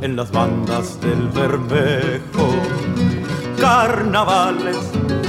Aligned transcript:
En 0.00 0.16
las 0.16 0.30
bandas 0.30 1.00
del 1.00 1.28
Bermejo. 1.28 2.48
Carnavales, 3.60 4.76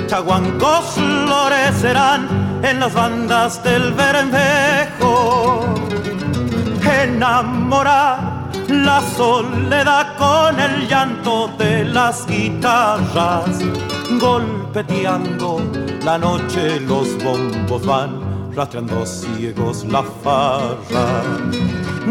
chaguancos 0.07 0.85
florecerán 0.93 2.59
en 2.63 2.79
las 2.79 2.93
bandas 2.93 3.63
del 3.63 3.93
Bermejo. 3.93 5.65
Enamorar 7.03 8.49
la 8.67 9.01
soledad 9.01 10.15
con 10.17 10.59
el 10.59 10.87
llanto 10.87 11.49
de 11.57 11.85
las 11.85 12.27
guitarras, 12.27 13.59
golpeteando 14.19 15.61
la 16.03 16.17
noche 16.17 16.79
los 16.81 17.07
bombos 17.23 17.85
van 17.85 18.29
rastreando 18.55 19.05
ciegos 19.05 19.85
la 19.85 20.03
farra. 20.03 21.23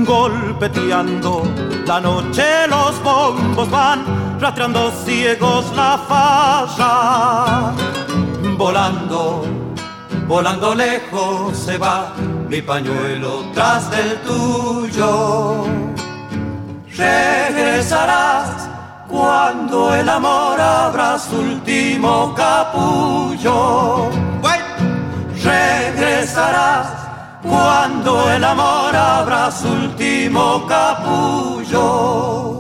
Golpeteando 0.04 1.42
la 1.88 2.00
noche 2.00 2.44
los 2.68 3.02
bombos 3.02 3.68
van, 3.70 4.04
rastreando 4.38 4.92
ciegos 5.04 5.64
la 5.74 5.98
farra. 6.08 7.72
Volando, 8.58 9.46
volando 10.26 10.74
lejos 10.74 11.56
se 11.56 11.78
va 11.78 12.12
mi 12.48 12.60
pañuelo 12.60 13.44
tras 13.54 13.90
del 13.90 14.20
tuyo. 14.20 15.64
Regresarás 16.94 18.68
cuando 19.08 19.94
el 19.94 20.08
amor 20.08 20.60
abra 20.60 21.18
su 21.18 21.36
último 21.36 22.34
capullo 22.36 24.10
regresarás 25.44 26.97
cuando 27.48 28.30
el 28.30 28.44
amor 28.44 28.94
abra 28.94 29.50
su 29.50 29.68
último 29.68 30.66
capullo. 30.66 32.57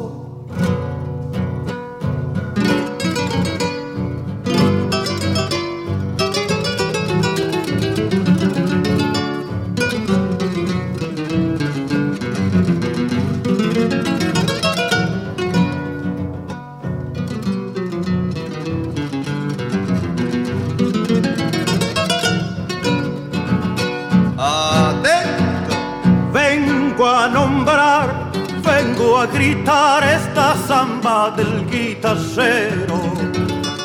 A 29.20 29.26
gritar 29.26 30.04
esta 30.04 30.54
samba 30.68 31.30
del 31.36 31.66
guitarrero. 31.68 33.00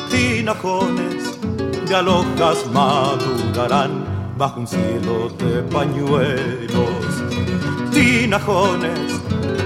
Tinajones 0.08 1.38
de 1.88 1.94
alojas 1.94 2.58
madurarán 2.72 4.04
bajo 4.38 4.60
un 4.60 4.66
cielo 4.66 5.30
de 5.38 5.62
pañuelos. 5.62 7.10
Tinajones 7.92 9.10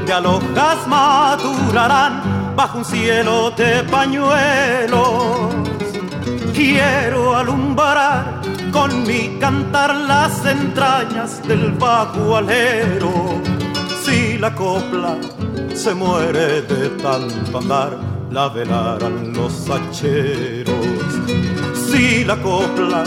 de 0.07 0.13
alojas 0.13 0.87
madurarán 0.87 2.55
bajo 2.57 2.79
un 2.79 2.85
cielo 2.85 3.51
de 3.51 3.83
pañuelos. 3.85 5.55
Quiero 6.55 7.37
alumbrar 7.37 8.41
con 8.73 9.03
mi 9.03 9.37
cantar 9.39 9.95
las 9.95 10.47
entrañas 10.47 11.47
del 11.47 11.73
bajo. 11.73 12.41
Si 14.03 14.39
la 14.39 14.55
copla 14.55 15.19
se 15.75 15.95
muere 15.95 16.63
de 16.63 16.89
tanto 17.03 17.59
andar, 17.59 17.99
la 18.31 18.49
velarán 18.49 19.33
los 19.33 19.69
hacheros. 19.69 20.87
Si 21.75 22.25
la 22.25 22.37
copla 22.37 23.05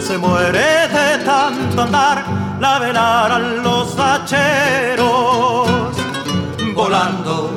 se 0.00 0.18
muere 0.18 0.88
de 0.88 1.24
tanto 1.24 1.82
andar, 1.82 2.24
la 2.60 2.78
velarán 2.78 3.62
los 3.62 3.94
hacheros. 3.98 5.68
Volando, 6.74 7.50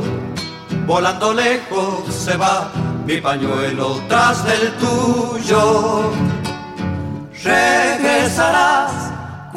volando 0.86 1.34
lejos 1.34 2.14
se 2.14 2.38
va 2.38 2.70
mi 3.06 3.20
pañuelo 3.22 4.02
tras 4.08 4.46
del 4.46 4.72
tuyo. 4.74 6.12
Regresarás 7.44 9.09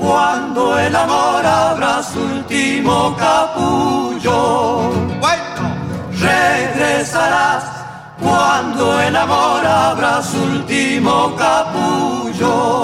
cuando 0.02 0.76
el 0.80 0.94
amor 0.96 1.46
abra 1.46 2.02
su 2.02 2.20
último 2.20 3.16
capullo. 3.16 4.90
Bueno. 5.20 5.62
Regresarás 6.18 7.64
cuando 8.20 9.00
el 9.00 9.14
amor 9.14 9.64
abra 9.64 10.20
su 10.22 10.42
último 10.42 11.36
capullo. 11.36 12.82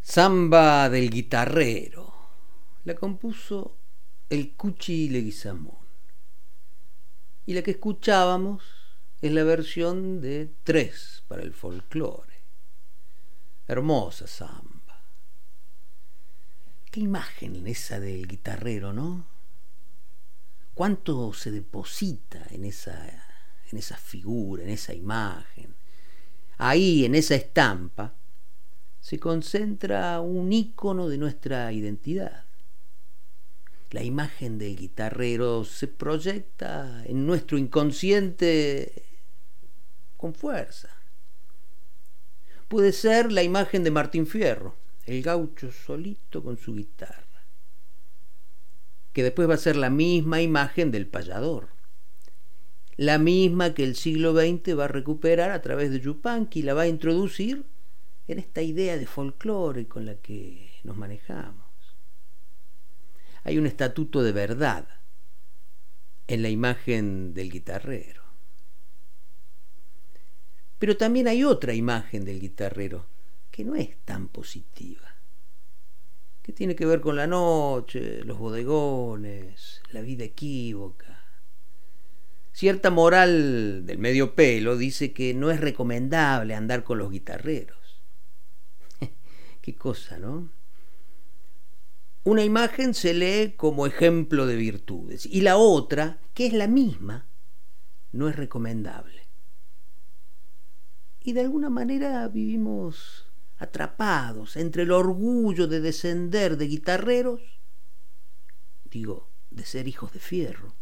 Samba 0.00 0.88
del 0.88 1.10
guitarrero. 1.10 2.12
La 2.84 2.94
compuso 2.94 3.76
el 4.28 4.54
Cuchi 4.54 5.08
Leguizamón. 5.08 5.78
Y 7.44 7.54
la 7.54 7.62
que 7.62 7.72
escuchábamos 7.72 8.79
es 9.22 9.32
la 9.32 9.44
versión 9.44 10.20
de 10.20 10.50
tres 10.64 11.22
para 11.28 11.42
el 11.42 11.52
folclore. 11.52 12.40
Hermosa 13.68 14.26
samba. 14.26 15.02
Qué 16.90 17.00
imagen 17.00 17.66
esa 17.66 18.00
del 18.00 18.26
guitarrero, 18.26 18.92
¿no? 18.92 19.26
Cuánto 20.74 21.32
se 21.34 21.50
deposita 21.50 22.46
en 22.50 22.64
esa, 22.64 23.06
en 23.70 23.78
esa 23.78 23.96
figura, 23.96 24.64
en 24.64 24.70
esa 24.70 24.94
imagen. 24.94 25.74
Ahí, 26.56 27.04
en 27.04 27.14
esa 27.14 27.34
estampa, 27.34 28.14
se 29.00 29.18
concentra 29.18 30.20
un 30.20 30.52
ícono 30.52 31.08
de 31.08 31.18
nuestra 31.18 31.72
identidad. 31.72 32.46
La 33.90 34.02
imagen 34.02 34.58
del 34.58 34.76
guitarrero 34.76 35.64
se 35.64 35.88
proyecta 35.88 37.04
en 37.06 37.26
nuestro 37.26 37.58
inconsciente 37.58 39.09
con 40.20 40.34
fuerza 40.34 40.90
puede 42.68 42.92
ser 42.92 43.32
la 43.32 43.42
imagen 43.42 43.82
de 43.82 43.90
Martín 43.90 44.26
Fierro, 44.26 44.76
el 45.06 45.22
gaucho 45.22 45.72
solito 45.72 46.44
con 46.44 46.58
su 46.58 46.74
guitarra, 46.74 47.46
que 49.14 49.22
después 49.22 49.48
va 49.48 49.54
a 49.54 49.56
ser 49.56 49.76
la 49.76 49.88
misma 49.88 50.42
imagen 50.42 50.90
del 50.90 51.06
payador, 51.06 51.70
la 52.96 53.16
misma 53.16 53.72
que 53.72 53.82
el 53.82 53.96
siglo 53.96 54.34
XX 54.34 54.78
va 54.78 54.84
a 54.84 54.88
recuperar 54.88 55.52
a 55.52 55.62
través 55.62 55.90
de 55.90 56.00
Yupanqui 56.00 56.60
y 56.60 56.62
la 56.64 56.74
va 56.74 56.82
a 56.82 56.88
introducir 56.88 57.64
en 58.28 58.38
esta 58.38 58.60
idea 58.60 58.98
de 58.98 59.06
folclore 59.06 59.88
con 59.88 60.04
la 60.04 60.16
que 60.16 60.70
nos 60.84 60.98
manejamos. 60.98 61.66
Hay 63.42 63.56
un 63.56 63.66
estatuto 63.66 64.22
de 64.22 64.32
verdad 64.32 64.86
en 66.28 66.42
la 66.42 66.50
imagen 66.50 67.32
del 67.32 67.50
guitarrero. 67.50 68.19
Pero 70.80 70.96
también 70.96 71.28
hay 71.28 71.44
otra 71.44 71.74
imagen 71.74 72.24
del 72.24 72.40
guitarrero 72.40 73.04
que 73.50 73.64
no 73.64 73.76
es 73.76 73.98
tan 74.06 74.28
positiva, 74.28 75.14
que 76.40 76.54
tiene 76.54 76.74
que 76.74 76.86
ver 76.86 77.02
con 77.02 77.16
la 77.16 77.26
noche, 77.26 78.24
los 78.24 78.38
bodegones, 78.38 79.82
la 79.92 80.00
vida 80.00 80.24
equívoca. 80.24 81.22
Cierta 82.52 82.88
moral 82.88 83.84
del 83.84 83.98
medio 83.98 84.34
pelo 84.34 84.78
dice 84.78 85.12
que 85.12 85.34
no 85.34 85.50
es 85.50 85.60
recomendable 85.60 86.54
andar 86.54 86.82
con 86.82 86.96
los 86.96 87.10
guitarreros. 87.10 88.00
Qué 89.60 89.74
cosa, 89.74 90.18
¿no? 90.18 90.50
Una 92.24 92.42
imagen 92.42 92.94
se 92.94 93.12
lee 93.12 93.52
como 93.54 93.84
ejemplo 93.86 94.46
de 94.46 94.56
virtudes 94.56 95.26
y 95.26 95.42
la 95.42 95.58
otra, 95.58 96.20
que 96.32 96.46
es 96.46 96.54
la 96.54 96.68
misma, 96.68 97.26
no 98.12 98.30
es 98.30 98.36
recomendable. 98.36 99.29
Y 101.22 101.32
de 101.32 101.40
alguna 101.40 101.70
manera 101.70 102.26
vivimos 102.28 103.26
atrapados 103.58 104.56
entre 104.56 104.84
el 104.84 104.90
orgullo 104.90 105.66
de 105.66 105.80
descender 105.80 106.56
de 106.56 106.66
guitarreros, 106.66 107.42
digo, 108.84 109.28
de 109.50 109.64
ser 109.64 109.86
hijos 109.86 110.12
de 110.12 110.18
fierro, 110.18 110.74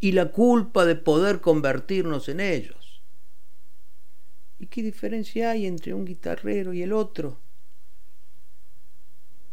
y 0.00 0.12
la 0.12 0.32
culpa 0.32 0.86
de 0.86 0.96
poder 0.96 1.42
convertirnos 1.42 2.28
en 2.30 2.40
ellos. 2.40 3.02
¿Y 4.58 4.66
qué 4.66 4.82
diferencia 4.82 5.50
hay 5.50 5.66
entre 5.66 5.92
un 5.92 6.06
guitarrero 6.06 6.72
y 6.72 6.82
el 6.82 6.92
otro? 6.92 7.38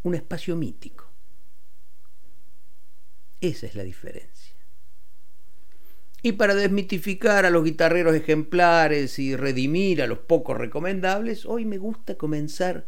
Un 0.02 0.14
espacio 0.14 0.56
mítico. 0.56 1.06
Esa 3.40 3.66
es 3.66 3.74
la 3.74 3.84
diferencia. 3.84 4.57
Y 6.20 6.32
para 6.32 6.54
desmitificar 6.54 7.46
a 7.46 7.50
los 7.50 7.64
guitarreros 7.64 8.14
ejemplares 8.14 9.18
y 9.20 9.36
redimir 9.36 10.02
a 10.02 10.08
los 10.08 10.18
pocos 10.18 10.56
recomendables, 10.56 11.46
hoy 11.46 11.64
me 11.64 11.78
gusta 11.78 12.16
comenzar 12.16 12.86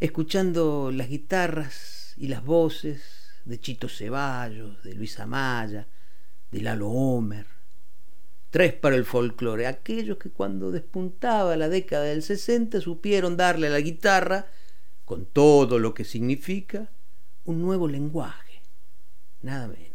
escuchando 0.00 0.90
las 0.90 1.08
guitarras 1.08 2.14
y 2.16 2.28
las 2.28 2.44
voces 2.44 3.02
de 3.44 3.60
Chito 3.60 3.88
Ceballos, 3.88 4.82
de 4.82 4.94
Luis 4.94 5.20
Amaya, 5.20 5.86
de 6.50 6.60
Lalo 6.62 6.88
Homer. 6.88 7.46
Tres 8.50 8.72
para 8.72 8.96
el 8.96 9.04
folclore, 9.04 9.66
aquellos 9.66 10.16
que 10.16 10.30
cuando 10.30 10.70
despuntaba 10.70 11.56
la 11.56 11.68
década 11.68 12.04
del 12.04 12.22
60 12.22 12.80
supieron 12.80 13.36
darle 13.36 13.66
a 13.66 13.70
la 13.70 13.80
guitarra, 13.80 14.46
con 15.04 15.26
todo 15.26 15.78
lo 15.78 15.92
que 15.92 16.04
significa, 16.04 16.90
un 17.44 17.60
nuevo 17.60 17.86
lenguaje, 17.86 18.62
nada 19.42 19.68
menos. 19.68 19.91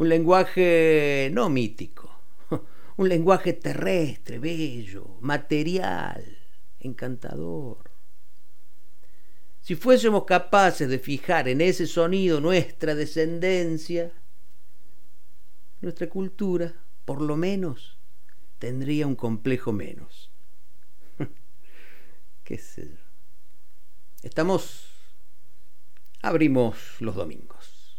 Un 0.00 0.08
lenguaje 0.08 1.28
no 1.30 1.50
mítico, 1.50 2.10
un 2.96 3.06
lenguaje 3.06 3.52
terrestre, 3.52 4.38
bello, 4.38 5.18
material, 5.20 6.38
encantador. 6.78 7.90
Si 9.60 9.74
fuésemos 9.74 10.24
capaces 10.24 10.88
de 10.88 10.98
fijar 10.98 11.48
en 11.48 11.60
ese 11.60 11.86
sonido 11.86 12.40
nuestra 12.40 12.94
descendencia, 12.94 14.10
nuestra 15.82 16.08
cultura, 16.08 16.82
por 17.04 17.20
lo 17.20 17.36
menos, 17.36 17.98
tendría 18.58 19.06
un 19.06 19.16
complejo 19.16 19.70
menos. 19.70 20.30
¿Qué 22.44 22.56
sé 22.56 22.88
yo? 22.88 22.96
Estamos... 24.22 24.94
Abrimos 26.22 26.96
los 27.00 27.16
domingos. 27.16 27.98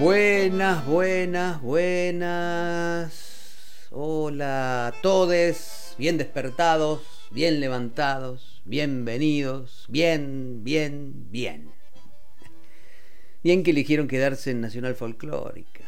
Buenas, 0.00 0.86
buenas, 0.86 1.60
buenas. 1.60 3.12
Hola 3.90 4.86
a 4.86 4.92
todos, 5.02 5.94
bien 5.98 6.16
despertados, 6.16 7.02
bien 7.30 7.60
levantados, 7.60 8.62
bienvenidos, 8.64 9.84
bien, 9.88 10.64
bien, 10.64 11.30
bien. 11.30 11.70
Bien 13.42 13.62
que 13.62 13.72
eligieron 13.72 14.08
quedarse 14.08 14.52
en 14.52 14.62
Nacional 14.62 14.94
Folclórica. 14.94 15.84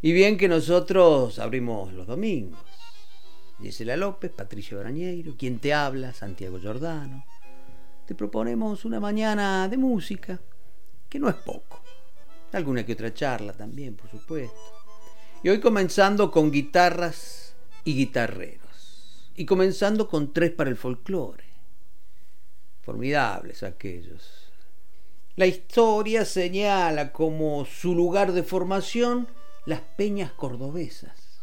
Y 0.00 0.12
bien 0.12 0.38
que 0.38 0.48
nosotros 0.48 1.38
abrimos 1.38 1.92
los 1.92 2.06
domingos. 2.06 2.58
Gisela 3.60 3.98
López, 3.98 4.30
Patricio 4.30 4.78
Brañeiro, 4.78 5.34
quien 5.36 5.58
te 5.58 5.74
habla, 5.74 6.14
Santiago 6.14 6.58
Giordano. 6.58 7.26
Te 8.08 8.14
proponemos 8.14 8.86
una 8.86 8.98
mañana 8.98 9.68
de 9.68 9.76
música, 9.76 10.40
que 11.08 11.20
no 11.20 11.28
es 11.28 11.36
poco 11.36 11.82
alguna 12.56 12.86
que 12.86 12.94
otra 12.94 13.12
charla 13.12 13.52
también, 13.52 13.96
por 13.96 14.10
supuesto. 14.10 14.56
Y 15.42 15.50
hoy 15.50 15.60
comenzando 15.60 16.30
con 16.30 16.50
guitarras 16.50 17.54
y 17.84 17.94
guitarreros. 17.94 19.30
Y 19.36 19.44
comenzando 19.44 20.08
con 20.08 20.32
tres 20.32 20.50
para 20.52 20.70
el 20.70 20.76
folclore. 20.76 21.44
Formidables 22.80 23.62
aquellos. 23.62 24.50
La 25.36 25.46
historia 25.46 26.24
señala 26.24 27.12
como 27.12 27.66
su 27.66 27.94
lugar 27.94 28.32
de 28.32 28.42
formación 28.42 29.28
las 29.66 29.80
peñas 29.80 30.32
cordobesas. 30.32 31.42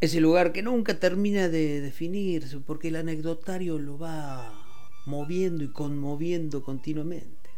Ese 0.00 0.20
lugar 0.20 0.52
que 0.52 0.62
nunca 0.62 1.00
termina 1.00 1.48
de 1.48 1.80
definirse 1.80 2.58
porque 2.60 2.88
el 2.88 2.96
anecdotario 2.96 3.78
lo 3.78 3.98
va 3.98 4.65
moviendo 5.06 5.64
y 5.64 5.68
conmoviendo 5.68 6.62
continuamente. 6.62 7.50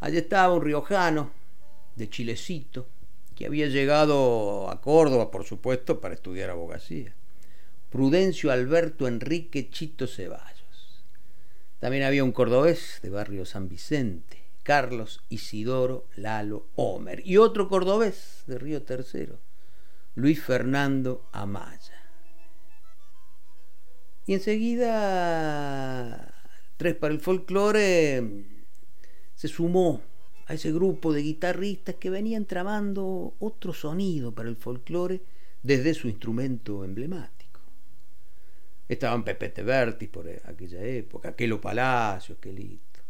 Allí 0.00 0.18
estaba 0.18 0.54
un 0.54 0.62
riojano, 0.62 1.30
de 1.96 2.08
Chilecito, 2.08 2.86
que 3.34 3.46
había 3.46 3.66
llegado 3.68 4.70
a 4.70 4.80
Córdoba, 4.80 5.30
por 5.30 5.44
supuesto, 5.44 6.00
para 6.00 6.14
estudiar 6.14 6.50
abogacía. 6.50 7.14
Prudencio 7.90 8.52
Alberto 8.52 9.08
Enrique 9.08 9.70
Chito 9.70 10.06
Ceballos. 10.06 11.04
También 11.78 12.04
había 12.04 12.24
un 12.24 12.32
cordobés 12.32 13.00
de 13.02 13.10
barrio 13.10 13.44
San 13.44 13.68
Vicente, 13.68 14.44
Carlos 14.62 15.22
Isidoro 15.28 16.06
Lalo 16.16 16.66
Homer. 16.76 17.22
Y 17.26 17.38
otro 17.38 17.68
cordobés 17.68 18.44
de 18.46 18.58
Río 18.58 18.82
Tercero, 18.82 19.40
Luis 20.14 20.42
Fernando 20.42 21.24
Amaya. 21.32 21.89
Y 24.30 24.34
enseguida, 24.34 26.32
Tres 26.76 26.94
para 26.94 27.12
el 27.12 27.18
Folclore 27.18 28.22
se 29.34 29.48
sumó 29.48 30.02
a 30.46 30.54
ese 30.54 30.70
grupo 30.70 31.12
de 31.12 31.22
guitarristas 31.22 31.96
que 31.96 32.10
venían 32.10 32.44
tramando 32.44 33.34
otro 33.40 33.72
sonido 33.72 34.32
para 34.32 34.48
el 34.48 34.54
folclore 34.54 35.20
desde 35.64 35.94
su 35.94 36.06
instrumento 36.06 36.84
emblemático. 36.84 37.60
Estaban 38.88 39.24
Pepe 39.24 39.48
Tevertis 39.48 40.08
por 40.08 40.30
aquella 40.44 40.80
época, 40.80 41.30
Aquelo 41.30 41.60
Palacios, 41.60 42.38
Quelito, 42.38 43.00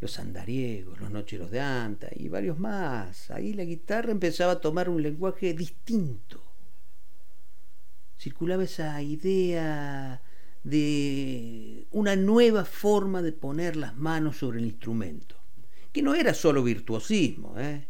los 0.00 0.18
andariegos, 0.18 1.00
los 1.00 1.10
nocheros 1.10 1.50
de 1.50 1.60
Anta 1.60 2.08
y 2.14 2.28
varios 2.28 2.58
más. 2.58 3.30
Ahí 3.30 3.54
la 3.54 3.64
guitarra 3.64 4.12
empezaba 4.12 4.52
a 4.52 4.60
tomar 4.60 4.90
un 4.90 5.00
lenguaje 5.00 5.54
distinto. 5.54 6.51
Circulaba 8.22 8.62
esa 8.62 9.02
idea 9.02 10.22
de 10.62 11.88
una 11.90 12.14
nueva 12.14 12.64
forma 12.64 13.20
de 13.20 13.32
poner 13.32 13.74
las 13.74 13.96
manos 13.96 14.36
sobre 14.36 14.60
el 14.60 14.66
instrumento 14.66 15.34
que 15.90 16.02
no 16.02 16.14
era 16.14 16.32
solo 16.32 16.62
virtuosismo, 16.62 17.58
¿eh? 17.58 17.88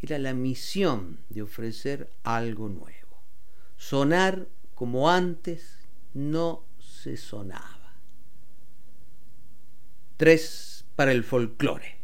era 0.00 0.18
la 0.18 0.34
misión 0.34 1.20
de 1.28 1.42
ofrecer 1.42 2.10
algo 2.24 2.68
nuevo. 2.68 3.22
Sonar 3.76 4.48
como 4.74 5.08
antes 5.08 5.78
no 6.12 6.64
se 6.80 7.16
sonaba. 7.16 7.94
Tres 10.16 10.84
para 10.96 11.12
el 11.12 11.22
folclore. 11.22 11.98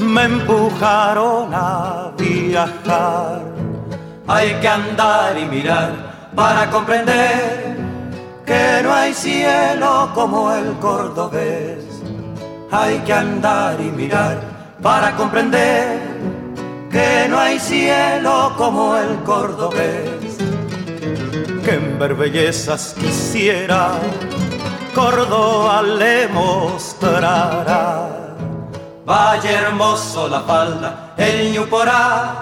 Me 0.00 0.24
empujaron 0.24 1.54
a 1.54 2.10
viajar. 2.18 3.42
Hay 4.26 4.54
que 4.60 4.68
andar 4.68 5.38
y 5.38 5.44
mirar 5.46 6.30
para 6.34 6.70
comprender 6.70 7.76
que 8.44 8.82
no 8.82 8.92
hay 8.92 9.14
cielo 9.14 10.10
como 10.14 10.52
el 10.52 10.72
cordobés. 10.78 11.84
Hay 12.70 12.98
que 13.00 13.12
andar 13.12 13.80
y 13.80 13.90
mirar 13.90 14.40
para 14.82 15.14
comprender 15.14 16.00
que 16.90 17.26
no 17.28 17.38
hay 17.38 17.58
cielo 17.58 18.54
como 18.56 18.96
el 18.96 19.16
cordobés. 19.22 20.38
Que 21.64 21.74
en 21.74 21.98
ver 21.98 22.14
bellezas 22.14 22.94
quisiera, 22.98 23.92
Córdoba 24.94 25.82
le 25.82 26.28
mostrará. 26.28 28.08
Vaya 29.06 29.50
hermoso 29.62 30.28
la 30.28 30.40
falda, 30.40 31.14
el 31.16 31.52
ñuporá, 31.52 32.34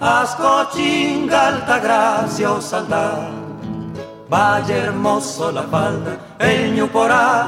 asco 0.00 0.64
chinga, 0.74 1.48
alta 1.48 1.78
gracia 1.78 2.52
o 2.52 2.60
saldá. 2.60 3.30
Vaya 4.28 4.76
hermoso 4.76 5.52
la 5.52 5.62
falda, 5.64 6.16
el 6.38 6.74
ñuporá, 6.74 7.46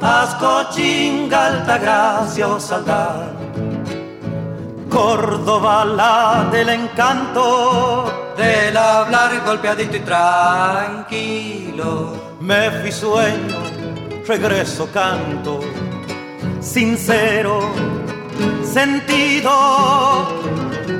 asco 0.00 0.64
chinga, 0.72 1.46
alta 1.46 1.78
gracia 1.78 2.48
o 2.48 2.60
saldá. 2.60 3.32
Córdoba 4.90 5.84
la 5.84 6.48
del 6.50 6.68
encanto, 6.68 8.04
del 8.36 8.76
hablar 8.76 9.42
golpeadito 9.46 9.96
y 9.96 10.00
tranquilo. 10.00 11.92
Me 12.42 12.70
fui 12.70 12.92
sueño, 12.92 13.60
regreso 14.26 14.88
canto, 14.92 15.60
sincero, 16.60 17.60
sentido, 18.64 19.50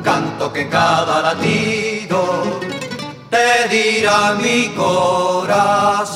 Canto 0.03 0.53
que 0.53 0.69
cada 0.69 1.23
latido 1.23 2.43
te 3.31 3.69
dirá 3.69 4.35
mi 4.35 4.69
corazón. 4.75 6.13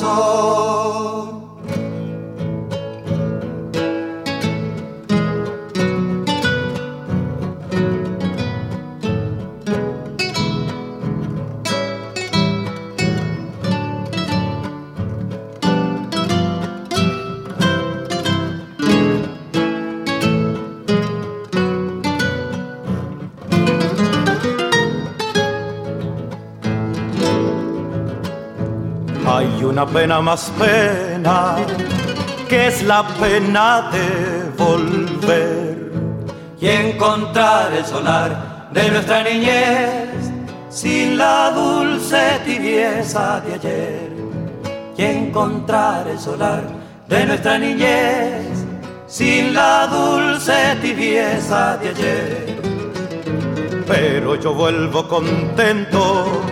Una 29.69 29.87
pena 29.87 30.21
más 30.21 30.51
pena, 30.59 31.57
que 32.49 32.69
es 32.69 32.83
la 32.83 33.07
pena 33.21 33.91
de 33.93 34.51
volver. 34.57 35.77
y 36.59 36.69
encontrar 36.69 37.73
el 37.73 37.85
solar 37.85 38.69
de 38.73 38.91
nuestra 38.91 39.23
niñez 39.23 40.09
sin 40.71 41.19
la 41.19 41.51
dulce 41.51 42.41
tibieza 42.47 43.41
de 43.41 43.55
ayer 43.55 44.11
y 44.97 45.03
encontrar 45.03 46.09
el 46.09 46.19
solar 46.19 46.63
de 47.07 47.27
nuestra 47.27 47.59
niñez 47.59 48.65
sin 49.07 49.53
la 49.53 49.87
dulce 49.87 50.77
tibieza 50.81 51.77
de 51.77 51.89
ayer 51.91 52.57
Pero 53.87 54.35
yo 54.37 54.55
vuelvo 54.55 55.07
contento 55.07 56.43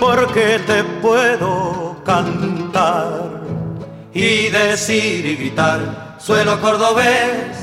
porque 0.00 0.60
te 0.66 0.82
puedo 1.00 1.87
cantar. 2.08 3.30
y 4.14 4.48
decir 4.48 5.26
y 5.26 5.36
gritar 5.36 6.16
suelo 6.18 6.58
cordobés 6.60 7.54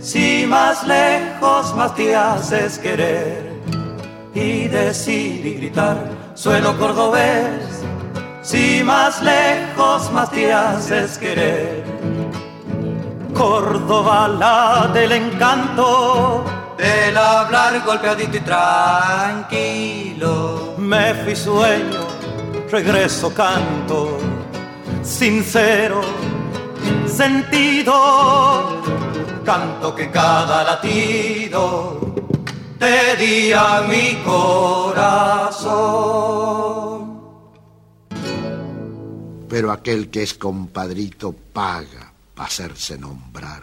si 0.00 0.46
más 0.46 0.86
lejos 0.86 1.76
más 1.76 1.94
te 1.94 2.16
haces 2.16 2.78
querer 2.78 3.60
y 4.34 4.68
decir 4.68 5.46
y 5.46 5.54
gritar 5.58 5.98
suelo 6.34 6.70
cordobés 6.78 7.84
si 8.40 8.82
más 8.82 9.22
lejos 9.22 10.10
más 10.12 10.30
te 10.30 10.52
haces 10.52 11.18
querer 11.18 11.84
Córdoba 13.34 14.28
la 14.28 14.90
del 14.94 15.10
encanto, 15.10 16.44
del 16.78 17.16
hablar 17.16 17.82
golpeadito 17.84 18.36
y 18.36 18.40
tranquilo 18.40 20.34
me 20.78 21.14
fui 21.14 21.34
sueño, 21.34 22.13
regreso 22.74 23.32
canto, 23.32 24.18
sincero, 25.00 26.00
sentido, 27.06 28.82
canto 29.44 29.94
que 29.94 30.10
cada 30.10 30.64
latido 30.64 32.14
te 32.80 33.16
di 33.16 33.52
a 33.52 33.82
mi 33.88 34.16
corazón 34.24 35.54
pero 39.48 39.70
aquel 39.70 40.10
que 40.10 40.24
es 40.24 40.34
compadrito 40.34 41.32
paga 41.32 42.12
para 42.34 42.48
hacerse 42.48 42.98
nombrar. 42.98 43.62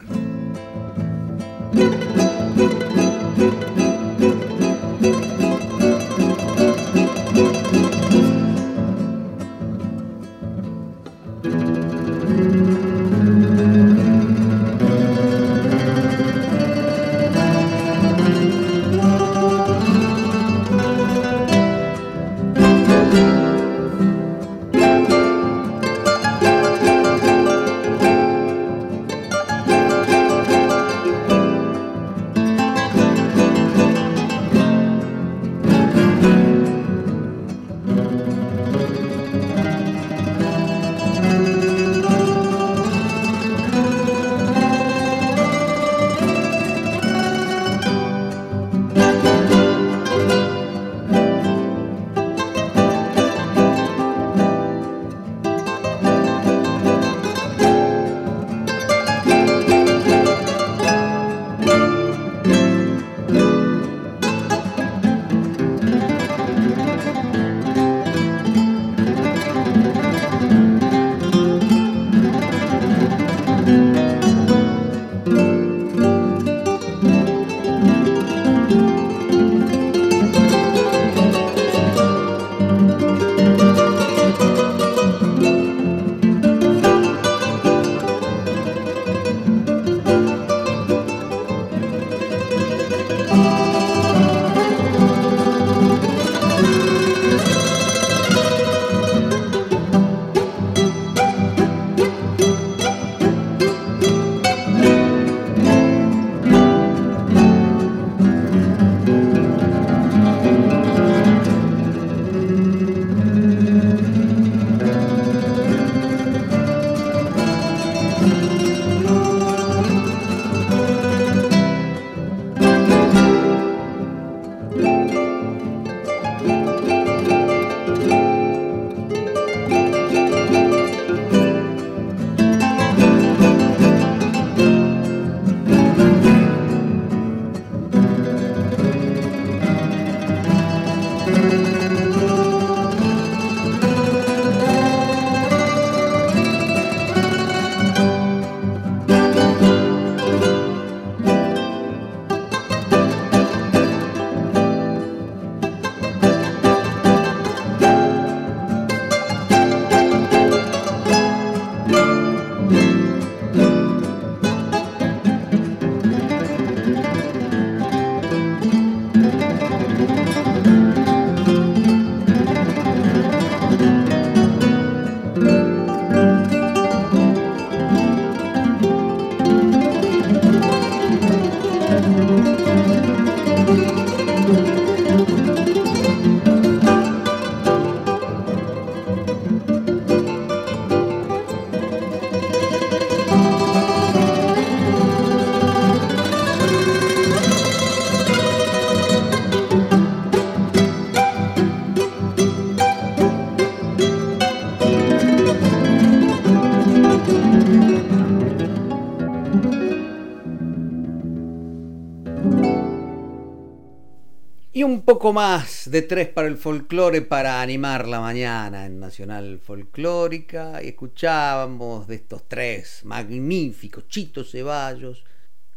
Y 214.82 214.84
un 214.84 215.04
poco 215.04 215.32
más 215.32 215.92
de 215.92 216.02
tres 216.02 216.28
para 216.30 216.48
el 216.48 216.58
folclore 216.58 217.22
para 217.22 217.62
animar 217.62 218.08
la 218.08 218.20
mañana 218.20 218.88
en 218.88 219.00
Nacional 219.00 219.60
Folclórica. 219.60 220.82
Y 220.82 220.88
escuchábamos 220.88 222.08
de 222.08 222.16
estos 222.16 222.48
tres 222.48 223.02
magníficos, 223.06 224.08
Chito 224.08 224.44
Ceballos, 224.44 225.24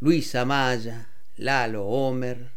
Luis 0.01 0.35
Amaya, 0.35 1.11
Lalo 1.37 1.85
Homer, 1.85 2.53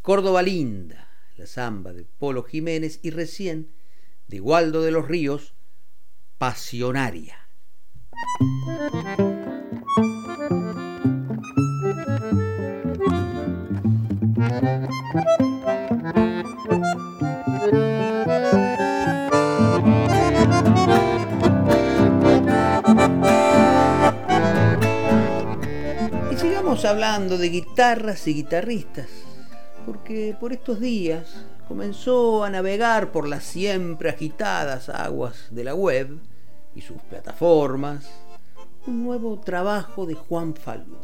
Córdoba 0.00 0.40
Linda, 0.40 1.06
la 1.36 1.44
samba 1.44 1.92
de 1.92 2.04
Polo 2.04 2.44
Jiménez 2.44 3.00
y 3.02 3.10
recién 3.10 3.68
de 4.26 4.40
Waldo 4.40 4.80
de 4.80 4.92
los 4.92 5.06
Ríos, 5.06 5.52
Pasionaria. 6.38 7.46
Hablando 26.84 27.38
de 27.38 27.50
guitarras 27.50 28.26
y 28.26 28.34
guitarristas, 28.34 29.06
porque 29.86 30.34
por 30.40 30.52
estos 30.52 30.80
días 30.80 31.46
comenzó 31.68 32.42
a 32.42 32.50
navegar 32.50 33.12
por 33.12 33.28
las 33.28 33.44
siempre 33.44 34.08
agitadas 34.08 34.88
aguas 34.88 35.48
de 35.50 35.64
la 35.64 35.74
web 35.74 36.18
y 36.74 36.80
sus 36.80 37.00
plataformas 37.02 38.10
un 38.86 39.04
nuevo 39.04 39.38
trabajo 39.38 40.06
de 40.06 40.14
Juan 40.14 40.54
Falú. 40.54 40.96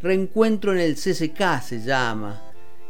Reencuentro 0.00 0.72
en 0.72 0.80
el 0.80 0.96
CCK 0.96 1.62
se 1.62 1.82
llama, 1.82 2.40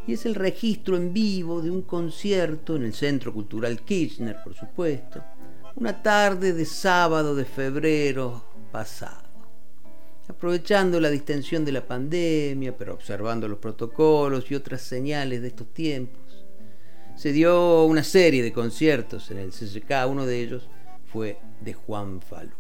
y 0.07 0.15
es 0.15 0.27
el 0.27 0.35
registro 0.35 0.97
en 0.97 1.13
vivo 1.13 1.63
de 1.63 1.71
un 1.71 1.83
concierto 1.83 2.77
en 2.77 2.85
el 2.85 2.93
Centro 2.93 3.33
Cultural 3.33 3.81
Kirchner, 3.83 4.37
por 4.43 4.55
supuesto, 4.55 5.23
una 5.77 6.03
tarde 6.03 6.53
de 6.53 6.65
sábado 6.65 7.35
de 7.35 7.45
febrero 7.45 8.45
pasado. 8.73 9.28
Aprovechando 10.29 11.01
la 11.01 11.11
distensión 11.11 11.65
de 11.65 11.73
la 11.73 11.87
pandemia, 11.87 12.77
pero 12.77 12.93
observando 12.93 13.49
los 13.49 13.59
protocolos 13.59 14.51
y 14.51 14.55
otras 14.55 14.83
señales 14.83 15.41
de 15.41 15.49
estos 15.49 15.73
tiempos, 15.73 16.45
se 17.17 17.33
dio 17.33 17.85
una 17.85 18.05
serie 18.05 18.43
de 18.43 18.53
conciertos 18.53 19.31
en 19.31 19.39
el 19.39 19.51
CCK, 19.51 20.07
uno 20.07 20.27
de 20.27 20.41
ellos 20.41 20.69
fue 21.11 21.39
de 21.63 21.73
Juan 21.73 22.21
Falú. 22.21 22.53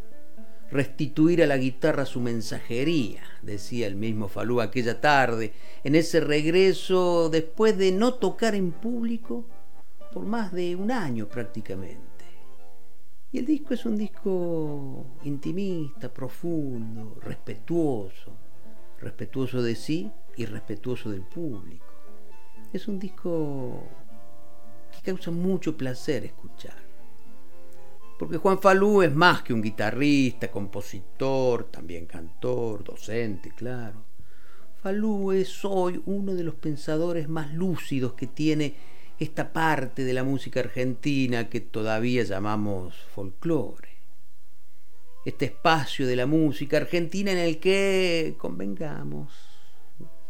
Restituir 0.70 1.42
a 1.42 1.46
la 1.46 1.58
guitarra 1.58 2.06
su 2.06 2.20
mensajería, 2.20 3.22
decía 3.42 3.86
el 3.86 3.96
mismo 3.96 4.28
Falú 4.28 4.60
aquella 4.60 5.00
tarde, 5.00 5.52
en 5.84 5.94
ese 5.94 6.20
regreso 6.20 7.28
después 7.30 7.76
de 7.76 7.92
no 7.92 8.14
tocar 8.14 8.54
en 8.54 8.72
público 8.72 9.46
por 10.12 10.24
más 10.24 10.52
de 10.52 10.74
un 10.74 10.90
año 10.90 11.28
prácticamente. 11.28 12.07
Y 13.30 13.38
el 13.38 13.46
disco 13.46 13.74
es 13.74 13.84
un 13.84 13.96
disco 13.96 15.04
intimista, 15.24 16.12
profundo, 16.12 17.18
respetuoso, 17.22 18.32
respetuoso 19.00 19.62
de 19.62 19.74
sí 19.74 20.10
y 20.36 20.46
respetuoso 20.46 21.10
del 21.10 21.22
público. 21.22 21.84
Es 22.72 22.88
un 22.88 22.98
disco 22.98 23.82
causa 25.02 25.30
mucho 25.30 25.76
placer 25.76 26.24
escuchar. 26.24 26.76
Porque 28.18 28.36
Juan 28.36 28.60
Falú 28.60 29.02
es 29.02 29.14
más 29.14 29.42
que 29.42 29.52
un 29.52 29.62
guitarrista, 29.62 30.50
compositor, 30.50 31.64
también 31.70 32.06
cantor, 32.06 32.82
docente, 32.82 33.50
claro. 33.50 34.04
Falú 34.82 35.32
es 35.32 35.64
hoy 35.64 36.02
uno 36.06 36.34
de 36.34 36.44
los 36.44 36.54
pensadores 36.56 37.28
más 37.28 37.54
lúcidos 37.54 38.14
que 38.14 38.26
tiene 38.26 38.74
esta 39.18 39.52
parte 39.52 40.04
de 40.04 40.12
la 40.12 40.22
música 40.22 40.60
argentina 40.60 41.48
que 41.48 41.60
todavía 41.60 42.22
llamamos 42.22 42.94
folclore. 43.14 43.88
Este 45.24 45.46
espacio 45.46 46.06
de 46.06 46.16
la 46.16 46.26
música 46.26 46.76
argentina 46.76 47.32
en 47.32 47.38
el 47.38 47.58
que, 47.58 48.36
convengamos, 48.38 49.32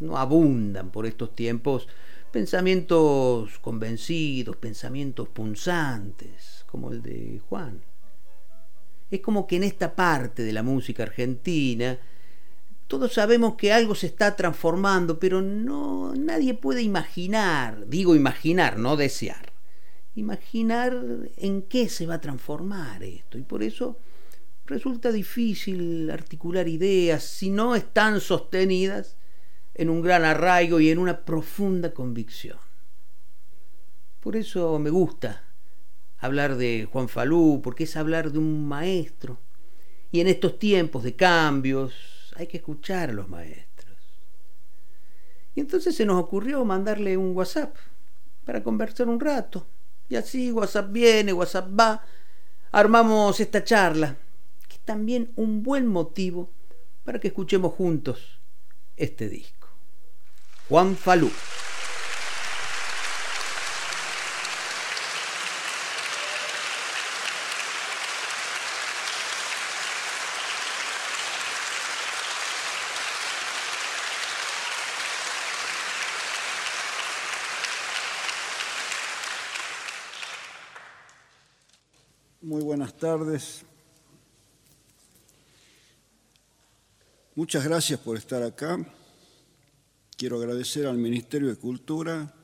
no 0.00 0.16
abundan 0.16 0.90
por 0.90 1.06
estos 1.06 1.34
tiempos 1.34 1.86
pensamientos 2.30 3.58
convencidos, 3.58 4.56
pensamientos 4.56 5.28
punzantes, 5.28 6.64
como 6.66 6.90
el 6.90 7.02
de 7.02 7.40
Juan. 7.48 7.82
Es 9.10 9.20
como 9.20 9.46
que 9.46 9.56
en 9.56 9.64
esta 9.64 9.94
parte 9.94 10.42
de 10.42 10.52
la 10.52 10.62
música 10.62 11.02
argentina 11.02 11.98
todos 12.88 13.12
sabemos 13.12 13.54
que 13.56 13.70
algo 13.70 13.94
se 13.94 14.06
está 14.06 14.34
transformando, 14.34 15.18
pero 15.20 15.42
no 15.42 16.14
nadie 16.16 16.54
puede 16.54 16.82
imaginar, 16.82 17.86
digo 17.86 18.16
imaginar, 18.16 18.78
no 18.78 18.96
desear. 18.96 19.52
Imaginar 20.14 20.96
en 21.36 21.62
qué 21.62 21.88
se 21.90 22.06
va 22.06 22.14
a 22.14 22.20
transformar 22.20 23.04
esto 23.04 23.38
y 23.38 23.42
por 23.42 23.62
eso 23.62 23.98
resulta 24.64 25.12
difícil 25.12 26.10
articular 26.10 26.66
ideas 26.66 27.22
si 27.22 27.50
no 27.50 27.76
están 27.76 28.20
sostenidas 28.20 29.16
en 29.74 29.90
un 29.90 30.00
gran 30.00 30.24
arraigo 30.24 30.80
y 30.80 30.90
en 30.90 30.98
una 30.98 31.24
profunda 31.24 31.92
convicción. 31.92 32.58
Por 34.20 34.34
eso 34.34 34.78
me 34.78 34.90
gusta 34.90 35.44
hablar 36.18 36.56
de 36.56 36.88
Juan 36.90 37.08
Falú, 37.08 37.60
porque 37.62 37.84
es 37.84 37.96
hablar 37.96 38.32
de 38.32 38.38
un 38.38 38.66
maestro. 38.66 39.38
Y 40.10 40.20
en 40.20 40.26
estos 40.26 40.58
tiempos 40.58 41.04
de 41.04 41.14
cambios 41.14 42.17
hay 42.38 42.46
que 42.46 42.58
escuchar 42.58 43.10
a 43.10 43.12
los 43.12 43.28
maestros. 43.28 43.96
Y 45.56 45.60
entonces 45.60 45.96
se 45.96 46.06
nos 46.06 46.22
ocurrió 46.22 46.64
mandarle 46.64 47.16
un 47.16 47.36
WhatsApp 47.36 47.74
para 48.44 48.62
conversar 48.62 49.08
un 49.08 49.18
rato. 49.18 49.66
Y 50.08 50.14
así 50.14 50.52
WhatsApp 50.52 50.92
viene, 50.92 51.32
WhatsApp 51.32 51.68
va. 51.78 52.04
Armamos 52.70 53.40
esta 53.40 53.64
charla, 53.64 54.16
que 54.68 54.76
es 54.76 54.82
también 54.82 55.32
un 55.34 55.64
buen 55.64 55.88
motivo 55.88 56.48
para 57.02 57.18
que 57.18 57.28
escuchemos 57.28 57.74
juntos 57.74 58.38
este 58.96 59.28
disco. 59.28 59.68
Juan 60.68 60.94
Falú. 60.96 61.30
Muy 82.48 82.62
buenas 82.62 82.87
tardes. 82.98 83.62
Muchas 87.34 87.64
gracias 87.64 88.00
por 88.00 88.16
estar 88.16 88.42
acá. 88.42 88.84
Quiero 90.16 90.36
agradecer 90.36 90.86
al 90.86 90.98
Ministerio 90.98 91.48
de 91.48 91.56
Cultura, 91.56 92.34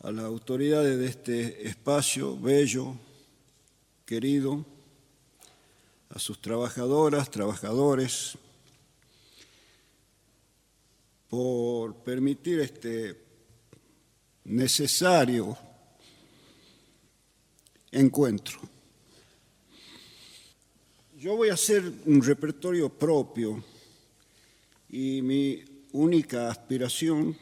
a 0.00 0.10
las 0.10 0.24
autoridades 0.24 0.98
de 0.98 1.06
este 1.06 1.68
espacio 1.68 2.36
bello, 2.36 2.96
querido, 4.04 4.66
a 6.10 6.18
sus 6.18 6.40
trabajadoras, 6.40 7.30
trabajadores, 7.30 8.36
por 11.28 11.94
permitir 11.96 12.58
este 12.60 13.20
necesario 14.44 15.56
encuentro. 17.92 18.75
Yo 21.18 21.34
voy 21.34 21.48
a 21.48 21.54
hacer 21.54 21.90
un 22.04 22.22
repertorio 22.22 22.90
propio 22.90 23.64
y 24.90 25.22
mi 25.22 25.64
única 25.92 26.50
aspiración 26.50 27.34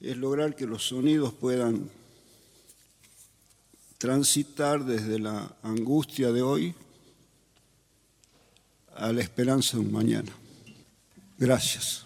es 0.00 0.16
lograr 0.16 0.56
que 0.56 0.66
los 0.66 0.88
sonidos 0.88 1.32
puedan 1.32 1.88
transitar 3.98 4.84
desde 4.84 5.20
la 5.20 5.54
angustia 5.62 6.32
de 6.32 6.42
hoy 6.42 6.74
a 8.96 9.12
la 9.12 9.20
esperanza 9.20 9.76
de 9.76 9.84
un 9.84 9.92
mañana. 9.92 10.32
Gracias. 11.38 12.04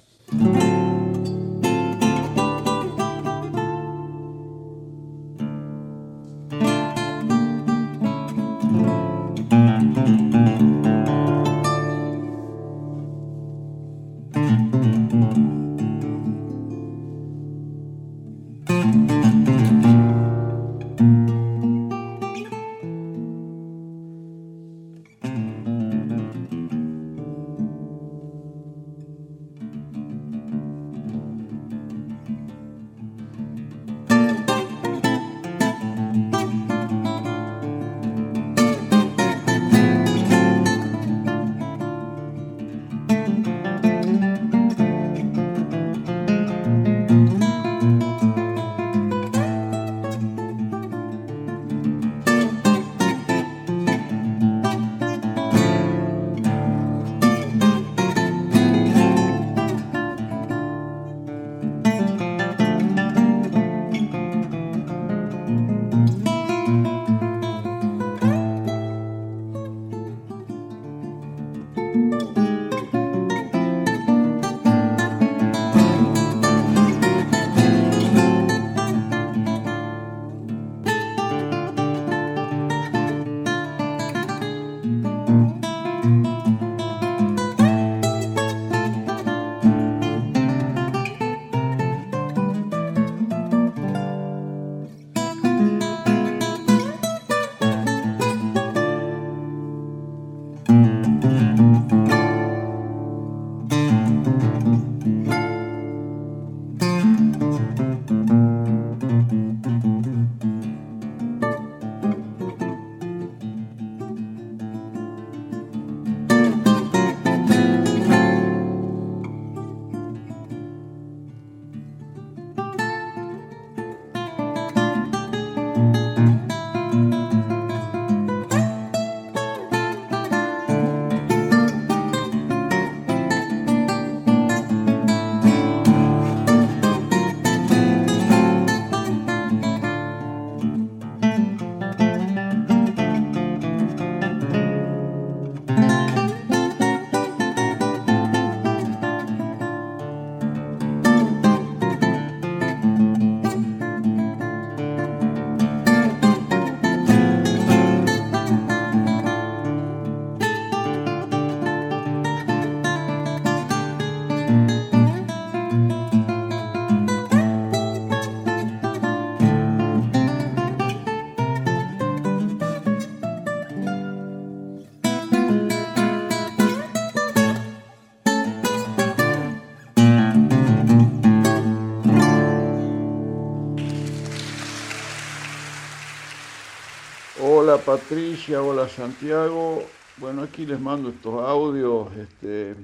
Patricia, 187.86 188.60
hola 188.64 188.88
Santiago. 188.88 189.80
Bueno, 190.16 190.42
aquí 190.42 190.66
les 190.66 190.80
mando 190.80 191.10
estos 191.10 191.40
audios 191.40 192.08
este, 192.16 192.74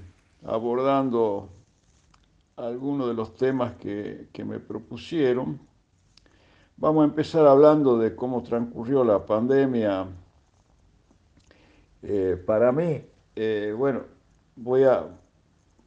abordando 0.44 1.48
algunos 2.56 3.08
de 3.08 3.14
los 3.14 3.34
temas 3.34 3.72
que, 3.74 4.28
me 4.46 4.60
propusieron. 4.60 5.58
Vamos 6.76 7.02
a 7.02 7.06
empezar 7.06 7.44
hablando 7.48 7.98
de 7.98 8.14
cómo 8.14 8.44
transcurrió 8.44 9.02
la 9.02 9.26
pandemia. 9.26 10.06
Eh, 12.04 12.40
para 12.46 12.70
mí, 12.70 13.02
eh, 13.34 13.74
bueno, 13.76 14.02
voy 14.54 14.84
a, 14.84 15.04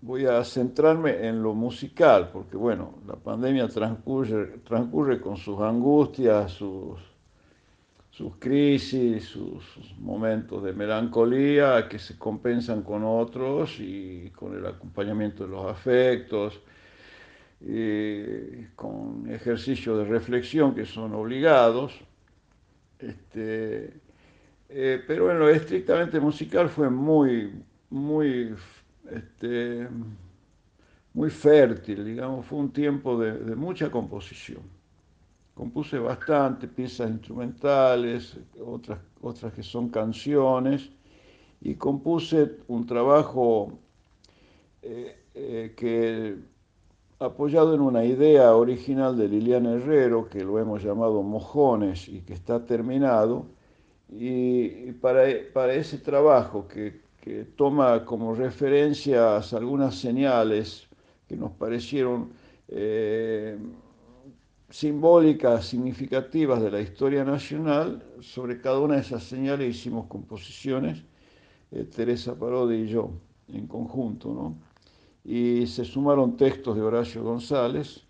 voy 0.01 0.25
a 0.25 0.43
centrarme 0.43 1.25
en 1.25 1.41
lo 1.41 1.53
musical, 1.53 2.31
porque 2.33 2.57
bueno, 2.57 2.95
la 3.07 3.15
pandemia 3.15 3.69
transcurre, 3.69 4.57
transcurre 4.65 5.21
con 5.21 5.37
sus 5.37 5.61
angustias, 5.61 6.51
sus 6.51 7.14
sus 8.15 8.37
crisis, 8.37 9.25
sus, 9.25 9.93
momentos 9.99 10.63
de 10.63 10.71
melancolía 10.71 11.89
que 11.89 11.99
se 11.99 12.17
compensan 12.17 12.81
con 12.81 13.03
otros 13.03 13.77
y 13.79 14.31
con 14.33 14.55
el 14.55 14.65
acompañamiento 14.65 15.43
de 15.43 15.49
los 15.49 15.65
afectos, 15.65 16.61
y 17.59 18.63
con 18.75 19.29
ejercicios 19.29 19.97
de 19.97 20.05
reflexión 20.05 20.73
que 20.73 20.85
son 20.85 21.13
obligados. 21.13 21.93
Este, 22.99 23.93
eh, 24.69 25.03
pero 25.05 25.29
en 25.29 25.39
lo 25.39 25.49
estrictamente 25.49 26.17
musical 26.21 26.69
fue 26.69 26.89
muy, 26.89 27.51
muy, 27.89 28.55
este, 29.11 29.89
muy 31.13 31.29
fértil, 31.29 32.05
digamos, 32.05 32.45
fue 32.45 32.59
un 32.59 32.71
tiempo 32.71 33.19
de 33.19 33.55
mucha 33.55 33.91
composición 33.91 34.74
compuse 35.55 35.97
bastante, 35.97 36.67
piezas 36.67 37.09
instrumentales, 37.09 38.37
otras, 38.63 38.99
otras 39.21 39.53
que 39.53 39.63
son 39.63 39.89
canciones, 39.89 40.91
y 41.61 41.75
compuse 41.75 42.57
un 42.67 42.85
trabajo 42.85 43.71
eh, 44.81 45.17
eh, 45.33 45.73
que 45.75 46.35
apoyado 47.19 47.73
en 47.73 47.81
una 47.81 48.03
idea 48.03 48.53
original 48.55 49.17
de 49.17 49.29
Liliana 49.29 49.73
Herrero, 49.73 50.29
que 50.29 50.43
lo 50.43 50.59
hemos 50.59 50.83
llamado 50.83 51.23
Mojones 51.23 52.09
y 52.09 52.19
que 52.21 52.33
está 52.33 52.65
terminado, 52.65 53.45
y, 54.09 54.91
para, 54.93 55.23
para, 55.53 55.73
ese 55.73 55.97
trabajo 55.97 56.67
que, 56.67 57.01
que, 57.21 57.45
toma 57.55 58.05
como 58.05 58.35
referencias 58.35 59.53
algunas 59.53 59.95
señales 59.95 60.87
que 61.27 61.35
nos 61.35 61.51
parecieron 61.53 62.29
eh, 62.67 63.57
simbólicas, 64.69 65.65
significativas 65.65 66.61
de 66.61 66.71
la 66.71 66.81
historia 66.81 67.23
nacional, 67.23 68.03
sobre 68.21 68.59
cada 68.59 68.79
una 68.79 68.95
de 68.95 69.01
esas 69.01 69.23
señales 69.23 69.75
hicimos 69.75 70.07
composiciones, 70.07 71.03
eh, 71.71 71.83
Teresa 71.83 72.35
Parodi 72.35 72.75
y 72.75 72.87
yo, 72.87 73.11
en 73.49 73.67
conjunto, 73.67 74.33
¿no? 74.33 74.55
Y 75.23 75.65
se 75.67 75.85
sumaron 75.85 76.37
textos 76.37 76.75
de 76.75 76.81
Horacio 76.81 77.23
González, 77.23 78.03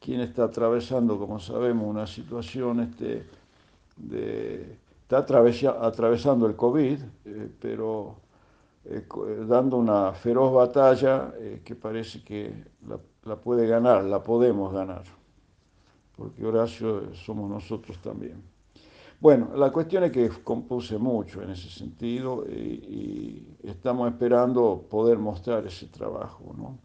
quien 0.00 0.20
está 0.20 0.44
atravesando, 0.44 1.18
como 1.18 1.38
sabemos, 1.40 1.86
una 1.86 2.06
situación 2.06 2.80
este, 2.80 3.24
de... 3.96 4.76
está 5.02 5.18
atravesando 5.18 6.46
el 6.46 6.56
COVID, 6.56 6.98
eh, 7.24 7.50
pero 7.60 8.16
eh, 8.84 9.04
dando 9.46 9.76
una 9.76 10.12
feroz 10.12 10.52
batalla 10.52 11.32
que 11.64 11.74
parece 11.74 12.22
que 12.22 12.52
la 13.24 13.36
puede 13.36 13.66
ganar, 13.66 14.04
la 14.04 14.22
podemos 14.22 14.72
ganar 14.72 15.17
porque 16.18 16.44
Horacio 16.44 17.14
somos 17.14 17.48
nosotros 17.48 17.96
también. 18.02 18.42
Bueno, 19.20 19.50
la 19.56 19.70
cuestión 19.70 20.02
es 20.04 20.12
que 20.12 20.28
compuse 20.42 20.98
mucho 20.98 21.42
en 21.42 21.50
ese 21.50 21.70
sentido 21.70 22.44
y, 22.48 22.52
y 22.52 23.56
estamos 23.62 24.10
esperando 24.10 24.84
poder 24.90 25.18
mostrar 25.18 25.64
ese 25.66 25.86
trabajo. 25.86 26.52
¿no? 26.56 26.78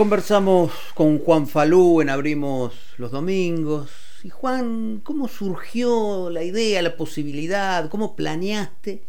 Conversamos 0.00 0.72
con 0.94 1.18
Juan 1.18 1.46
Falú 1.46 2.00
en 2.00 2.08
Abrimos 2.08 2.94
los 2.96 3.10
Domingos. 3.10 3.90
Y 4.24 4.30
Juan, 4.30 5.02
¿cómo 5.04 5.28
surgió 5.28 6.30
la 6.30 6.42
idea, 6.42 6.80
la 6.80 6.96
posibilidad? 6.96 7.90
¿Cómo 7.90 8.16
planeaste 8.16 9.02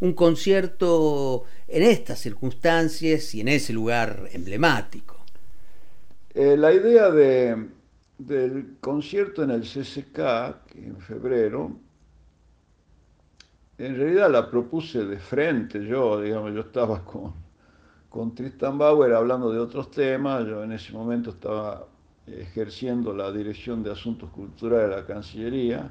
un 0.00 0.12
concierto 0.12 1.44
en 1.66 1.84
estas 1.84 2.18
circunstancias 2.18 3.34
y 3.34 3.40
en 3.40 3.48
ese 3.48 3.72
lugar 3.72 4.28
emblemático? 4.34 5.16
Eh, 6.34 6.58
la 6.58 6.74
idea 6.74 7.10
del 7.10 8.76
concierto 8.80 9.44
en 9.44 9.50
el 9.50 9.62
CCK, 9.62 10.18
en 10.74 11.00
febrero, 11.00 11.74
en 13.78 13.96
realidad 13.96 14.30
la 14.30 14.50
propuse 14.50 15.06
de 15.06 15.18
frente 15.18 15.86
yo, 15.86 16.20
digamos, 16.20 16.52
yo 16.52 16.60
estaba 16.60 17.02
con 17.06 17.43
con 18.14 18.32
Tristan 18.32 18.78
Bauer 18.78 19.12
hablando 19.12 19.50
de 19.50 19.58
otros 19.58 19.90
temas. 19.90 20.46
Yo 20.46 20.62
en 20.62 20.70
ese 20.70 20.92
momento 20.92 21.30
estaba 21.30 21.84
ejerciendo 22.28 23.12
la 23.12 23.32
dirección 23.32 23.82
de 23.82 23.90
asuntos 23.90 24.30
culturales 24.30 24.90
de 24.90 24.96
la 24.96 25.04
Cancillería 25.04 25.90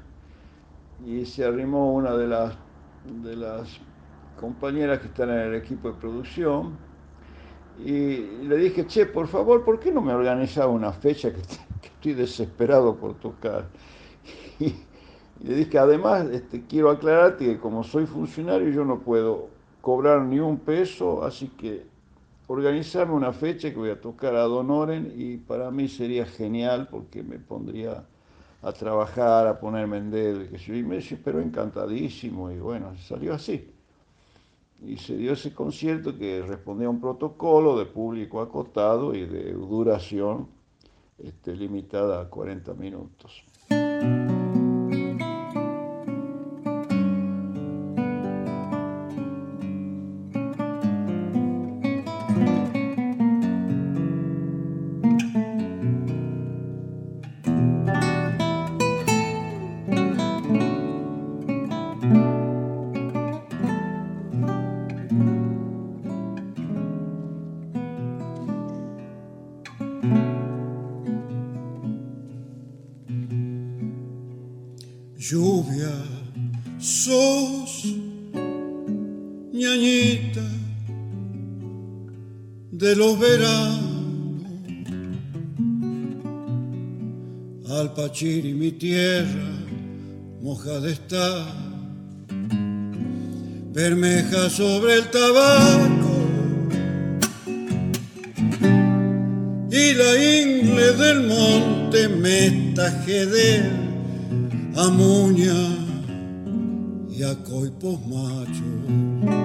y 1.04 1.26
se 1.26 1.44
arrimó 1.44 1.92
una 1.92 2.16
de 2.16 2.26
las, 2.26 2.54
de 3.04 3.36
compañeras 4.40 5.00
que 5.00 5.08
están 5.08 5.28
en 5.28 5.38
el 5.38 5.54
equipo 5.54 5.88
de 5.88 5.98
producción 6.00 6.78
y 7.84 8.16
le 8.46 8.56
dije, 8.56 8.86
che, 8.86 9.04
por 9.04 9.26
favor, 9.26 9.62
¿por 9.62 9.78
qué 9.78 9.92
no 9.92 10.00
me 10.00 10.14
organizaba 10.14 10.72
una 10.72 10.92
fecha 10.92 11.30
que, 11.30 11.42
estoy 11.42 12.14
desesperado 12.14 12.96
por 12.96 13.14
tocar? 13.20 13.68
Y, 14.60 14.72
le 15.46 15.56
dije, 15.56 15.78
además, 15.78 16.26
este, 16.30 16.64
quiero 16.64 16.88
aclararte 16.88 17.44
que 17.44 17.58
como 17.58 17.82
soy 17.82 18.06
funcionario 18.06 18.70
yo 18.70 18.84
no 18.84 19.00
puedo 19.00 19.48
cobrar 19.82 20.22
ni 20.22 20.38
un 20.38 20.58
peso, 20.58 21.22
así 21.22 21.48
que 21.48 21.92
organizarme 22.46 23.14
una 23.14 23.32
fecha 23.32 23.70
que 23.70 23.76
voy 23.76 23.90
a 23.90 24.00
tocar 24.00 24.34
a 24.34 24.42
Don 24.42 24.70
Oren 24.70 25.12
y 25.16 25.38
para 25.38 25.70
mí 25.70 25.88
sería 25.88 26.26
genial 26.26 26.88
porque 26.90 27.22
me 27.22 27.38
pondría 27.38 28.04
a 28.62 28.72
trabajar, 28.72 29.46
a 29.46 29.60
poner 29.60 29.86
Mendel, 29.86 30.48
que 30.48 30.56
yo, 30.56 30.74
y 30.74 30.82
me 30.82 30.98
pero 31.22 31.40
encantadísimo, 31.40 32.50
y 32.50 32.58
bueno, 32.58 32.96
salió 32.96 33.34
así. 33.34 33.70
Y 34.82 34.96
se 34.96 35.16
dio 35.16 35.32
ese 35.32 35.52
concierto 35.52 36.16
que 36.16 36.42
respondía 36.42 36.86
a 36.86 36.90
un 36.90 37.00
protocolo 37.00 37.78
de 37.78 37.86
público 37.86 38.40
acotado 38.40 39.14
y 39.14 39.26
de 39.26 39.52
duración 39.52 40.48
este, 41.18 41.54
limitada 41.54 42.22
a 42.22 42.28
40 42.30 42.74
minutos. 42.74 43.44
Tierra 88.78 89.50
mojada 90.40 90.90
está, 90.90 91.46
bermeja 93.72 94.50
sobre 94.50 94.94
el 94.94 95.10
tabaco 95.10 96.14
y 99.70 99.94
la 99.94 100.42
ingle 100.42 100.92
del 100.92 101.26
monte 101.26 102.08
metajeder 102.08 103.70
amuña 104.76 105.54
y 107.10 107.22
a 107.22 107.34
coipos 107.44 107.98
machos. 108.06 109.43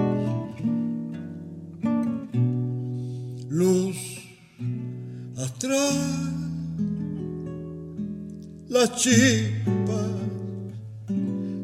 Las 9.00 9.04
chispas 9.04 10.10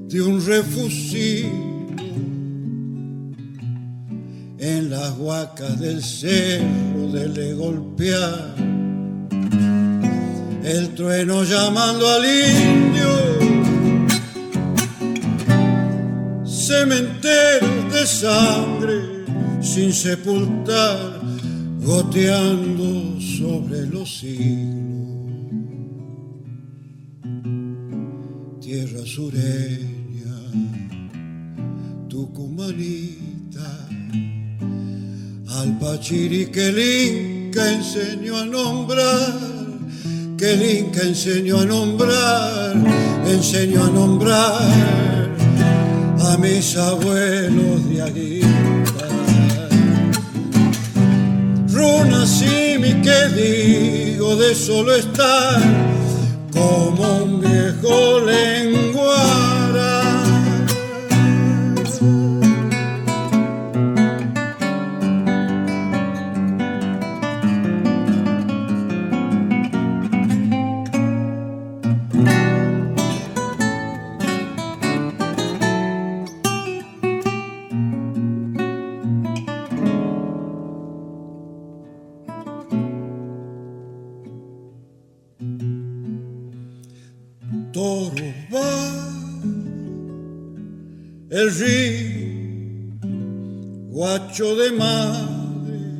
de 0.09 0.23
un 0.23 0.45
refusil 0.47 1.51
en 4.59 4.91
las 4.91 5.19
huacas 5.19 5.79
del 5.79 6.03
cerro 6.03 7.13
de 7.13 7.29
le 7.29 7.55
golpear, 7.55 8.55
el 10.65 10.95
trueno 10.95 11.45
llamando 11.45 12.09
al 12.09 12.25
indio, 12.25 13.13
cementeros 16.47 17.93
de 17.93 18.07
sangre 18.07 19.03
sin 19.61 19.93
sepultar 19.93 21.21
goteando 21.81 23.21
sobre 23.21 23.87
los 23.87 24.19
siglos. 24.21 24.86
Sureña, 29.27 30.39
tucumanita, 32.09 33.89
al 35.59 35.79
Pachiri 35.81 36.47
que 36.47 36.71
enseñó 37.75 38.37
a 38.37 38.45
nombrar, 38.45 39.35
que 40.39 40.53
el 40.53 40.63
enseñó 41.09 41.59
a 41.61 41.65
nombrar, 41.65 42.75
enseñó 43.27 43.85
a 43.85 43.91
nombrar 43.91 45.31
a 46.21 46.37
mis 46.39 46.77
abuelos 46.77 47.89
de 47.89 48.03
aquí 48.03 48.41
así 52.23 52.77
mi 52.81 52.93
que 53.03 53.29
digo 53.37 54.37
de 54.37 54.55
solo 54.55 54.95
estar 54.95 55.96
como 56.57 57.25
un 57.25 57.41
viejo 57.41 58.21
lenguara. 58.21 59.46
De 94.19 94.73
madre, 94.73 95.99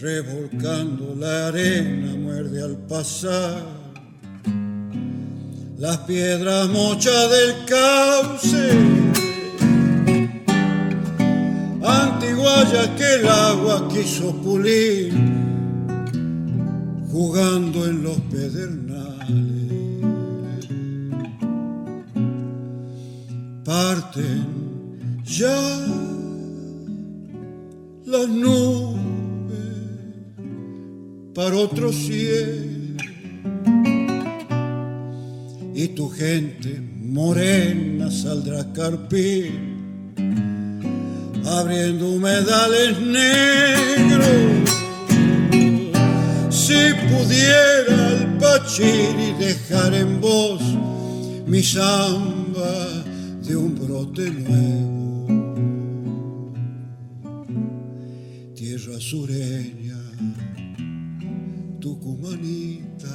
revolcando 0.00 1.16
la 1.16 1.48
arena, 1.48 2.14
muerde 2.14 2.62
al 2.62 2.76
pasar. 2.86 3.64
Las 5.78 5.98
piedras 5.98 6.68
mochas 6.68 7.28
del 7.30 7.54
cauce, 7.66 8.70
antiguaya 11.82 12.94
que 12.94 13.14
el 13.14 13.28
agua 13.28 13.88
quiso 13.88 14.32
pulir, 14.42 15.12
jugando 17.10 17.84
en 17.84 18.02
los 18.04 18.20
pedernales 18.20 18.90
parten 23.64 24.59
ya 25.38 25.86
las 28.04 28.28
nubes 28.28 28.98
para 31.34 31.56
otro 31.56 31.92
cielo 31.92 32.98
y 35.72 35.88
tu 35.88 36.08
gente 36.10 36.82
morena 37.02 38.10
saldrá 38.10 38.62
a 38.62 38.72
carpir 38.72 39.52
abriendo 41.46 42.08
humedales 42.08 43.00
negros 43.00 44.70
si 46.50 46.92
pudiera 47.08 48.08
el 48.14 48.36
pachiri 48.38 49.32
dejar 49.38 49.94
en 49.94 50.20
voz 50.20 50.60
mi 51.46 51.62
samba 51.62 53.00
un 53.56 53.74
brote 53.74 54.30
nuevo. 54.30 54.89
Sureña, 59.10 59.98
tucumanita, 61.80 63.12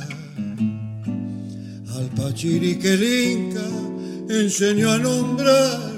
al 1.96 2.10
pachiri 2.18 2.76
que 2.76 2.96
el 2.96 3.04
Inca 3.32 3.66
enseñó 4.30 4.92
a 4.92 4.98
nombrar, 4.98 5.94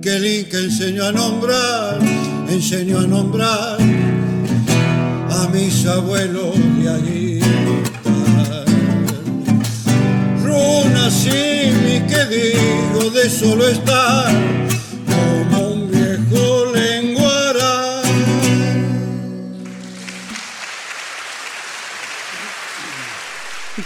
que 0.00 0.16
el 0.16 0.24
Inca 0.24 0.58
enseñó 0.58 1.04
a 1.04 1.12
nombrar, 1.12 1.98
enseñó 2.48 3.00
a 3.00 3.06
nombrar 3.06 3.78
a 5.38 5.48
mis 5.52 5.84
abuelos 5.84 6.54
de 6.78 6.88
allí. 6.88 7.40
Runa 10.42 11.10
que 12.08 12.24
digo 12.36 13.10
de 13.10 13.28
solo 13.28 13.68
estar 13.68 14.23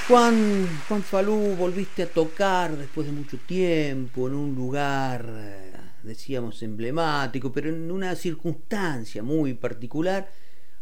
Juan, 0.08 0.66
Falú, 1.02 1.54
volviste 1.54 2.04
a 2.04 2.10
tocar 2.10 2.74
después 2.74 3.06
de 3.06 3.12
mucho 3.12 3.36
tiempo 3.46 4.26
en 4.26 4.34
un 4.36 4.54
lugar, 4.54 5.30
decíamos, 6.02 6.62
emblemático, 6.62 7.52
pero 7.52 7.68
en 7.68 7.90
una 7.90 8.16
circunstancia 8.16 9.22
muy 9.22 9.52
particular, 9.52 10.30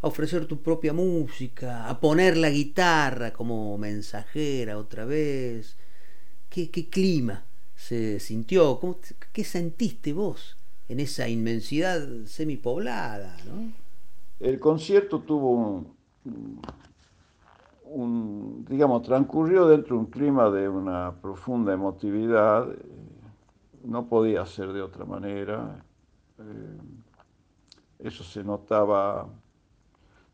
a 0.01 0.07
ofrecer 0.07 0.45
tu 0.45 0.61
propia 0.61 0.93
música, 0.93 1.89
a 1.89 1.99
poner 1.99 2.37
la 2.37 2.49
guitarra 2.49 3.33
como 3.33 3.77
mensajera 3.77 4.77
otra 4.77 5.03
vez. 5.03 5.75
¿Qué, 6.49 6.69
qué 6.69 6.87
clima 6.87 7.43
se 7.75 8.21
sintió? 8.21 8.79
¿Cómo, 8.79 8.97
¿Qué 9.33 9.43
sentiste 9.43 10.13
vos 10.13 10.55
en 10.87 11.01
esa 11.01 11.27
inmensidad 11.27 12.07
semipoblada? 12.27 13.35
¿no? 13.45 13.73
El 14.39 14.57
concierto 14.61 15.19
tuvo 15.19 15.51
un, 15.51 16.61
digamos, 18.69 19.01
transcurrió 19.03 19.67
dentro 19.67 19.95
de 19.95 20.01
un 20.01 20.05
clima 20.07 20.49
de 20.49 20.69
una 20.69 21.13
profunda 21.21 21.73
emotividad, 21.73 22.67
no 23.83 24.07
podía 24.07 24.45
ser 24.45 24.73
de 24.73 24.81
otra 24.81 25.05
manera. 25.05 25.83
Eh, 26.39 26.77
eso 27.99 28.23
se 28.23 28.43
notaba 28.43 29.27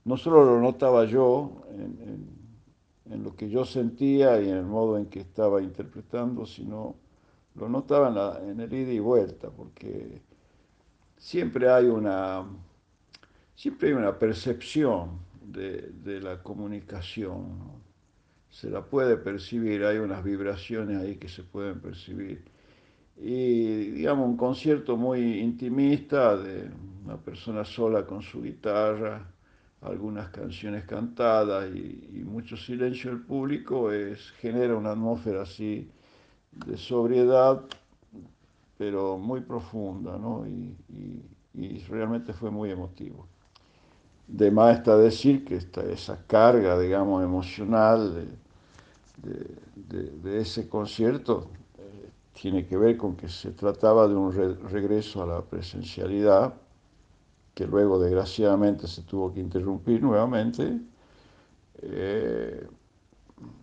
no 0.05 0.17
solo 0.17 0.43
lo 0.45 0.59
notaba 0.59 1.05
yo 1.05 1.63
en, 1.69 3.23
lo 3.23 3.35
que 3.35 3.49
yo 3.49 3.63
sentía 3.63 4.41
y 4.41 4.49
en 4.49 4.57
el 4.57 4.65
modo 4.65 4.97
en 4.97 5.05
que 5.05 5.19
estaba 5.19 5.61
interpretando, 5.61 6.45
sino 6.45 6.95
lo 7.55 7.69
notaba 7.69 8.39
en, 8.41 8.59
el 8.59 8.73
ida 8.73 8.91
y 8.91 8.99
vuelta, 8.99 9.49
porque 9.49 10.21
siempre 11.17 11.69
hay 11.69 11.85
una, 11.85 12.43
siempre 13.55 13.89
hay 13.89 13.93
una 13.93 14.17
percepción 14.17 15.19
de, 15.53 16.19
la 16.21 16.41
comunicación, 16.41 17.81
se 18.49 18.69
la 18.69 18.83
puede 18.83 19.17
percibir, 19.17 19.83
hay 19.85 19.97
unas 19.97 20.23
vibraciones 20.23 20.97
ahí 20.97 21.15
que 21.15 21.29
se 21.29 21.43
pueden 21.43 21.79
percibir. 21.79 22.43
Y 23.17 23.91
digamos, 23.91 24.27
un 24.27 24.37
concierto 24.37 24.97
muy 24.97 25.39
intimista 25.39 26.35
de 26.37 26.69
una 27.05 27.17
persona 27.17 27.63
sola 27.63 28.05
con 28.05 28.21
su 28.21 28.41
guitarra, 28.41 29.27
algunas 29.81 30.29
canciones 30.29 30.85
cantadas 30.85 31.69
y, 31.75 32.23
mucho 32.25 32.57
silencio 32.57 33.11
del 33.11 33.21
público, 33.21 33.91
es, 33.91 34.31
genera 34.39 34.75
una 34.75 34.91
atmósfera 34.91 35.43
así 35.43 35.89
de 36.51 36.77
sobriedad, 36.77 37.61
pero 38.77 39.17
muy 39.17 39.41
profunda, 39.41 40.17
¿no? 40.17 40.45
y, 40.47 40.75
realmente 41.87 42.33
fue 42.33 42.49
muy 42.49 42.71
emotivo. 42.71 43.27
De 44.27 44.51
más 44.51 44.77
está 44.77 44.97
decir 44.97 45.43
que 45.45 45.55
esta, 45.57 45.81
esa 45.83 46.17
carga, 46.25 46.79
digamos, 46.79 47.23
emocional 47.23 48.27
de, 49.23 50.39
ese 50.39 50.67
concierto 50.67 51.49
eh, 51.77 52.09
tiene 52.33 52.65
que 52.65 52.77
ver 52.77 52.97
con 52.97 53.15
que 53.15 53.29
se 53.29 53.51
trataba 53.51 54.07
de 54.07 54.15
un 54.15 54.31
regreso 54.69 55.23
a 55.23 55.27
la 55.27 55.41
presencialidad, 55.41 56.53
que 57.53 57.67
luego 57.67 57.99
desgraciadamente 57.99 58.87
se 58.87 59.03
tuvo 59.03 59.33
que 59.33 59.39
interrumpir 59.39 60.01
nuevamente, 60.01 60.79
eh, 61.81 62.67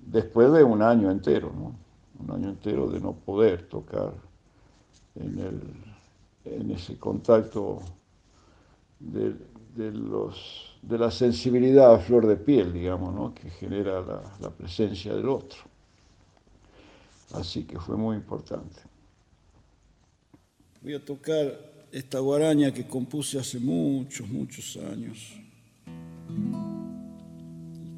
después 0.07 0.53
de 0.53 0.63
un 0.63 0.83
año 0.83 1.11
entero, 1.11 1.51
un 2.19 2.31
año 2.31 2.51
entero 2.51 2.89
de 2.89 3.01
no 3.01 3.13
poder 3.13 3.67
tocar 3.69 4.13
en, 5.15 6.71
ese 6.71 6.99
contacto 6.99 7.81
de, 9.75 9.93
los, 9.93 10.79
de 10.83 10.99
la 10.99 11.11
sensibilidad 11.11 11.95
a 11.95 11.99
flor 11.99 12.27
de 12.27 12.37
piel, 12.37 12.73
digamos, 12.73 13.33
que 13.35 13.51
genera 13.51 14.01
la, 14.01 14.23
la 14.41 14.51
presencia 14.51 15.15
del 15.15 15.29
otro. 15.29 15.59
Así 17.33 17.65
que 17.65 17.79
fue 17.79 17.97
muy 17.97 18.17
importante. 18.17 18.81
Voy 20.83 20.95
a 20.95 21.05
tocar 21.05 21.87
esta 21.93 22.19
guaraña 22.19 22.73
que 22.73 22.87
compuse 22.87 23.39
hace 23.39 23.59
muchos, 23.59 24.29
muchos 24.29 24.77
años, 24.77 25.35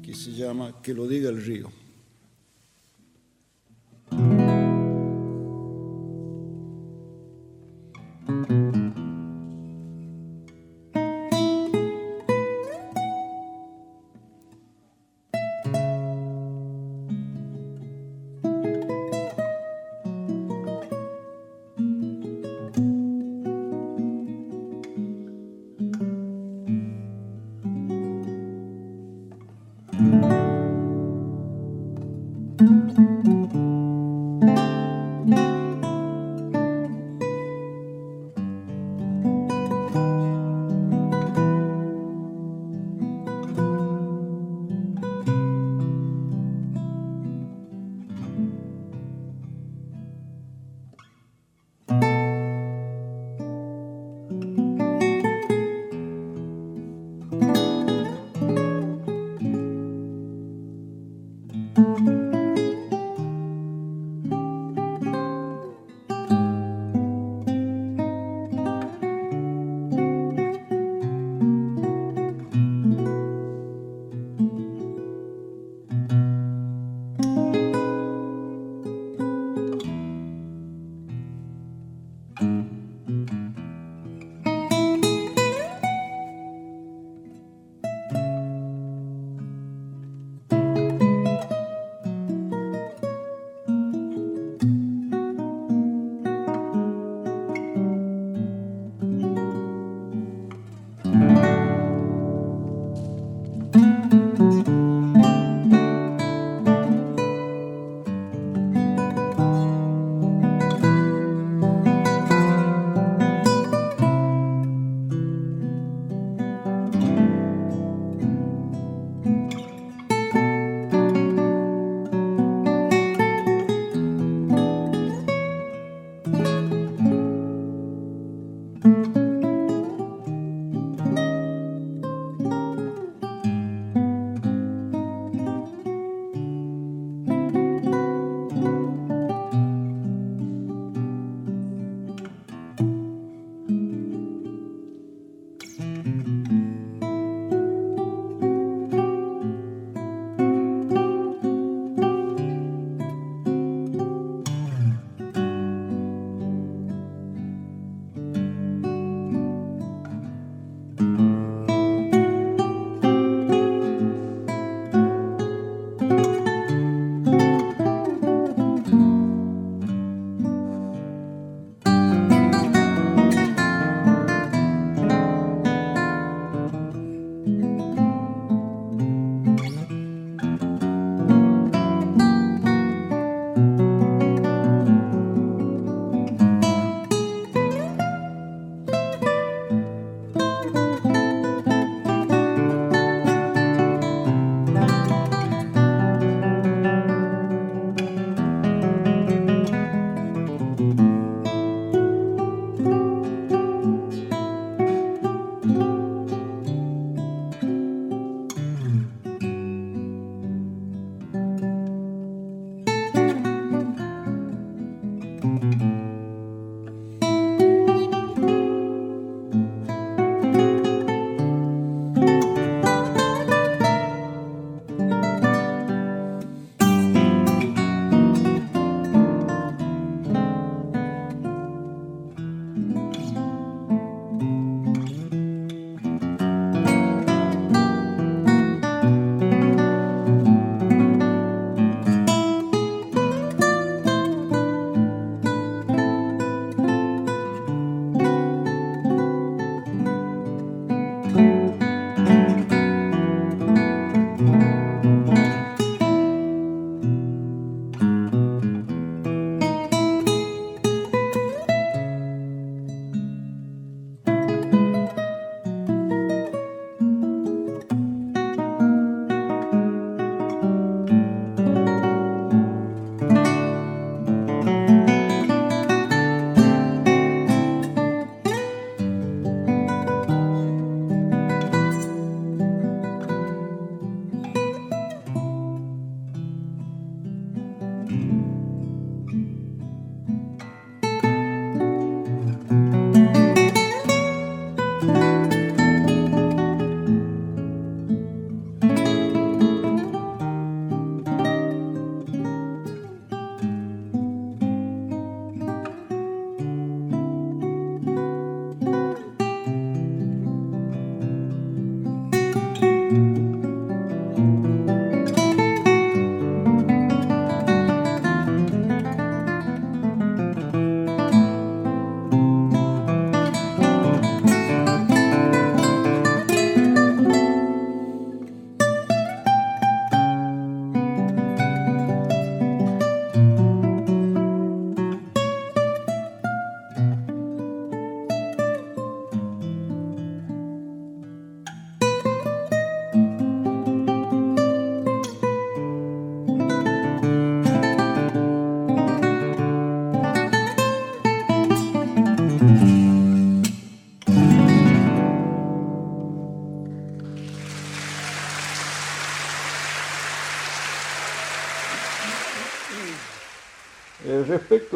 que 0.01 0.13
se 0.13 0.31
llama 0.31 0.81
Que 0.81 0.93
lo 0.93 1.07
diga 1.07 1.29
el 1.29 1.43
río. 1.43 1.82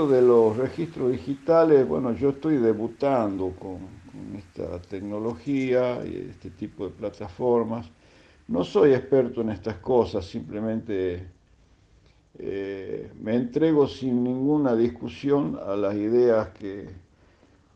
De 0.06 0.22
los 0.22 0.56
registros 0.56 1.12
digitales, 1.12 1.88
bueno, 1.88 2.14
yo 2.14 2.30
estoy 2.30 2.58
debutando 2.58 3.54
con, 3.58 3.98
esta 4.38 4.80
tecnología 4.82 6.06
y 6.06 6.28
este 6.30 6.50
tipo 6.52 6.86
de 6.86 6.92
plataformas. 6.92 7.88
No 8.48 8.64
soy 8.64 8.94
experto 8.94 9.42
en 9.42 9.50
estas 9.50 9.78
cosas, 9.78 10.26
simplemente 10.26 11.28
eh, 12.38 13.12
me 13.20 13.36
entrego 13.36 13.88
sin 13.88 14.24
ninguna 14.24 14.76
discusión 14.76 15.60
a 15.66 15.76
las 15.76 15.96
ideas 15.96 16.50
que, 16.50 16.90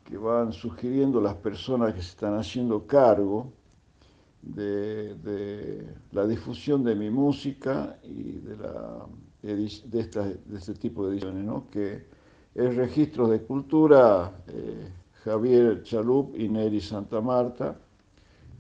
que, 0.04 0.18
van 0.18 0.54
sugiriendo 0.54 1.22
las 1.22 1.36
personas 1.36 1.94
que 1.94 2.02
se 2.02 2.10
están 2.10 2.36
haciendo 2.38 2.86
cargo 2.86 3.52
de 4.42 5.86
la 6.12 6.28
difusión 6.28 6.84
de 6.84 6.96
mi 6.96 7.10
música 7.10 7.98
y 8.04 8.40
de 8.40 8.58
la 8.58 9.06
de, 9.42 10.00
esta, 10.00 10.24
de 10.24 10.58
este 10.58 10.74
tipo 10.76 11.06
de 11.06 11.14
ediciones, 11.14 11.44
¿no? 11.44 11.70
que 11.70 12.06
es 12.54 12.76
Registros 12.76 13.30
de 13.32 13.42
Cultura, 13.42 14.32
eh, 14.48 14.90
Javier 15.24 15.84
Chalup 15.84 16.36
y 16.38 16.50
Neri 16.50 16.82
Santa 16.82 17.22
Marta, 17.22 17.80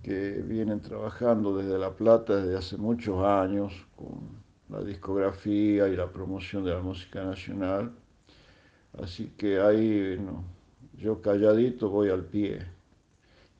que 0.01 0.41
vienen 0.41 0.81
trabajando 0.81 1.55
desde 1.55 1.77
La 1.77 1.91
Plata 1.91 2.37
desde 2.37 2.57
hace 2.57 2.77
muchos 2.77 3.23
años 3.23 3.73
con 3.95 4.41
la 4.69 4.83
discografía 4.83 5.87
y 5.87 5.95
la 5.95 6.11
promoción 6.11 6.63
de 6.63 6.71
la 6.71 6.79
música 6.79 7.23
nacional. 7.23 7.91
Así 9.01 9.33
que 9.37 9.59
ahí 9.59 10.17
yo 10.97 11.21
calladito 11.21 11.89
voy 11.89 12.09
al 12.09 12.25
pie. 12.25 12.59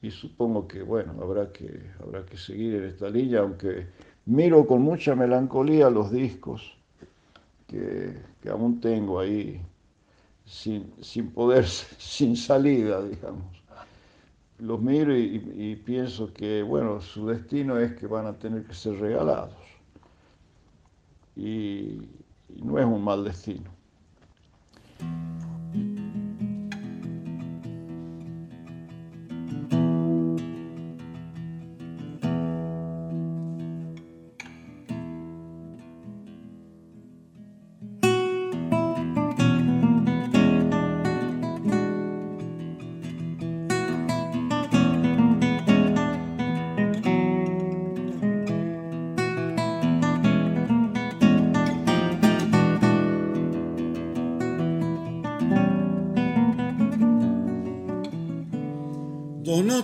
Y 0.02 0.10
supongo 0.10 0.68
que, 0.68 0.82
bueno, 0.82 1.14
habrá 1.22 1.52
que, 1.52 1.92
habrá 2.00 2.26
que 2.26 2.38
seguir 2.38 2.76
en 2.76 2.86
esta 2.86 3.08
línea, 3.10 3.42
aunque 3.42 3.88
miro 4.26 4.66
con 4.66 4.82
mucha 4.82 5.14
melancolía 5.14 5.92
los 5.92 6.12
discos 6.12 6.81
que, 7.72 8.50
aún 8.50 8.82
tengo 8.82 9.20
ahí 9.20 9.62
sin, 10.46 10.94
sin, 11.02 11.32
poder, 11.32 11.66
sin 11.98 12.36
salida, 12.36 13.02
digamos. 13.02 13.46
Los 14.60 14.80
miro 14.80 15.18
y, 15.18 15.76
pienso 15.84 16.32
que, 16.34 16.62
bueno, 16.62 17.02
su 17.02 17.26
destino 17.26 17.80
es 17.80 17.94
que 17.94 18.06
van 18.06 18.28
a 18.28 18.34
tener 18.34 18.64
que 18.64 18.76
ser 18.76 19.00
regalados. 19.00 19.56
y 21.36 22.08
no 22.62 22.78
es 22.78 22.86
un 22.86 23.04
mal 23.04 23.24
destino. 23.24 23.72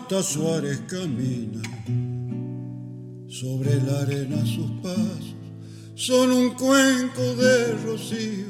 Donata 0.10 0.24
Suárez 0.24 0.80
camina 0.88 1.62
sobre 3.28 3.76
la 3.84 4.00
arena 4.04 4.38
sus 4.46 4.72
pasos, 4.82 5.36
son 5.96 6.32
un 6.32 6.52
cuenco 6.52 7.36
de 7.36 7.74
rocío, 7.86 8.46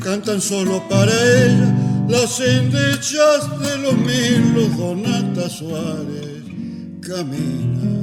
cantan 0.00 0.40
solo 0.40 0.80
para 0.88 1.10
ella 1.10 2.06
las 2.08 2.38
endechas 2.38 3.58
de 3.58 3.78
los 3.78 3.96
milos. 3.96 4.76
Donata 4.76 5.50
Suárez 5.50 6.44
camina. 7.00 7.93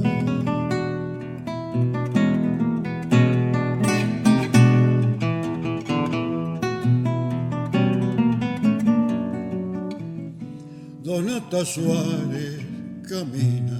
Suárez 11.51 12.59
camina, 13.07 13.77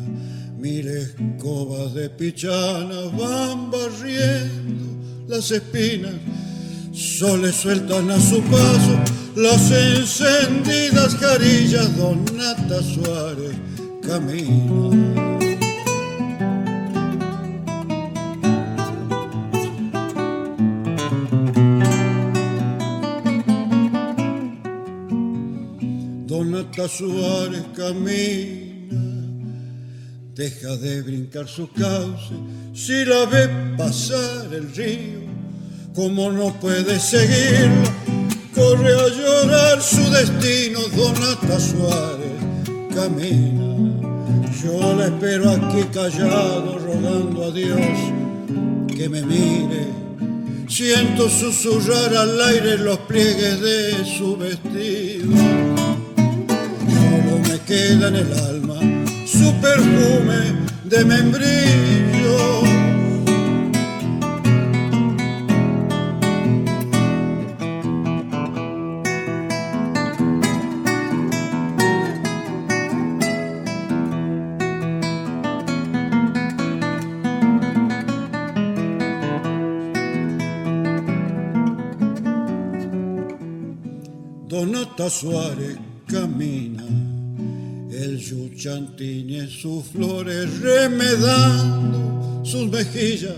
mil 0.58 0.88
escobas 0.88 1.94
de 1.94 2.10
pichana 2.10 3.04
van 3.18 3.72
barriendo 3.72 4.86
las 5.30 5.50
espinas, 5.52 6.16
soles 6.92 7.56
sueltan 7.56 8.12
a 8.12 8.20
su 8.20 8.42
paso 8.42 9.00
las 9.38 9.72
encendidas 9.72 11.16
carillas, 11.16 11.96
Donata 11.96 12.84
Suárez 12.84 13.56
camina. 14.06 15.31
Suárez 26.88 27.64
camina, 27.76 28.96
deja 30.34 30.76
de 30.78 31.02
brincar 31.02 31.48
su 31.48 31.70
cauce, 31.72 32.34
si 32.74 33.06
la 33.06 33.26
ve 33.26 33.48
pasar 33.78 34.54
el 34.54 34.74
río, 34.74 35.22
como 35.94 36.32
no 36.32 36.60
puede 36.60 37.00
seguirla, 37.00 37.94
corre 38.56 38.94
a 38.94 39.08
llorar 39.10 39.82
su 39.82 40.10
destino, 40.10 40.80
Donata 40.96 41.60
Suárez 41.60 42.32
camina. 42.96 43.72
Yo 44.64 44.96
la 44.96 45.08
espero 45.08 45.50
aquí 45.52 45.84
callado, 45.94 46.80
rogando 46.80 47.46
a 47.46 47.52
Dios 47.52 47.80
que 48.96 49.10
me 49.10 49.22
mire. 49.24 49.88
Siento 50.68 51.30
susurrar 51.30 52.16
al 52.16 52.42
aire 52.42 52.78
los 52.78 52.98
pliegues 53.00 53.60
de 53.60 54.06
su 54.18 54.38
vestido 54.38 55.91
queda 57.72 58.10
en 58.10 58.16
el 58.18 58.34
alma 58.34 58.80
su 59.26 59.50
perfume 59.62 60.40
de 60.84 61.06
membrillo. 61.06 62.64
Donata 84.50 85.10
Suárez 85.10 85.78
camina 86.06 86.71
tiene 88.96 89.48
sus 89.48 89.86
flores 89.86 90.60
remedando 90.60 92.46
sus 92.46 92.70
mejillas. 92.70 93.34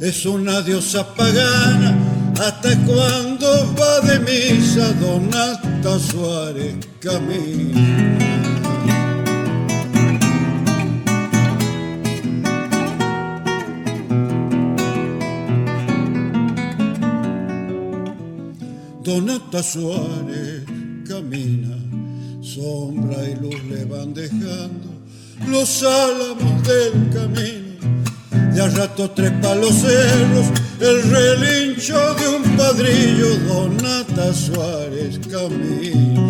Es 0.00 0.24
una 0.24 0.62
diosa 0.62 1.16
pagana 1.16 1.98
hasta 2.40 2.78
cuando 2.84 3.74
va 3.74 4.00
de 4.02 4.20
misa 4.20 4.92
Donata 5.00 5.98
Suárez 5.98 6.76
camina. 7.00 8.18
Donata 19.02 19.60
Suárez 19.60 20.62
camina 21.08 21.85
sombra 22.56 23.22
y 23.28 23.34
luz 23.34 23.62
le 23.64 23.84
van 23.84 24.14
dejando 24.14 24.88
los 25.46 25.82
álamos 25.82 26.62
del 26.66 27.10
camino. 27.12 27.76
De 28.54 28.62
a 28.62 28.68
rato 28.68 29.10
trepa 29.10 29.54
los 29.54 29.74
cerros, 29.74 30.46
el 30.80 31.02
relincho 31.02 32.14
de 32.14 32.28
un 32.36 32.42
padrillo, 32.56 33.36
Donata 33.46 34.32
Suárez 34.32 35.18
camina. 35.30 36.22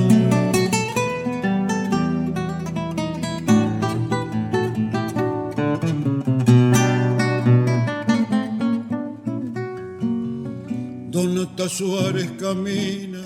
Donata 11.13 11.69
Suárez 11.69 12.33
camina 12.41 13.23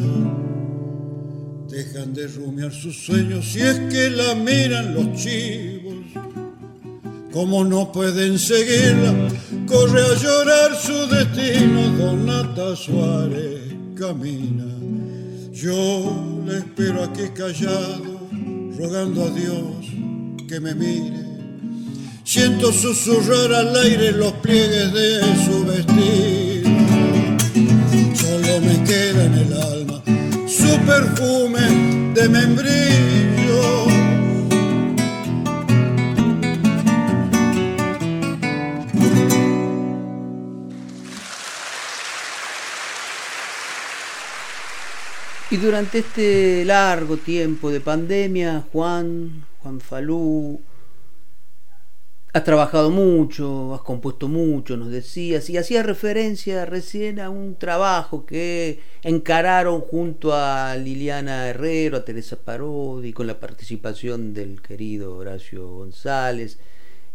dejan 1.85 2.13
de 2.13 2.27
rumiar 2.27 2.73
sus 2.73 2.95
sueños 2.95 3.53
si 3.53 3.61
es 3.61 3.79
que 3.91 4.11
la 4.11 4.35
miran 4.35 4.95
los 4.95 5.15
chivos. 5.15 5.95
Como 7.33 7.65
no 7.65 7.91
pueden 7.91 8.39
seguirla, 8.39 9.15
corre 9.67 10.03
a 10.03 10.15
llorar 10.15 10.77
su 10.77 11.07
destino 11.07 11.81
Donata 11.97 12.77
Suárez 12.77 13.63
camina. 13.95 14.67
Yo 15.53 16.43
le 16.47 16.59
espero 16.59 17.05
aquí 17.05 17.29
callado, 17.35 18.29
rogando 18.77 19.25
a 19.25 19.31
Dios 19.31 20.47
que 20.49 20.61
me 20.61 20.75
mire. 20.75 21.21
Siento 22.25 22.73
susurrar 22.73 23.55
al 23.55 23.75
aire 23.77 24.13
los 24.13 24.33
pliegues 24.35 24.93
de 24.93 25.21
su 25.45 25.65
vestido. 25.65 26.50
Su 30.71 30.79
perfume 30.87 32.13
de 32.15 32.29
membrillo. 32.29 33.87
Y 45.51 45.57
durante 45.57 45.99
este 45.99 46.65
largo 46.65 47.17
tiempo 47.17 47.71
de 47.71 47.81
pandemia, 47.81 48.65
Juan, 48.73 49.45
Juan 49.63 49.81
Falú, 49.81 50.61
has 52.33 52.45
trabajado 52.45 52.91
mucho, 52.91 53.75
has 53.75 53.83
compuesto 53.83 54.29
mucho, 54.29 54.77
nos 54.77 54.91
decías, 54.91 55.51
y 55.51 55.57
hacías 55.57 55.85
referencia 55.85 56.65
recién 56.67 57.21
a 57.21 57.31
un 57.31 57.57
trabajo 57.57 58.25
que 58.25 58.81
encararon 59.03 59.81
junto 59.81 60.35
a 60.35 60.77
Liliana 60.77 61.49
Herrero, 61.49 61.99
a 61.99 62.05
Teresa 62.05 62.37
Parodi, 62.37 63.13
con 63.13 63.27
la 63.27 63.41
participación 63.41 64.33
del 64.33 64.63
querido 64.63 65.17
Horacio 65.17 65.69
González, 65.69 66.59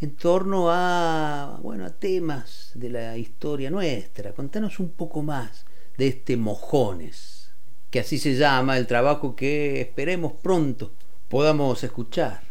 en 0.01 0.15
torno 0.15 0.67
a, 0.69 1.59
bueno, 1.61 1.85
a 1.85 1.91
temas 1.91 2.71
de 2.75 2.89
la 2.89 3.17
historia 3.17 3.69
nuestra. 3.69 4.33
Contanos 4.33 4.79
un 4.79 4.89
poco 4.89 5.21
más 5.23 5.65
de 5.97 6.07
este 6.07 6.35
Mojones 6.35 7.35
que 7.95 8.01
así 8.01 8.17
se 8.17 8.35
llama 8.35 8.77
el 8.77 8.87
trabajo 8.87 9.37
que 9.37 9.79
esperemos 9.79 10.33
pronto 10.33 10.91
podamos 11.29 11.81
escuchar. 11.81 12.41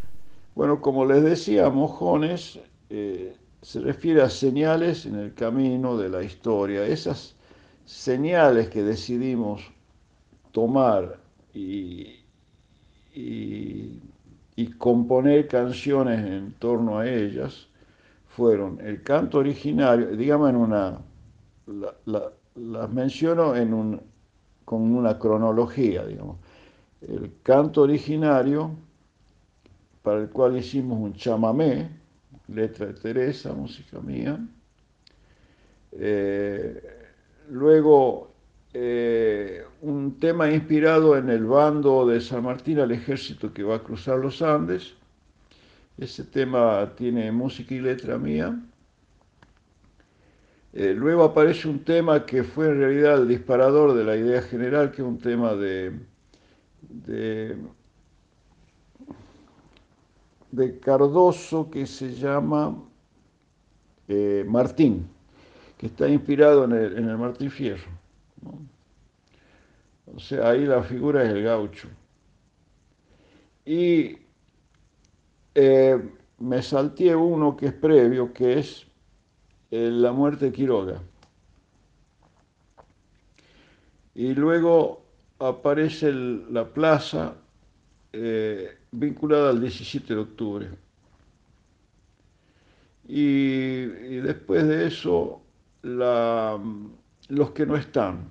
Bueno, 0.54 0.80
como 0.80 1.04
les 1.04 1.22
decía, 1.22 1.68
Mojones 1.68 2.60
eh, 2.88 3.36
se 3.62 3.80
refiere 3.80 4.22
a 4.22 4.30
señales 4.30 5.04
en 5.06 5.16
el 5.16 5.34
camino 5.34 5.96
de 5.96 6.08
la 6.08 6.22
historia, 6.22 6.86
esas 6.86 7.34
señales 7.84 8.68
que 8.68 8.82
decidimos 8.82 9.62
tomar 10.52 11.18
y, 11.52 12.20
componer 14.78 15.48
canciones 15.48 16.24
en 16.24 16.52
torno 16.58 16.98
a 16.98 17.08
ellas 17.08 17.68
fueron 18.28 18.80
el 18.80 19.02
canto 19.02 19.38
originario, 19.38 20.16
digamos 20.16 20.50
en 20.50 20.56
una, 20.56 20.98
las 22.54 22.90
menciono 22.90 23.56
en 23.56 24.00
con 24.64 24.94
una 24.94 25.18
cronología, 25.18 26.04
digamos. 26.04 26.36
El 27.00 27.32
canto 27.42 27.82
originario, 27.82 28.70
para 30.04 30.20
el 30.20 30.28
cual 30.28 30.58
hicimos 30.58 31.00
un 31.00 31.14
chamamé, 31.14 31.88
letra 32.48 32.88
de 32.88 32.92
Teresa, 32.92 33.54
música 33.54 33.98
mía. 34.00 34.38
Eh, 35.92 37.08
luego, 37.48 38.30
eh, 38.74 39.64
un 39.80 40.20
tema 40.20 40.50
inspirado 40.50 41.16
en 41.16 41.30
el 41.30 41.46
bando 41.46 42.06
de 42.06 42.20
San 42.20 42.44
Martín 42.44 42.80
al 42.80 42.92
ejército 42.92 43.50
que 43.54 43.62
va 43.62 43.76
a 43.76 43.82
cruzar 43.82 44.18
los 44.18 44.42
Andes. 44.42 44.92
Ese 45.96 46.24
tema 46.24 46.92
tiene 46.96 47.32
música 47.32 47.74
y 47.74 47.80
letra 47.80 48.18
mía. 48.18 48.60
Eh, 50.74 50.92
luego 50.92 51.24
aparece 51.24 51.66
un 51.66 51.82
tema 51.82 52.26
que 52.26 52.44
fue 52.44 52.66
en 52.66 52.78
realidad 52.78 53.22
el 53.22 53.28
disparador 53.28 53.94
de 53.94 54.04
la 54.04 54.16
idea 54.16 54.42
general, 54.42 54.90
que 54.90 55.00
es 55.00 55.08
un 55.08 55.18
tema 55.18 55.54
de, 55.54 55.92
de, 56.90 57.56
Cardoso 60.80 61.70
que 61.70 61.86
se 61.86 62.14
llama 62.14 62.76
eh, 64.08 64.44
Martín, 64.46 65.08
que 65.78 65.86
está 65.86 66.08
inspirado 66.08 66.64
en 66.64 66.72
el, 66.72 67.18
Martín 67.18 67.50
Fierro. 67.50 67.90
O 70.14 70.18
sea, 70.18 70.50
ahí 70.50 70.64
la 70.64 70.82
figura 70.82 71.24
es 71.24 71.30
el 71.30 71.42
gaucho. 71.42 71.88
Y 73.64 74.18
eh, 75.54 76.10
me 76.38 76.62
salté 76.62 77.16
uno 77.16 77.56
que 77.56 77.66
es 77.66 77.72
previo, 77.72 78.32
que 78.32 78.58
es 78.58 78.86
la 79.70 80.12
muerte 80.12 80.46
de 80.46 80.52
Quiroga. 80.52 81.02
Y 84.14 84.34
luego 84.34 85.04
aparece 85.38 86.12
la 86.12 86.72
plaza 86.72 87.34
eh, 88.12 88.78
vinculada 88.94 89.50
al 89.50 89.60
17 89.60 90.14
de 90.14 90.20
octubre. 90.20 90.70
Y, 93.06 93.84
después 94.20 94.66
de 94.66 94.86
eso, 94.86 95.42
los 95.82 97.50
que 97.50 97.66
no 97.66 97.76
están, 97.76 98.28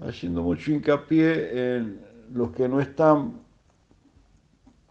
haciendo 0.00 0.42
mucho 0.42 0.70
hincapié 0.70 1.76
en 1.76 2.00
los 2.32 2.52
que 2.52 2.68
no 2.68 2.80
están 2.80 3.40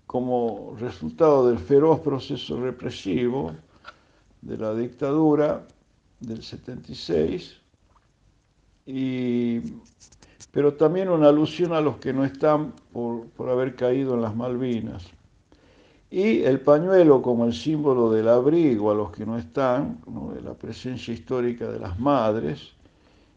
como 0.06 0.76
resultado 0.80 1.48
del 1.48 1.60
feroz 1.60 2.00
proceso 2.00 2.60
represivo 2.60 3.56
de 4.42 4.58
la 4.58 4.74
dictadura 4.74 5.66
del 6.20 6.42
76, 6.44 7.62
y, 8.86 9.62
pero 10.52 10.74
también 10.74 11.10
una 11.10 11.30
alusión 11.30 11.74
a 11.74 11.82
los 11.82 11.98
que 11.98 12.14
no 12.14 12.26
están 12.26 12.74
por, 12.92 13.50
haber 13.50 13.76
caído 13.76 14.16
en 14.16 14.22
las 14.22 14.36
Malvinas. 14.36 15.06
Y 16.10 16.44
el 16.44 16.62
pañuelo 16.62 17.22
como 17.22 17.46
el 17.46 17.54
símbolo 17.54 18.12
del 18.12 18.30
abrigo 18.30 18.92
a 18.92 18.96
los 18.96 19.12
que 19.12 19.26
no 19.26 19.38
están, 19.38 20.00
de 20.34 20.42
la 20.42 20.54
presencia 20.54 21.14
histórica 21.14 21.70
de 21.70 21.80
las 21.80 22.00
madres, 22.00 22.74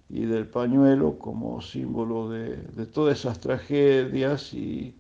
y 0.09 0.25
del 0.25 0.47
pañuelo 0.47 1.19
como 1.19 1.61
símbolo 1.61 2.31
de, 2.31 2.57
todas 2.93 3.21
esas 3.21 3.39
tragedias 3.39 4.53
y 4.55 4.95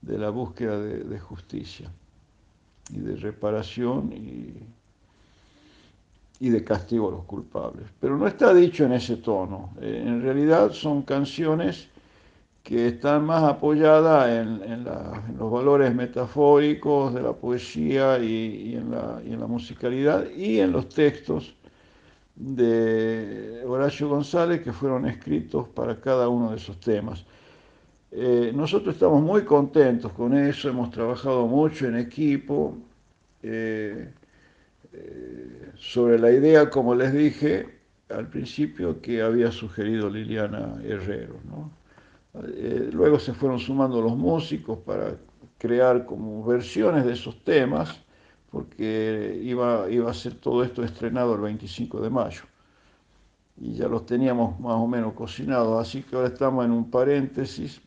de 0.00 0.18
la 0.18 0.30
búsqueda 0.30 0.78
de, 0.78 1.02
de 1.02 1.18
justicia 1.18 1.90
y 2.90 2.98
de 2.98 3.16
reparación 3.16 4.12
y 4.12 4.54
y 6.42 6.50
de 6.50 6.64
castigo 6.64 7.06
a 7.08 7.12
los 7.12 7.24
culpables. 7.24 7.86
Pero 8.00 8.18
no 8.18 8.26
está 8.26 8.52
dicho 8.52 8.84
en 8.84 8.94
ese 8.94 9.18
tono. 9.18 9.70
Eh, 9.80 10.02
en 10.04 10.22
realidad 10.22 10.72
son 10.72 11.02
canciones 11.02 11.88
que 12.64 12.88
están 12.88 13.24
más 13.24 13.44
apoyadas 13.44 14.28
en, 14.28 14.84
los 15.38 15.52
valores 15.52 15.94
metafóricos 15.94 17.14
de 17.14 17.22
la 17.22 17.32
poesía 17.32 18.18
y, 18.18 18.74
en 18.74 18.90
la, 18.90 19.46
musicalidad 19.46 20.28
y 20.30 20.58
en 20.58 20.72
los 20.72 20.88
textos 20.88 21.54
de 22.34 23.62
Horacio 23.64 24.08
González 24.08 24.62
que 24.62 24.72
fueron 24.72 25.06
escritos 25.06 25.68
para 25.68 26.00
cada 26.00 26.28
uno 26.28 26.50
de 26.50 26.56
esos 26.56 26.80
temas. 26.80 27.24
Eh, 28.10 28.50
nosotros 28.52 28.96
estamos 28.96 29.22
muy 29.22 29.44
contentos 29.44 30.10
con 30.10 30.36
eso, 30.36 30.68
hemos 30.68 30.90
trabajado 30.90 31.46
mucho 31.46 31.86
en 31.86 31.98
equipo. 31.98 32.76
Eh, 33.44 34.10
sobre 35.82 36.16
la 36.16 36.30
idea, 36.30 36.70
como 36.70 36.94
les 36.94 37.12
dije 37.12 37.66
al 38.08 38.28
principio, 38.28 39.00
que 39.00 39.20
había 39.20 39.50
sugerido 39.50 40.08
Liliana 40.08 40.80
Herrero. 40.84 41.34
Eh, 42.44 42.88
luego 42.92 43.18
se 43.18 43.34
fueron 43.34 43.58
sumando 43.58 44.00
los 44.00 44.16
músicos 44.16 44.78
para 44.78 45.16
crear 45.58 46.06
como 46.06 46.44
versiones 46.44 47.04
de 47.04 47.14
esos 47.14 47.42
temas, 47.42 48.00
porque 48.52 49.40
iba, 49.42 49.90
iba 49.90 50.08
a 50.08 50.14
ser 50.14 50.34
todo 50.36 50.62
esto 50.62 50.84
estrenado 50.84 51.34
el 51.34 51.40
25 51.40 52.00
de 52.00 52.10
mayo. 52.10 52.42
Y 53.56 53.74
ya 53.74 53.88
los 53.88 54.06
teníamos 54.06 54.60
más 54.60 54.74
o 54.74 54.86
menos 54.86 55.14
cocinados, 55.14 55.80
así 55.80 56.04
que 56.04 56.14
ahora 56.14 56.28
estamos 56.28 56.64
en 56.64 56.70
un 56.70 56.90
paréntesis 56.92 57.80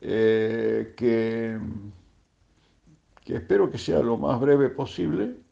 eh, 0.00 0.92
que 0.96 1.56
que 3.24 3.34
espero 3.34 3.68
que 3.68 3.78
sea 3.78 3.98
lo 4.00 4.16
más 4.16 4.38
breve 4.40 4.68
posible 4.68 5.45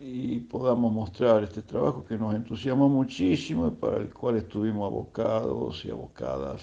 y 0.00 0.40
podamos 0.40 0.90
mostrar 0.92 1.44
este 1.44 1.60
trabajo 1.60 2.04
que 2.06 2.16
nos 2.16 2.34
entusiasmó 2.34 2.88
muchísimo 2.88 3.68
y 3.68 3.70
para 3.72 3.98
el 3.98 4.12
cual 4.12 4.38
estuvimos 4.38 4.90
abocados 4.90 5.84
y 5.84 5.90
abocadas 5.90 6.62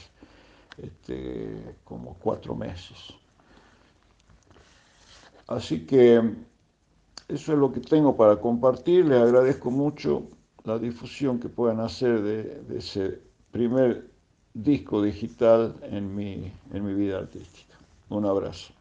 este, 0.81 1.75
como 1.83 2.15
cuatro 2.15 2.55
meses. 2.55 3.13
Así 5.47 5.85
que 5.85 6.17
eso 7.27 7.53
es 7.53 7.59
lo 7.59 7.71
que 7.71 7.79
tengo 7.79 8.17
para 8.17 8.37
compartir. 8.37 9.05
Les 9.05 9.21
agradezco 9.21 9.69
mucho 9.69 10.23
la 10.63 10.79
difusión 10.79 11.39
que 11.39 11.47
puedan 11.47 11.79
hacer 11.79 12.21
de, 12.21 12.63
ese 12.75 13.21
primer 13.51 14.09
disco 14.53 15.01
digital 15.01 15.75
en 15.83 16.15
mi, 16.15 16.51
en 16.73 16.85
mi 16.85 16.93
vida 16.95 17.19
artística. 17.19 17.77
Un 18.09 18.25
abrazo. 18.25 18.73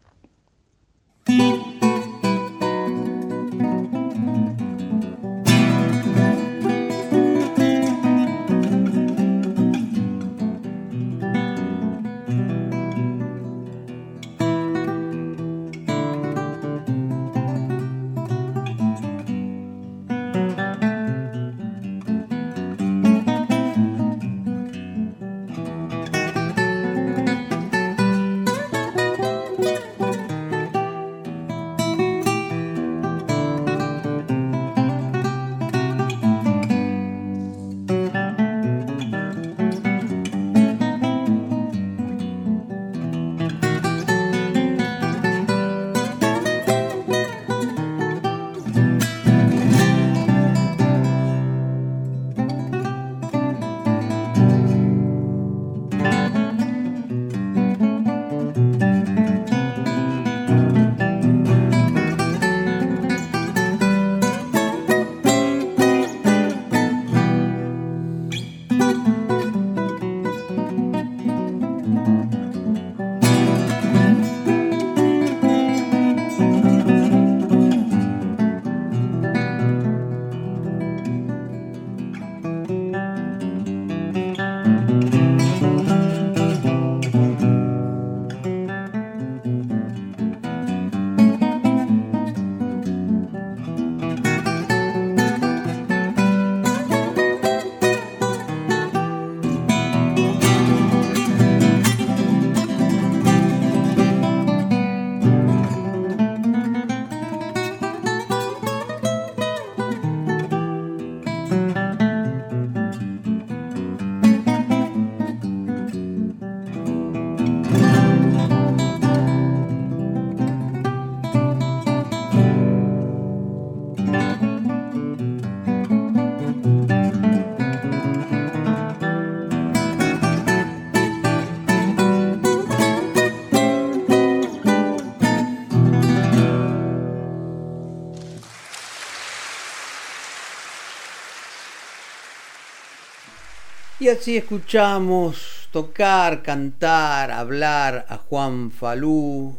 Y 144.07 144.09
así 144.09 144.37
escuchamos 144.37 145.67
tocar, 145.69 146.41
cantar, 146.41 147.29
hablar 147.29 148.05
a 148.07 148.15
Juan 148.15 148.71
Falú, 148.71 149.53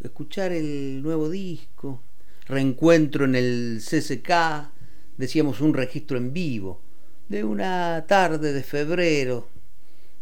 escuchar 0.00 0.52
el 0.52 1.02
nuevo 1.02 1.28
disco, 1.28 2.00
reencuentro 2.46 3.24
en 3.24 3.34
el 3.34 3.80
CCK, 3.80 4.70
decíamos 5.16 5.60
un 5.60 5.74
registro 5.74 6.16
en 6.16 6.32
vivo, 6.32 6.80
de 7.28 7.42
una 7.42 8.04
tarde 8.06 8.52
de 8.52 8.62
febrero 8.62 9.48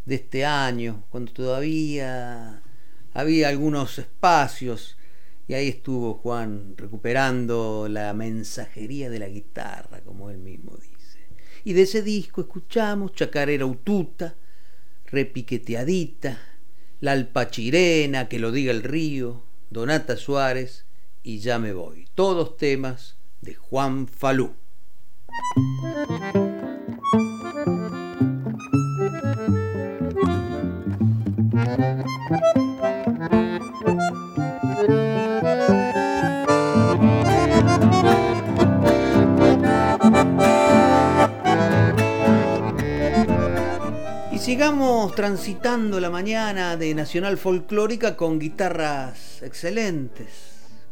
de 0.07 0.14
este 0.14 0.47
año, 0.47 1.03
cuando 1.11 1.35
todavía 1.35 2.62
había 3.12 3.51
algunos 3.51 3.99
espacios 3.99 4.97
y 5.49 5.53
ahí 5.53 5.68
estuvo 5.68 6.14
Juan 6.14 6.79
recuperando 6.79 7.89
la 7.91 8.14
mensajería 8.14 9.11
de 9.11 9.18
la 9.18 9.29
guitarra, 9.29 10.01
como 10.01 10.31
él 10.31 10.39
mismo 10.39 10.79
dice. 10.79 10.95
Y 11.67 11.73
de 11.73 11.83
ese 11.83 12.01
disco 12.01 12.43
escuchamos 12.43 13.12
Chacarera 13.14 13.67
Ututa, 13.67 14.37
Repiqueteadita, 15.07 16.39
La 17.01 17.11
Alpachirena, 17.11 18.29
Que 18.29 18.39
lo 18.39 18.53
diga 18.53 18.71
el 18.71 18.85
río, 18.85 19.43
Donata 19.71 20.17
Suárez 20.17 20.87
y 21.25 21.41
Ya 21.41 21.59
me 21.59 21.73
voy. 21.73 22.07
Todos 22.14 22.57
temas 22.57 23.17
de 23.41 23.57
Juan 23.57 24.07
Falú. 24.07 24.55
Sigamos 44.47 45.14
transitando 45.16 45.99
la 45.99 46.09
mañana 46.09 46.76
de 46.76 46.94
Nacional 46.94 47.36
Folclórica 47.36 48.16
con 48.16 48.38
guitarras 48.38 49.42
excelentes. 49.42 50.28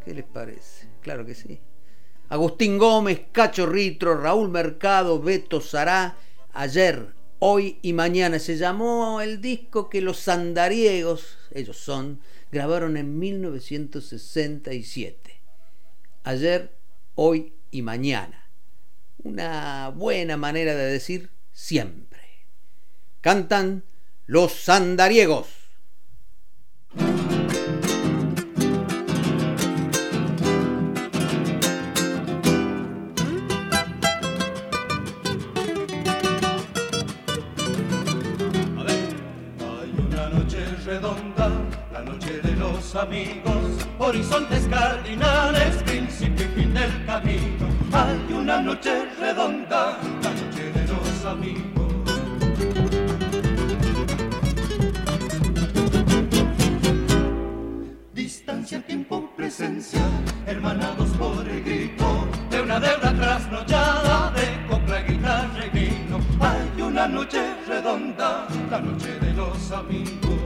¿Qué 0.05 0.13
les 0.13 0.25
parece? 0.25 0.89
Claro 1.01 1.25
que 1.25 1.37
sí. 1.37 1.61
Agustín 2.31 2.79
Gómez, 2.79 3.27
Cacho 3.31 3.67
Ritro, 3.67 4.21
Raúl 4.21 4.49
Mercado, 4.49 5.23
Beto 5.23 5.61
Sará, 5.61 6.17
ayer, 6.53 7.15
hoy 7.39 7.79
y 7.81 7.93
mañana. 7.93 8.41
Se 8.41 8.57
llamó 8.57 9.21
el 9.21 9.41
disco 9.41 9.89
que 9.89 10.01
los 10.01 10.19
sandariegos, 10.19 11.39
ellos 11.53 11.77
son, 11.77 12.19
grabaron 12.51 12.97
en 12.97 13.21
1967. 13.21 15.41
Ayer, 16.25 16.77
hoy 17.15 17.53
y 17.71 17.83
mañana. 17.83 18.51
Una 19.23 19.93
buena 19.95 20.37
manera 20.37 20.75
de 20.75 20.87
decir 20.87 21.31
siempre 21.53 22.14
cantan 23.25 23.85
los 24.27 24.53
sandariegos. 24.53 25.47
amigos, 42.95 43.89
horizontes 43.99 44.69
cardinales, 44.69 45.83
principio 45.83 46.47
y 46.47 46.49
fin 46.61 46.75
del 46.75 47.05
camino. 47.07 47.67
Hay 47.93 48.33
una 48.33 48.61
noche 48.61 49.07
redonda, 49.19 49.99
la 50.23 50.31
noche 50.31 50.71
de 50.71 50.87
los 50.87 51.25
amigos. 51.25 51.74
Distancia, 58.65 58.87
tiempo, 58.87 59.31
presencia, 59.37 60.01
hermanados 60.47 61.11
por 61.19 61.47
el 61.47 61.63
grito 61.63 62.27
de 62.51 62.63
una 62.63 62.81
deuda 62.81 63.15
trasnochada 63.15 64.31
de 64.31 64.67
copla, 64.67 65.03
guitarra 65.03 65.67
y 65.67 65.79
vino. 65.79 66.19
Hay 66.41 66.83
una 66.83 67.07
noche 67.07 67.43
redonda, 67.69 68.49
la 68.71 68.81
noche 68.81 69.19
de 69.21 69.35
los 69.35 69.71
amigos. 69.71 70.44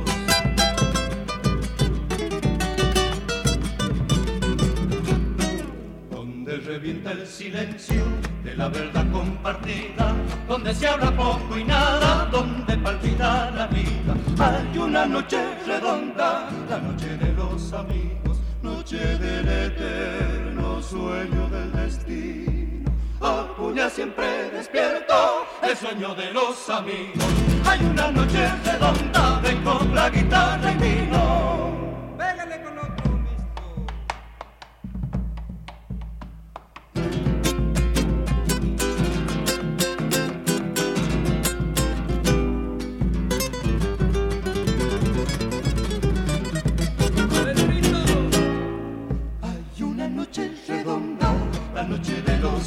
Revienta 6.64 7.12
el 7.12 7.26
silencio 7.26 8.04
de 8.44 8.54
la 8.54 8.68
verdad 8.68 9.10
compartida, 9.10 10.14
donde 10.46 10.74
se 10.74 10.86
habla 10.86 11.10
poco 11.16 11.58
y 11.58 11.64
nada, 11.64 12.26
donde 12.30 12.76
palpita 12.76 13.50
la 13.52 13.66
vida. 13.68 14.14
Hay 14.38 14.78
una 14.78 15.06
noche 15.06 15.38
redonda, 15.66 16.48
la 16.68 16.78
noche 16.78 17.16
de 17.16 17.32
los 17.32 17.72
amigos, 17.72 18.38
noche 18.62 18.98
del 18.98 19.48
eterno 19.48 20.82
sueño 20.82 21.48
del 21.48 21.72
destino. 21.72 22.90
Acuña 23.20 23.88
siempre 23.88 24.50
despierto, 24.50 25.46
el 25.62 25.76
sueño 25.76 26.14
de 26.14 26.32
los 26.32 26.68
amigos. 26.68 27.24
Hay 27.66 27.80
una 27.84 28.10
noche 28.10 28.48
redonda 28.64 29.40
de 29.40 29.62
copla, 29.62 30.10
guitarra 30.10 30.72
y 30.72 30.76
vino. 30.76 31.87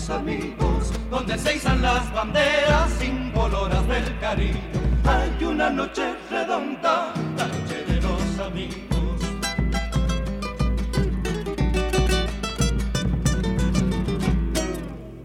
Amigos, 0.10 0.92
donde 1.10 1.38
se 1.38 1.56
izan 1.56 1.82
las 1.82 2.12
banderas 2.14 2.92
simboloras 3.00 3.88
del 3.88 4.20
cariño. 4.20 4.60
Hay 5.06 5.46
una 5.46 5.70
noche 5.70 6.14
redonda, 6.30 7.14
la 7.38 7.48
noche 7.48 7.86
de 7.88 8.02
los 8.02 8.40
amigos. 8.40 9.22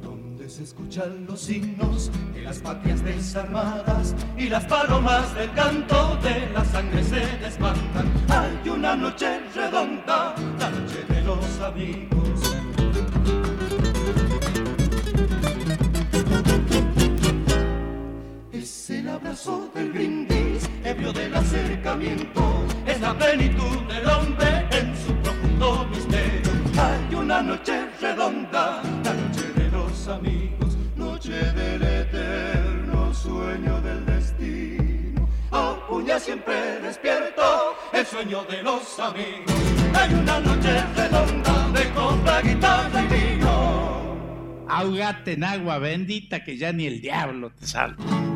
Donde 0.03 0.49
se 0.49 0.63
escuchan 0.63 1.27
los 1.27 1.41
signos 1.41 2.13
de 2.33 2.43
las 2.43 2.59
patrias 2.59 3.03
desarmadas 3.03 4.15
y 4.39 4.49
las 4.49 4.65
palomas 4.67 5.35
del 5.35 5.53
canto 5.55 6.17
de 6.23 6.49
la 6.55 6.65
sangre 6.65 7.03
se 7.03 7.27
desbandan. 7.39 8.13
Hay 8.29 8.69
una 8.69 8.95
noche 8.95 9.41
redonda, 9.55 10.35
la 10.61 10.71
noche 10.71 11.05
de 11.09 11.21
los 11.23 11.61
amigos. 11.61 12.36
Abrazo 19.09 19.71
del 19.75 19.91
brindis, 19.91 20.69
ebrio 20.85 21.13
del 21.13 21.35
acercamiento, 21.35 22.65
es 22.87 23.01
la 23.01 23.15
plenitud 23.17 23.83
del 23.89 24.09
hombre 24.09 24.67
en 24.71 24.95
su 24.97 25.15
profundo 25.23 25.87
misterio. 25.91 26.53
Hay 26.79 27.15
una 27.15 27.43
noche 27.43 27.87
redonda, 28.01 28.83
la 29.05 29.15
noche 29.15 29.53
de 29.55 29.71
los 29.71 30.09
amigos, 30.09 30.77
noche 30.97 31.33
del 31.33 31.83
eterno 31.83 33.13
sueño 33.15 33.81
del 33.81 34.05
destino. 34.07 35.29
Apuña 35.51 36.19
siempre 36.19 36.81
despierto, 36.81 37.75
el 37.93 38.05
sueño 38.05 38.45
de 38.45 38.63
los 38.63 38.99
amigos. 38.99 39.55
Hay 39.95 40.15
una 40.15 40.41
noche 40.41 40.83
redonda 40.95 41.69
de 41.71 41.91
copa, 41.91 42.43
guitarra 42.43 43.03
y 43.03 43.07
vino. 43.07 44.17
Ahogate 44.69 45.33
en 45.33 45.45
agua 45.45 45.79
bendita 45.79 46.45
que 46.45 46.57
ya 46.57 46.73
ni 46.73 46.87
el 46.87 47.01
diablo 47.01 47.51
te 47.51 47.67
salva. 47.67 48.36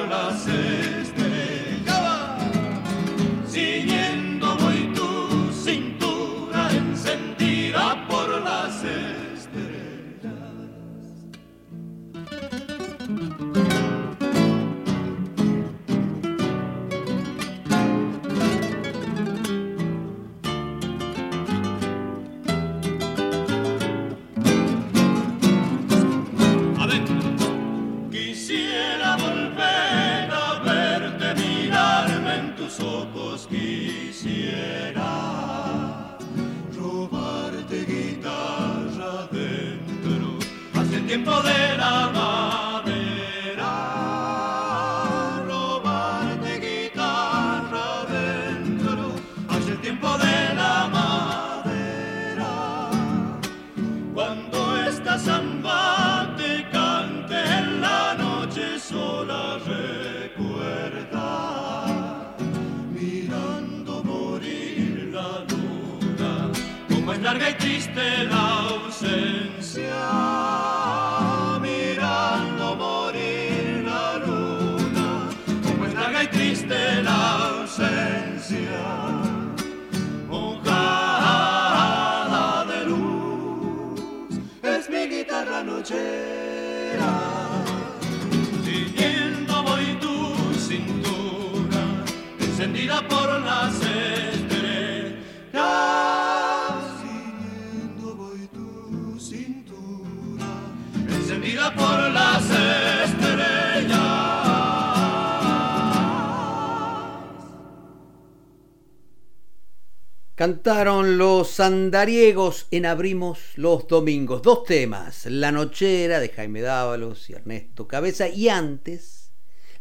Cantaron 110.63 111.17
los 111.17 111.59
andariegos 111.59 112.67
en 112.69 112.85
Abrimos 112.85 113.39
los 113.55 113.87
Domingos. 113.87 114.43
Dos 114.43 114.63
temas, 114.63 115.25
La 115.25 115.51
Nochera 115.51 116.19
de 116.19 116.29
Jaime 116.29 116.61
Dávalos 116.61 117.31
y 117.31 117.33
Ernesto 117.33 117.87
Cabeza 117.87 118.29
y 118.29 118.47
antes 118.47 119.31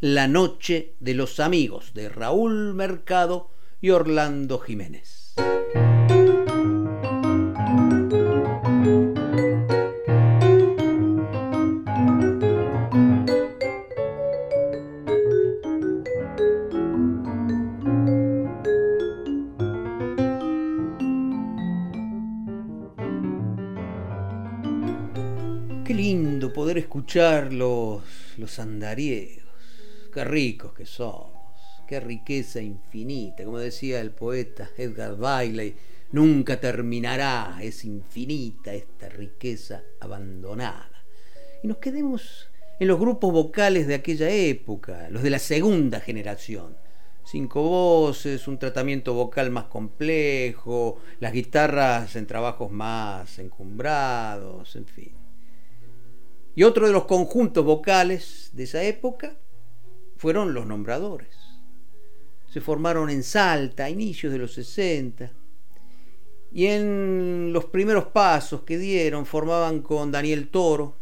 La 0.00 0.26
Noche 0.26 0.96
de 0.98 1.12
los 1.12 1.38
Amigos 1.38 1.92
de 1.92 2.08
Raúl 2.08 2.72
Mercado 2.72 3.50
y 3.82 3.90
Orlando 3.90 4.58
Jiménez. 4.58 5.34
Escuchar 27.10 27.52
los, 27.52 28.04
los 28.36 28.60
andariegos. 28.60 29.42
Qué 30.14 30.22
ricos 30.22 30.72
que 30.72 30.86
somos, 30.86 31.32
qué 31.88 31.98
riqueza 31.98 32.62
infinita. 32.62 33.42
Como 33.42 33.58
decía 33.58 34.00
el 34.00 34.12
poeta 34.12 34.70
Edgar 34.76 35.16
Bailey, 35.16 35.74
nunca 36.12 36.60
terminará, 36.60 37.58
es 37.60 37.84
infinita 37.84 38.72
esta 38.72 39.08
riqueza 39.08 39.82
abandonada. 39.98 41.02
Y 41.64 41.66
nos 41.66 41.78
quedemos 41.78 42.48
en 42.78 42.86
los 42.86 43.00
grupos 43.00 43.32
vocales 43.32 43.88
de 43.88 43.96
aquella 43.96 44.30
época, 44.30 45.08
los 45.10 45.24
de 45.24 45.30
la 45.30 45.40
segunda 45.40 45.98
generación. 45.98 46.76
Cinco 47.24 47.60
voces, 47.60 48.46
un 48.46 48.56
tratamiento 48.56 49.14
vocal 49.14 49.50
más 49.50 49.64
complejo, 49.64 51.00
las 51.18 51.32
guitarras 51.32 52.14
en 52.14 52.28
trabajos 52.28 52.70
más 52.70 53.36
encumbrados, 53.40 54.76
en 54.76 54.86
fin. 54.86 55.19
Y 56.60 56.62
otro 56.62 56.86
de 56.86 56.92
los 56.92 57.06
conjuntos 57.06 57.64
vocales 57.64 58.50
de 58.52 58.64
esa 58.64 58.82
época 58.82 59.34
fueron 60.18 60.52
los 60.52 60.66
nombradores. 60.66 61.34
Se 62.52 62.60
formaron 62.60 63.08
en 63.08 63.22
Salta 63.22 63.84
a 63.84 63.88
inicios 63.88 64.30
de 64.30 64.38
los 64.38 64.52
60 64.52 65.32
y 66.52 66.66
en 66.66 67.54
los 67.54 67.64
primeros 67.64 68.08
pasos 68.08 68.60
que 68.64 68.76
dieron 68.76 69.24
formaban 69.24 69.80
con 69.80 70.12
Daniel 70.12 70.50
Toro, 70.50 70.98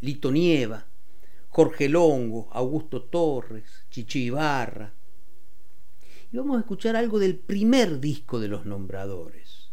Lito 0.00 0.30
Nieva, 0.30 0.86
Jorge 1.48 1.88
Longo, 1.88 2.48
Augusto 2.52 3.02
Torres, 3.02 3.64
Chichi 3.90 4.26
Ibarra. 4.26 4.94
Y 6.30 6.36
vamos 6.36 6.58
a 6.58 6.60
escuchar 6.60 6.94
algo 6.94 7.18
del 7.18 7.34
primer 7.34 7.98
disco 7.98 8.38
de 8.38 8.46
los 8.46 8.64
nombradores. 8.64 9.70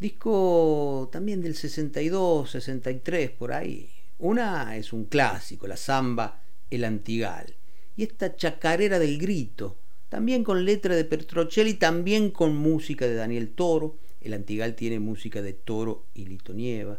Disco 0.00 1.10
también 1.12 1.42
del 1.42 1.54
62, 1.54 2.50
63, 2.52 3.32
por 3.32 3.52
ahí. 3.52 3.97
Una 4.18 4.76
es 4.76 4.92
un 4.92 5.04
clásico, 5.04 5.68
la 5.68 5.76
samba 5.76 6.42
El 6.70 6.84
Antigal. 6.84 7.54
Y 7.96 8.02
esta 8.02 8.34
chacarera 8.34 8.98
del 8.98 9.18
grito, 9.18 9.76
también 10.08 10.42
con 10.42 10.64
letra 10.64 10.96
de 10.96 11.04
Petrocelli, 11.04 11.74
también 11.74 12.30
con 12.30 12.56
música 12.56 13.06
de 13.06 13.14
Daniel 13.14 13.50
Toro. 13.50 13.96
El 14.20 14.34
Antigal 14.34 14.74
tiene 14.74 14.98
música 14.98 15.40
de 15.40 15.52
Toro 15.52 16.06
y 16.14 16.26
Lito 16.26 16.52
Nieva. 16.52 16.98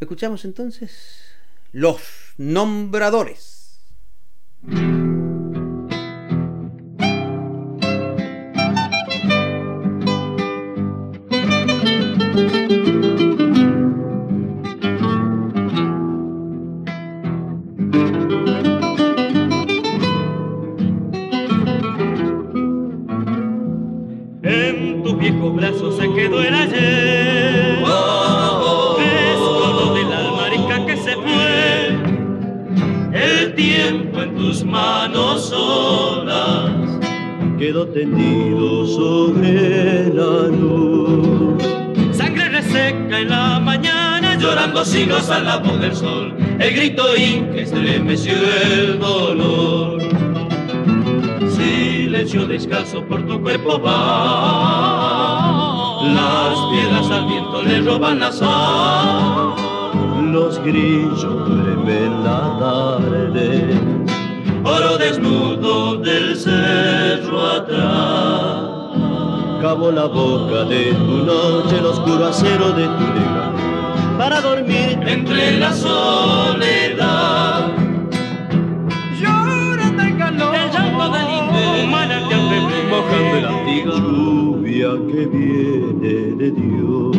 Escuchamos 0.00 0.44
entonces 0.44 1.20
Los 1.72 2.00
Nombradores. 2.38 3.80
La 69.92 70.06
boca 70.06 70.64
de 70.64 70.94
tu 70.94 71.24
noche, 71.26 71.76
el 71.78 71.84
oscuro 71.84 72.26
acero 72.26 72.72
de 72.72 72.84
tu 72.86 73.04
legado, 73.14 73.52
para 74.16 74.40
dormir 74.40 74.98
entre 75.06 75.58
la 75.58 75.72
soledad. 75.74 77.70
Llora 79.20 80.06
el 80.06 80.16
calor, 80.16 80.54
el 80.54 80.70
llanto 80.72 81.10
del 81.10 81.30
invierno, 81.34 81.86
manantial 81.90 82.48
bebé, 82.48 82.82
mojando 82.88 83.36
el 83.36 83.44
antigua 83.44 83.96
lluvia 83.96 84.88
que 85.06 85.26
viene 85.26 86.14
de 86.38 86.50
Dios. 86.50 87.16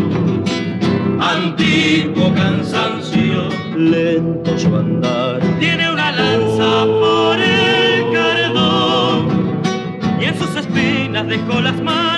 Antiguo 1.20 2.34
cansancio, 2.34 3.47
lento 3.78 4.57
su 4.57 4.76
andar, 4.76 5.39
tiene 5.59 5.91
una 5.91 6.11
lanza 6.11 6.84
por 6.86 7.39
el 7.39 8.11
cardón 8.11 9.28
y 10.20 10.26
en 10.26 10.36
sus 10.38 10.55
espinas 10.55 11.28
dejó 11.28 11.61
las 11.61 11.80
manos 11.80 12.14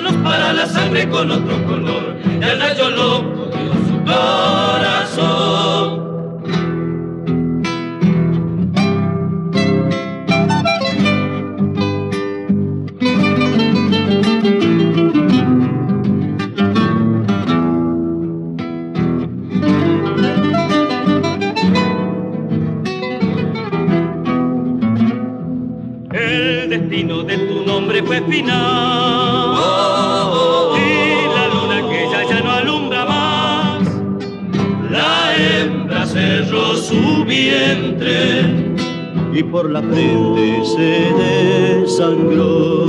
con 1.06 1.30
otro 1.30 1.64
color. 1.66 2.16
Al 2.42 2.58
rayo 2.58 2.90
loco 2.90 3.50
dio 3.52 3.72
su 3.86 4.04
corazón. 4.04 5.28
El 26.10 26.70
destino 26.70 27.22
de 27.22 27.38
tu 27.38 27.64
nombre 27.64 28.02
fue 28.02 28.20
final. 28.22 29.07
Su 36.78 37.24
vientre 37.24 38.74
y 39.32 39.42
por 39.42 39.70
la 39.70 39.82
frente 39.82 40.64
se 40.64 41.12
desangró. 41.82 42.86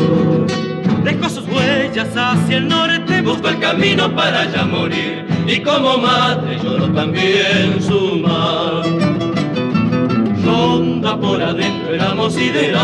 Dejó 1.04 1.30
sus 1.30 1.48
huellas 1.48 2.10
hacia 2.16 2.58
el 2.58 2.68
norte, 2.68 3.22
buscó 3.22 3.50
el 3.50 3.60
camino 3.60 4.14
para 4.16 4.50
ya 4.52 4.66
morir. 4.66 5.26
Y 5.48 5.60
como 5.62 5.98
madre 5.98 6.60
lloró 6.64 6.88
también 6.90 7.82
su 7.82 8.18
mar. 8.18 8.84
Ronda 10.46 11.20
por 11.20 11.42
adentro 11.42 11.94
el 11.94 12.02
amo 12.02 12.30
sideral. 12.30 12.82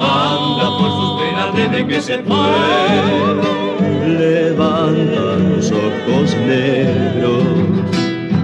Anda 0.00 0.78
por 0.78 0.90
sus 0.90 1.20
penas 1.20 1.54
desde 1.54 1.86
que 1.86 2.00
se 2.00 2.18
fue. 2.20 2.36
Levanta 4.06 5.36
los 5.36 5.70
ojos 5.70 6.34
negros 6.46 7.97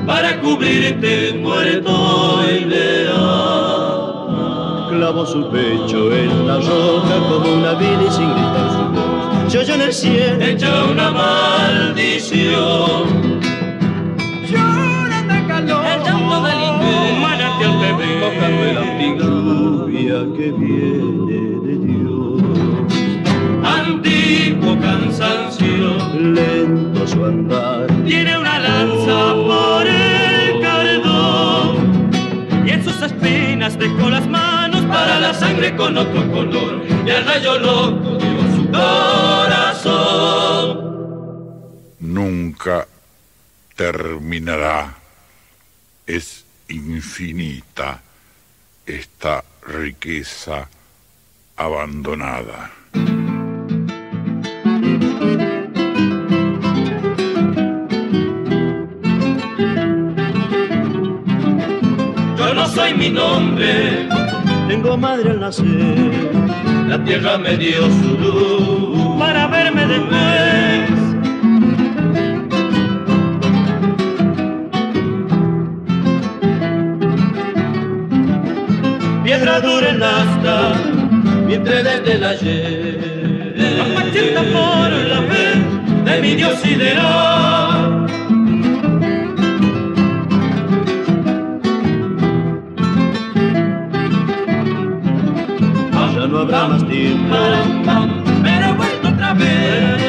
para 0.07 0.41
cubrirte 0.41 1.35
muerto 1.35 2.43
ideal. 2.51 3.95
Clavó 4.91 5.27
su 5.27 5.49
pecho 5.51 6.13
en 6.15 6.47
la 6.47 6.57
roca 6.57 7.19
como 7.29 7.55
una 7.55 7.75
vida 7.75 8.03
y 8.07 8.11
sin 8.13 8.31
gritar 8.31 8.71
su 8.71 8.85
voz. 8.93 9.53
Se 9.53 9.59
oyó 9.59 9.75
en 9.75 9.83
el 9.83 9.93
cielo 9.93 10.45
echa 10.45 10.85
una 10.85 11.11
maldición. 11.11 12.51
Llora 14.49 15.23
de 15.23 15.47
calor, 15.47 15.87
el 15.87 16.03
llanto 16.03 16.43
del 16.43 16.63
invierno, 16.63 17.21
manantial 17.21 17.75
bebé, 17.81 18.09
mojando 18.21 18.63
el 18.65 18.77
lluvia 19.19 20.19
que 20.37 20.47
viene 20.53 21.41
de 21.65 21.75
Dios. 21.87 22.43
Antiguo 23.65 24.73
cansancio, 24.81 25.97
lento 26.19 27.07
su 27.07 27.25
andar, 27.25 27.87
tiene 28.07 28.39
una 28.39 28.59
espinas 33.67 33.79
dejó 33.79 34.11
las 34.11 34.27
manos 34.29 34.85
para 34.87 35.19
la 35.21 35.33
sangre 35.33 35.75
con 35.77 35.97
otro 35.97 36.31
color 36.31 36.85
y 37.07 37.11
al 37.11 37.25
rayo 37.25 37.59
loco 37.59 38.19
dio 38.19 38.57
su 38.57 38.71
corazón. 38.71 40.05
nunca 42.01 42.87
terminará. 43.75 44.97
Es 46.07 46.45
infinita 46.69 48.03
esta 48.87 49.43
riqueza 49.67 50.69
abandonada. 51.57 52.71
Soy 62.85 62.95
mi 62.95 63.09
nombre, 63.09 64.09
tengo 64.69 64.97
madre 64.97 65.31
al 65.31 65.41
nacer. 65.41 66.13
La 66.89 67.03
tierra 67.03 67.39
me 67.39 67.57
dio 67.57 67.83
su 67.99 68.11
luz 68.19 69.19
para 69.19 69.47
verme 69.47 69.87
después. 69.87 70.91
Piedra 79.25 79.61
dura 79.61 79.89
en 79.89 80.03
asta, 80.03 80.73
vientre 81.47 81.83
desde 81.83 82.13
el 82.13 82.25
ayer. 82.25 83.55
Apachenta 83.85 84.43
por 84.55 84.91
la 85.13 85.21
fe 85.31 85.47
de 86.05 86.21
mi 86.21 86.35
Dios 86.35 86.55
sideral. 86.61 87.64
Habrá 96.55 96.69
más 96.69 96.87
tiempo, 96.87 97.35
pero 98.45 98.67
he 98.67 98.73
vuelto 98.75 99.09
otra 99.09 99.35
vez. 99.35 100.01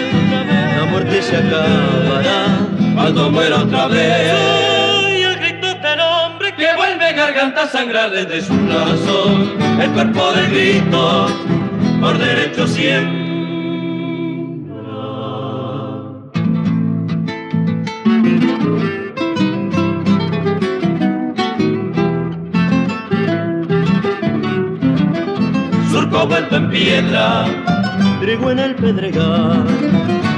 La 0.77 0.85
muerte 0.91 1.23
se 1.23 1.37
acabará 1.37 2.59
cuando 2.93 3.31
muera 3.31 3.63
otra 3.63 3.87
vez. 3.87 4.31
Soy 4.31 5.23
el 5.23 5.39
grito 5.39 5.73
del 5.73 5.99
hombre 6.01 6.53
que 6.53 6.67
vuelve 6.75 7.13
garganta 7.13 7.63
a 7.63 7.67
sangrar 7.67 8.11
desde 8.11 8.43
su 8.43 8.53
corazón. 8.67 9.55
El 9.81 9.89
cuerpo 9.89 10.33
del 10.33 10.51
grito, 10.51 11.27
por 11.99 12.15
derecho 12.19 12.67
siempre. 12.67 13.24
Vuelto 26.23 26.55
en 26.55 26.69
piedra, 26.69 27.45
trigo 28.21 28.49
en 28.49 28.59
el 28.59 28.75
pedregal, 28.75 29.65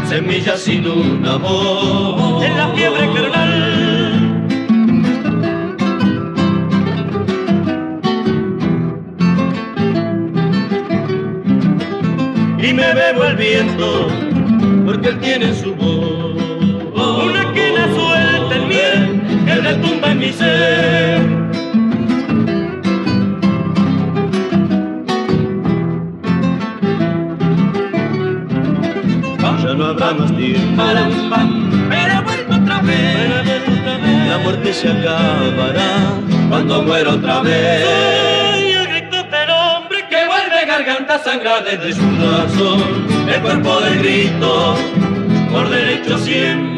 semillas 0.10 0.60
sin 0.62 0.88
un 0.88 1.26
amor, 1.26 2.44
en 2.44 2.58
la 2.58 2.68
fiebre 2.70 3.08
carnal. 3.14 4.38
Y 12.60 12.74
me 12.74 12.94
bebo 12.94 13.24
el 13.26 13.36
viento, 13.38 14.08
porque 14.86 15.10
él 15.10 15.20
tiene 15.20 15.54
su 15.54 15.76
voz. 15.76 16.36
Una 17.24 17.54
quena 17.54 17.88
suelta 17.94 18.56
en 18.56 18.68
miel, 18.68 19.46
que 19.46 19.56
retumba 19.56 20.12
en 20.12 20.20
mi 20.20 20.34
ser. 20.34 21.37
No 29.78 29.86
habrá 29.86 30.14
más 30.14 30.36
tiempo. 30.36 30.84
Pero 31.90 32.12
he 32.12 32.22
vuelto 32.22 32.56
otra 32.56 32.82
vez. 32.82 34.28
La 34.28 34.38
muerte 34.40 34.74
se 34.74 34.90
acabará 34.90 36.20
cuando 36.50 36.82
muera 36.82 37.12
otra 37.12 37.42
vez. 37.42 37.86
Soy 37.86 38.72
el 38.72 38.88
grito 38.88 39.24
del 39.24 39.50
hombre 39.50 40.00
que 40.10 40.26
vuelve 40.26 40.66
garganta 40.66 41.18
garganta 41.18 41.24
sangra 41.24 41.62
desde 41.62 41.94
su 41.94 42.18
corazón, 42.18 43.30
el 43.30 43.42
cuerpo 43.42 43.80
del 43.82 44.00
grito, 44.00 44.76
por 45.52 45.70
derecho 45.70 46.18
siempre. 46.18 46.78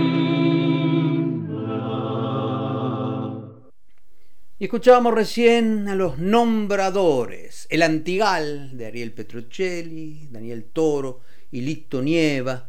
Y 4.62 4.66
escuchábamos 4.66 5.14
recién 5.14 5.88
a 5.88 5.96
los 5.96 6.18
nombradores, 6.18 7.66
el 7.70 7.82
Antigal 7.82 8.78
de 8.78 8.88
Ariel 8.88 9.14
Petrocelli, 9.14 10.28
Daniel 10.30 10.66
Toro 10.66 11.22
y 11.50 11.62
Lito 11.62 12.02
Nieva, 12.02 12.68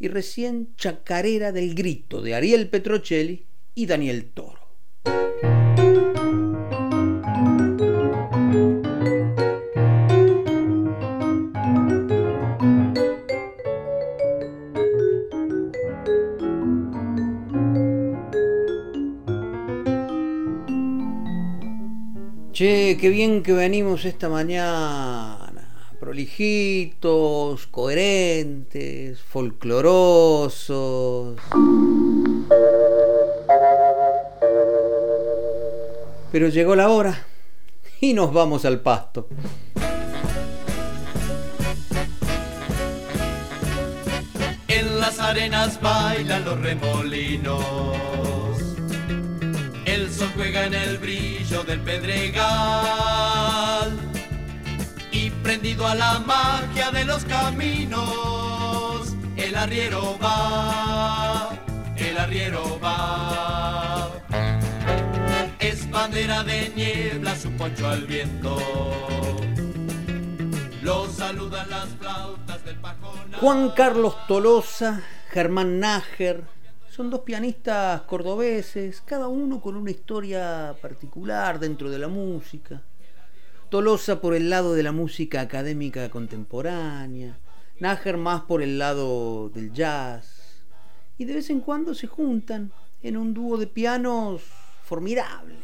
y 0.00 0.08
recién 0.08 0.74
Chacarera 0.76 1.52
del 1.52 1.74
Grito 1.74 2.22
de 2.22 2.34
Ariel 2.34 2.68
Petrocelli 2.68 3.44
y 3.74 3.86
Daniel 3.86 4.30
Toro. 4.32 4.58
Che, 22.52 22.98
qué 23.00 23.08
bien 23.08 23.42
que 23.42 23.52
venimos 23.52 24.04
esta 24.04 24.28
mañana. 24.28 25.19
Prolijitos, 26.10 27.68
coherentes, 27.68 29.20
folclorosos. 29.20 30.68
Pero 36.32 36.48
llegó 36.48 36.74
la 36.74 36.88
hora 36.88 37.26
y 38.00 38.12
nos 38.12 38.32
vamos 38.32 38.64
al 38.64 38.80
pasto. 38.80 39.28
En 44.66 44.98
las 44.98 45.20
arenas 45.20 45.80
bailan 45.80 46.44
los 46.44 46.60
remolinos. 46.60 47.64
El 49.84 50.10
sol 50.10 50.30
juega 50.34 50.66
en 50.66 50.74
el 50.74 50.98
brillo 50.98 51.62
del 51.62 51.78
pedregal. 51.82 53.20
Prendido 55.50 55.84
a 55.84 55.96
la 55.96 56.20
magia 56.20 56.92
de 56.92 57.04
los 57.04 57.24
caminos, 57.24 59.16
el 59.36 59.56
arriero 59.56 60.16
va, 60.22 61.58
el 61.96 62.16
arriero 62.16 62.78
va. 62.78 64.12
Es 65.58 65.90
bandera 65.90 66.44
de 66.44 66.68
niebla, 66.76 67.34
su 67.34 67.50
poncho 67.56 67.88
al 67.88 68.06
viento. 68.06 68.58
Lo 70.82 71.08
saludan 71.08 71.68
las 71.68 71.88
flautas 71.98 72.64
del 72.64 72.76
pajonal. 72.76 73.40
Juan 73.40 73.70
Carlos 73.70 74.14
Tolosa, 74.28 75.02
Germán 75.30 75.80
Nájer, 75.80 76.44
son 76.90 77.10
dos 77.10 77.22
pianistas 77.22 78.02
cordobeses, 78.02 79.02
cada 79.04 79.26
uno 79.26 79.60
con 79.60 79.74
una 79.74 79.90
historia 79.90 80.76
particular 80.80 81.58
dentro 81.58 81.90
de 81.90 81.98
la 81.98 82.06
música. 82.06 82.84
Tolosa 83.70 84.20
por 84.20 84.34
el 84.34 84.50
lado 84.50 84.74
de 84.74 84.82
la 84.82 84.90
música 84.90 85.40
académica 85.40 86.10
contemporánea, 86.10 87.38
Nájer 87.78 88.16
más 88.16 88.42
por 88.42 88.62
el 88.62 88.80
lado 88.80 89.48
del 89.50 89.72
jazz. 89.72 90.64
Y 91.16 91.24
de 91.24 91.34
vez 91.34 91.50
en 91.50 91.60
cuando 91.60 91.94
se 91.94 92.08
juntan 92.08 92.72
en 93.00 93.16
un 93.16 93.32
dúo 93.32 93.56
de 93.58 93.68
pianos 93.68 94.42
formidable. 94.82 95.54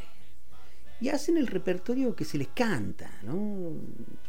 Y 1.01 1.09
hacen 1.09 1.37
el 1.37 1.49
repertorio 1.49 2.15
que 2.15 2.25
se 2.25 2.39
les 2.39 2.47
canta, 2.49 3.11
¿no? 3.25 3.73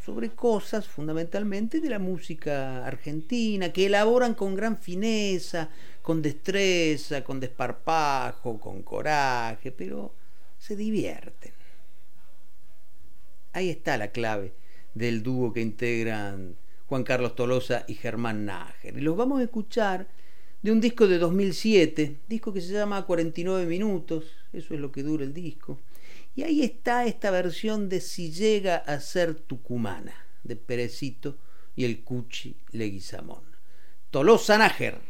sobre 0.03 0.31
cosas 0.31 0.87
fundamentalmente 0.87 1.79
de 1.79 1.89
la 1.89 1.99
música 1.99 2.83
argentina, 2.83 3.71
que 3.71 3.85
elaboran 3.85 4.33
con 4.33 4.55
gran 4.55 4.77
fineza, 4.77 5.69
con 6.01 6.23
destreza, 6.23 7.23
con 7.23 7.39
desparpajo, 7.39 8.59
con 8.59 8.81
coraje, 8.81 9.71
pero 9.71 10.13
se 10.57 10.75
divierten. 10.75 11.56
Ahí 13.57 13.71
está 13.71 13.97
la 13.97 14.11
clave 14.11 14.53
del 14.93 15.23
dúo 15.23 15.51
que 15.51 15.61
integran 15.61 16.57
Juan 16.85 17.03
Carlos 17.03 17.35
Tolosa 17.35 17.85
y 17.87 17.95
Germán 17.95 18.45
Nájer. 18.45 18.95
Y 18.95 19.01
los 19.01 19.17
vamos 19.17 19.39
a 19.39 19.45
escuchar 19.45 20.07
de 20.61 20.71
un 20.71 20.79
disco 20.79 21.07
de 21.07 21.17
2007, 21.17 22.19
disco 22.27 22.53
que 22.53 22.61
se 22.61 22.73
llama 22.73 23.03
49 23.07 23.65
minutos, 23.65 24.25
eso 24.53 24.75
es 24.75 24.79
lo 24.79 24.91
que 24.91 25.01
dura 25.01 25.23
el 25.23 25.33
disco. 25.33 25.81
Y 26.35 26.43
ahí 26.43 26.61
está 26.61 27.07
esta 27.07 27.31
versión 27.31 27.89
de 27.89 27.99
Si 27.99 28.31
llega 28.31 28.75
a 28.75 28.99
ser 28.99 29.33
tucumana, 29.33 30.13
de 30.43 30.55
Perecito 30.55 31.39
y 31.75 31.85
el 31.85 32.03
Cuchi 32.03 32.57
Leguizamón. 32.73 33.41
Tolosa 34.11 34.59
Nájer. 34.59 35.01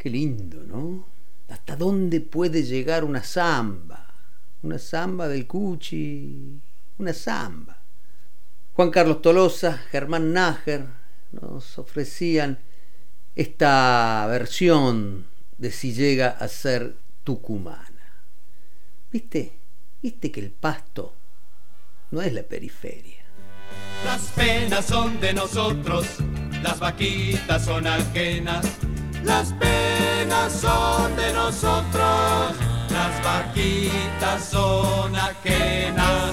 Qué 0.00 0.08
lindo, 0.08 0.64
¿no? 0.64 1.04
¿Hasta 1.50 1.76
dónde 1.76 2.22
puede 2.22 2.62
llegar 2.62 3.04
una 3.04 3.22
samba? 3.22 4.06
Una 4.62 4.78
samba 4.78 5.28
del 5.28 5.46
Cuchi, 5.46 6.58
una 6.96 7.12
samba. 7.12 7.76
Juan 8.72 8.90
Carlos 8.90 9.20
Tolosa, 9.20 9.76
Germán 9.76 10.32
Nájer 10.32 10.86
nos 11.32 11.78
ofrecían 11.78 12.60
esta 13.36 14.26
versión 14.30 15.26
de 15.58 15.70
si 15.70 15.92
llega 15.92 16.30
a 16.30 16.48
ser 16.48 16.96
tucumana. 17.22 18.24
¿Viste? 19.12 19.52
¿Viste 20.00 20.32
que 20.32 20.40
el 20.40 20.50
pasto 20.50 21.12
no 22.10 22.22
es 22.22 22.32
la 22.32 22.44
periferia? 22.44 23.22
Las 24.06 24.22
penas 24.28 24.86
son 24.86 25.20
de 25.20 25.34
nosotros, 25.34 26.06
las 26.62 26.80
vaquitas 26.80 27.66
son 27.66 27.86
ajenas 27.86 28.78
las 29.24 29.52
penas 29.52 29.79
son 30.48 31.16
de 31.16 31.32
nosotros, 31.32 32.56
las 32.90 33.24
vaquitas 33.24 34.44
son 34.44 35.14
ajenas. 35.14 36.32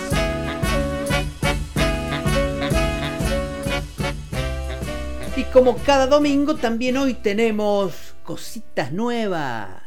Y 5.36 5.44
como 5.46 5.78
cada 5.78 6.08
domingo, 6.08 6.56
también 6.56 6.98
hoy 6.98 7.14
tenemos 7.16 8.16
cositas 8.24 8.92
nuevas. 8.92 9.87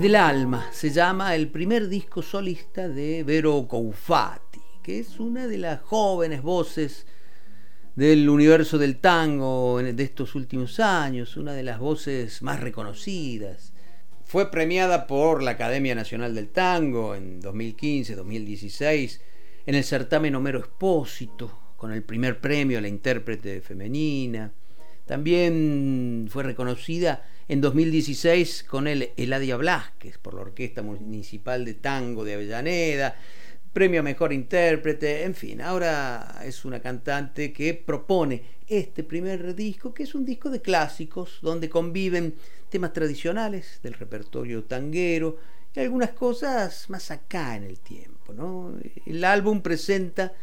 Del 0.00 0.14
Alma 0.14 0.68
se 0.70 0.90
llama 0.90 1.34
el 1.34 1.48
primer 1.48 1.88
disco 1.88 2.22
solista 2.22 2.88
de 2.88 3.24
Vero 3.24 3.66
Coufati, 3.66 4.60
que 4.80 5.00
es 5.00 5.18
una 5.18 5.48
de 5.48 5.58
las 5.58 5.80
jóvenes 5.80 6.40
voces 6.40 7.04
del 7.96 8.28
universo 8.28 8.78
del 8.78 8.98
tango 8.98 9.82
de 9.82 10.02
estos 10.04 10.36
últimos 10.36 10.78
años, 10.78 11.36
una 11.36 11.52
de 11.52 11.64
las 11.64 11.80
voces 11.80 12.42
más 12.42 12.60
reconocidas. 12.60 13.72
Fue 14.24 14.52
premiada 14.52 15.08
por 15.08 15.42
la 15.42 15.52
Academia 15.52 15.96
Nacional 15.96 16.32
del 16.32 16.50
Tango 16.50 17.16
en 17.16 17.40
2015, 17.40 18.14
2016, 18.14 19.20
en 19.66 19.74
el 19.74 19.82
certamen 19.82 20.36
Homero 20.36 20.60
Expósito, 20.60 21.74
con 21.76 21.92
el 21.92 22.04
primer 22.04 22.40
premio 22.40 22.78
a 22.78 22.82
la 22.82 22.88
intérprete 22.88 23.60
femenina. 23.60 24.52
También 25.06 26.28
fue 26.30 26.44
reconocida 26.44 27.24
en 27.48 27.62
2016 27.62 28.64
con 28.64 28.86
el 28.86 29.10
Eladia 29.16 29.56
Blasquez 29.56 30.18
por 30.18 30.34
la 30.34 30.42
Orquesta 30.42 30.82
Municipal 30.82 31.64
de 31.64 31.74
Tango 31.74 32.22
de 32.22 32.34
Avellaneda, 32.34 33.16
premio 33.72 34.00
a 34.00 34.02
Mejor 34.02 34.34
Intérprete, 34.34 35.24
en 35.24 35.34
fin, 35.34 35.62
ahora 35.62 36.40
es 36.44 36.66
una 36.66 36.80
cantante 36.80 37.52
que 37.52 37.72
propone 37.72 38.42
este 38.66 39.02
primer 39.02 39.54
disco, 39.54 39.94
que 39.94 40.02
es 40.02 40.14
un 40.14 40.26
disco 40.26 40.50
de 40.50 40.60
clásicos, 40.60 41.38
donde 41.40 41.70
conviven 41.70 42.34
temas 42.68 42.92
tradicionales 42.92 43.80
del 43.82 43.94
repertorio 43.94 44.64
tanguero 44.64 45.38
y 45.74 45.80
algunas 45.80 46.10
cosas 46.10 46.90
más 46.90 47.10
acá 47.10 47.56
en 47.56 47.64
el 47.64 47.78
tiempo. 47.80 48.34
El 49.06 49.24
álbum 49.24 49.62
presenta 49.62 50.34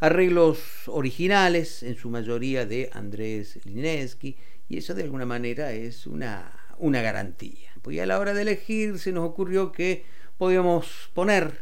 arreglos 0.00 0.60
originales, 0.86 1.82
en 1.82 1.96
su 1.96 2.08
mayoría 2.08 2.64
de 2.64 2.90
Andrés 2.92 3.58
Lineski, 3.64 4.36
y 4.74 4.78
eso 4.78 4.94
de 4.94 5.04
alguna 5.04 5.26
manera 5.26 5.72
es 5.72 6.06
una, 6.06 6.52
una 6.78 7.00
garantía. 7.00 7.70
Pues 7.82 8.00
a 8.00 8.06
la 8.06 8.18
hora 8.18 8.34
de 8.34 8.42
elegir 8.42 8.98
se 8.98 9.12
nos 9.12 9.28
ocurrió 9.28 9.72
que 9.72 10.04
podíamos 10.36 11.10
poner 11.14 11.60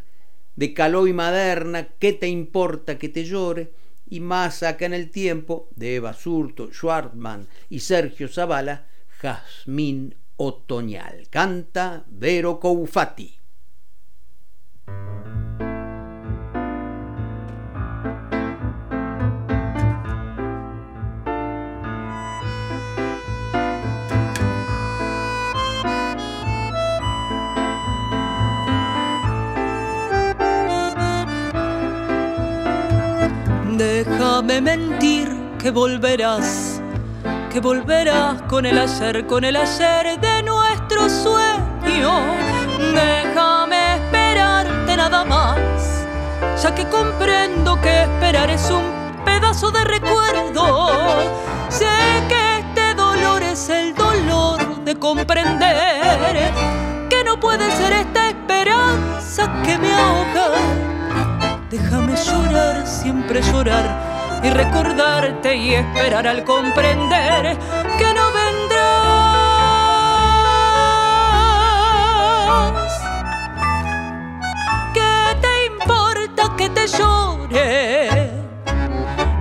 de 0.57 0.73
Caló 0.75 1.07
y 1.07 1.13
Maderna, 1.13 1.89
¿qué 1.99 2.13
te 2.13 2.29
importa 2.29 2.99
que 2.99 3.09
te 3.09 3.25
llore? 3.25 3.73
y 4.13 4.21
más 4.21 4.63
acá 4.63 4.85
en 4.85 4.93
el 4.93 5.11
tiempo 5.11 5.71
de 5.75 5.97
Eva 5.97 6.13
Surto, 6.13 6.71
Schwartzman 6.71 7.49
y 7.71 7.81
Sergio 7.81 8.29
Zavala, 8.29 8.87
Jazmín 9.23 10.15
Otoñal. 10.37 11.29
Canta 11.31 12.05
Vero 12.09 12.61
Coufati. 12.61 13.35
Déjame 33.83 34.61
mentir 34.61 35.29
que 35.59 35.73
volverás, 35.73 36.81
que 37.51 37.59
volverás 37.59 38.41
con 38.43 38.65
el 38.65 38.79
ayer, 38.79 39.27
con 39.27 39.43
el 39.43 39.57
ayer 39.57 40.21
de 40.21 40.43
nuestro 40.45 41.09
sueño. 41.09 42.13
Déjame 42.95 43.97
esperarte 43.97 44.97
nada 44.97 45.25
más, 45.25 46.07
ya 46.63 46.73
que 46.73 46.89
comprendo 46.91 47.81
que 47.81 48.03
esperar 48.03 48.51
es 48.51 48.71
un 48.71 48.85
pedazo 49.25 49.73
de 49.73 49.83
recuerdo. 49.83 50.89
Sé 51.69 51.91
que 52.29 52.59
este 52.61 52.95
dolor 52.95 53.43
es 53.43 53.69
el 53.69 53.97
dolor 53.97 54.85
de 54.85 54.95
comprender 54.95 56.53
que 57.11 57.25
no 57.25 57.41
puede 57.41 57.69
ser 57.73 57.93
esta 57.95 58.29
esperanza 58.29 59.53
que 59.65 59.77
me 59.77 59.93
ahoga. 59.93 61.02
Déjame 61.73 62.15
llorar, 62.15 62.87
siempre 62.87 63.41
llorar 63.41 64.41
y 64.43 64.51
recordarte 64.51 65.57
y 65.57 65.73
esperar 65.73 66.27
al 66.27 66.45
comprender 66.45 67.57
que 67.97 68.13
no 68.13 68.31
vendrás. 68.31 68.83
¿Qué 74.93 75.35
te 75.41 75.65
importa 75.73 76.55
que 76.59 76.69
te 76.69 76.87
llore? 76.87 78.31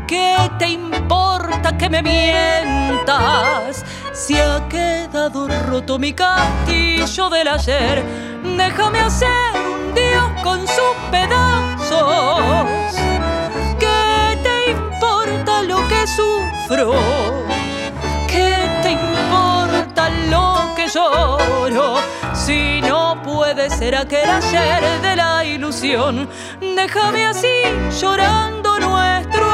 ¿Qué 0.08 0.38
te 0.58 0.70
importa 0.70 1.78
que 1.78 1.90
me 1.90 2.02
mientas? 2.02 3.84
Si 4.14 4.40
ha 4.40 4.66
quedado 4.70 5.50
roto 5.68 6.00
mi 6.00 6.14
castillo 6.14 7.30
del 7.30 7.50
ayer, 7.50 8.02
déjame 8.56 9.02
hacer 9.02 9.52
un 9.54 9.94
Dios 9.94 10.32
con 10.42 10.66
sus 10.66 10.96
¿Qué 13.80 14.38
te 14.44 14.72
importa 14.72 15.62
lo 15.64 15.88
que 15.88 16.08
sufro? 16.08 16.94
¿Qué 18.28 18.56
te 18.82 18.92
importa 18.92 20.10
lo 20.30 20.74
que 20.76 20.88
lloro? 20.88 21.98
Si 22.34 22.82
no 22.82 23.22
puede 23.24 23.70
ser 23.70 23.96
aquel 23.96 24.30
ayer 24.30 25.02
de 25.02 25.16
la 25.18 25.44
ilusión, 25.44 26.30
déjame 26.62 27.28
así 27.28 27.62
llorando 28.00 28.80
nuestro 28.80 29.51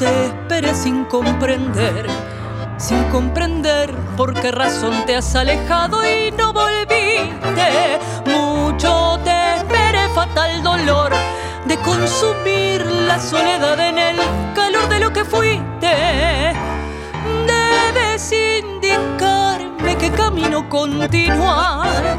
te 0.00 0.24
esperé 0.24 0.74
sin 0.74 1.04
comprender, 1.04 2.06
sin 2.78 3.04
comprender 3.10 3.94
por 4.16 4.32
qué 4.32 4.50
razón 4.50 5.04
te 5.04 5.14
has 5.14 5.34
alejado 5.34 6.00
y 6.08 6.30
no 6.32 6.54
volviste. 6.54 7.98
Mucho 8.24 9.20
te 9.22 9.56
esperé, 9.56 10.08
fatal 10.14 10.62
dolor 10.62 11.12
de 11.66 11.76
consumir 11.80 12.86
la 12.86 13.20
soledad 13.20 13.78
en 13.78 13.98
el 13.98 14.16
calor 14.54 14.88
de 14.88 15.00
lo 15.00 15.12
que 15.12 15.22
fuiste. 15.22 16.54
Debes 17.46 18.32
indicarme 18.32 19.98
qué 19.98 20.10
camino 20.12 20.66
continuar, 20.70 22.18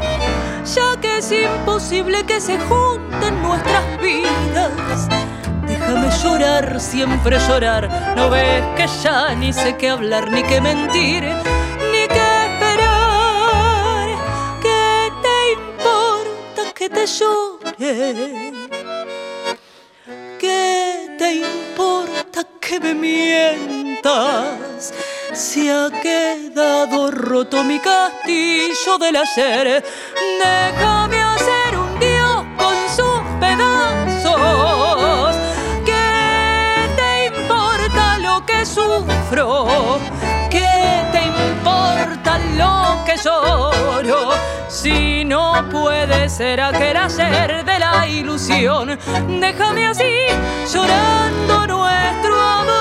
ya 0.64 1.00
que 1.00 1.18
es 1.18 1.32
imposible 1.32 2.24
que 2.26 2.40
se 2.40 2.60
junten 2.60 3.42
nuestras 3.42 4.00
vidas. 4.00 5.31
Llorar, 5.92 6.80
siempre 6.80 7.38
llorar. 7.38 8.14
No 8.16 8.30
ves 8.30 8.64
que 8.76 8.86
ya 9.02 9.34
ni 9.34 9.52
sé 9.52 9.76
qué 9.76 9.90
hablar, 9.90 10.30
ni 10.30 10.42
qué 10.44 10.60
mentir, 10.60 11.24
ni 11.92 12.06
qué 12.06 12.46
esperar. 12.46 14.08
¿Qué 14.62 15.10
te 15.22 15.52
importa 15.52 16.72
que 16.74 16.88
te 16.88 17.06
llore? 17.06 18.52
¿Qué 20.38 21.16
te 21.18 21.34
importa 21.34 22.44
que 22.60 22.78
me 22.80 22.94
mientas? 22.94 24.94
Si 25.32 25.68
ha 25.68 25.90
quedado 26.00 27.10
roto 27.10 27.64
mi 27.64 27.80
castillo 27.80 28.96
del 28.98 29.16
ayer, 29.16 29.84
déjame 30.40 31.31
sufro? 39.32 39.98
¿Qué 40.50 41.08
te 41.10 41.24
importa 41.24 42.38
lo 42.56 43.04
que 43.04 43.16
lloro? 43.22 44.32
Si 44.68 45.24
no 45.24 45.68
puede 45.70 46.28
ser 46.28 46.60
aquel 46.60 46.96
ayer 46.96 47.64
de 47.64 47.78
la 47.78 48.08
ilusión, 48.08 48.98
déjame 49.40 49.86
así 49.86 50.26
llorando 50.72 51.66
nuestro 51.66 52.40
amor. 52.40 52.72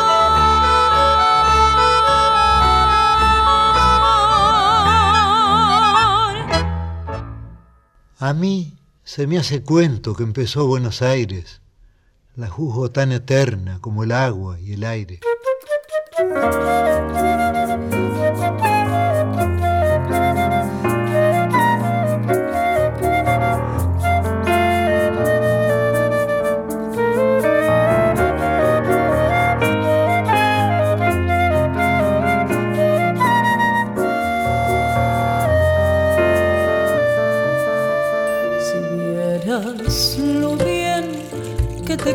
A 8.19 8.33
mí 8.33 8.77
se 9.03 9.27
me 9.27 9.37
hace 9.37 9.63
cuento 9.63 10.15
que 10.15 10.23
empezó 10.23 10.67
Buenos 10.67 11.01
Aires. 11.01 11.61
La 12.35 12.47
juzgo 12.47 12.91
tan 12.91 13.11
eterna 13.11 13.79
como 13.81 14.03
el 14.03 14.11
agua 14.13 14.59
y 14.59 14.73
el 14.73 14.85
aire. 14.85 15.19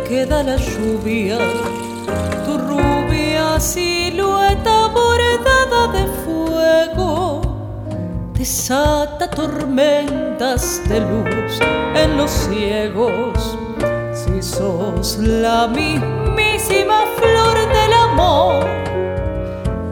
Queda 0.08 0.42
la 0.42 0.56
lluvia, 0.56 1.36
tu 2.44 2.56
rubia 2.58 3.58
silueta 3.58 3.95
desata 8.46 9.28
tormentas 9.28 10.80
de 10.88 11.00
luz 11.00 11.58
en 11.96 12.16
los 12.16 12.30
ciegos. 12.30 13.58
Si 14.14 14.40
sos 14.40 15.18
la 15.18 15.66
mismísima 15.66 16.98
flor 17.16 17.56
del 17.76 17.92
amor, 18.08 18.64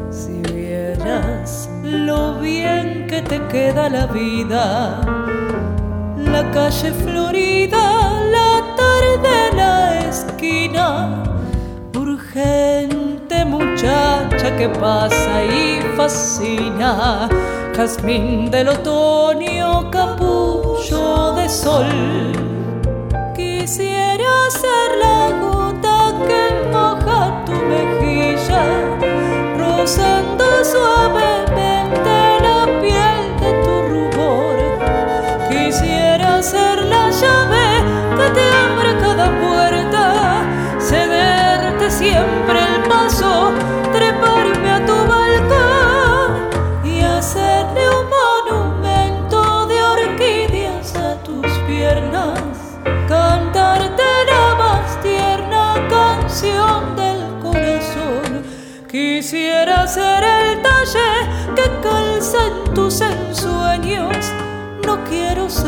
si 0.08 0.40
vieras 0.52 1.68
lo 1.82 2.38
bien 2.38 3.08
que 3.08 3.22
te 3.22 3.44
queda 3.48 3.90
la 3.90 4.06
vida 4.06 5.00
la 6.16 6.48
calle 6.52 6.92
florida, 6.92 7.84
la 8.36 8.50
tarde, 8.76 9.56
la 9.56 10.08
esquina. 10.08 11.24
Urgente 11.96 13.44
muchacha 13.44 14.56
que 14.56 14.68
pasa 14.68 15.44
y 15.44 15.80
fascina. 15.96 17.28
Jazmín 17.76 18.52
del 18.52 18.68
otoño, 18.68 19.90
capullo 19.90 21.32
de 21.32 21.48
sol. 21.48 21.86
Quisiera 23.34 24.48
ser 24.48 24.98
la 25.02 25.30
gota 25.40 26.14
que 26.28 26.70
moja 26.70 27.44
tu 27.44 27.52
mejilla, 27.52 28.62
rozando 29.58 30.44
suavemente 30.64 31.53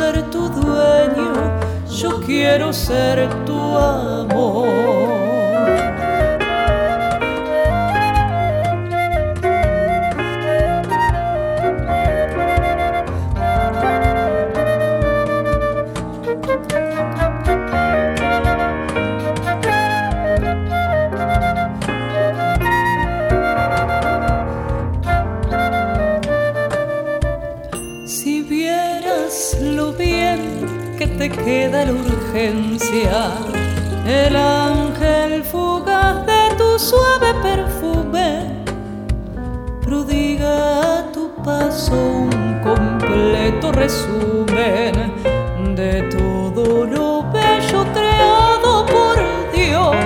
ser 0.07 0.23
tu 0.31 0.49
dueño, 0.49 1.33
yo 1.91 2.21
quiero 2.21 2.73
ser 2.73 3.29
tu 3.45 3.59
amor. 3.77 5.06
Queda 31.47 31.85
la 31.85 31.93
urgencia, 31.93 33.31
el 34.05 34.35
ángel 34.35 35.45
fugaz 35.45 36.27
de 36.27 36.43
tu 36.59 36.77
suave 36.77 37.33
perfume, 37.41 38.65
prodiga 39.81 40.99
a 40.99 41.13
tu 41.13 41.31
paso 41.45 41.95
un 41.95 42.61
completo 42.65 43.71
resumen 43.71 44.95
de 45.77 45.93
todo 46.17 46.85
lo 46.85 47.23
bello 47.31 47.85
creado 47.95 48.85
por 48.87 49.17
Dios. 49.55 49.97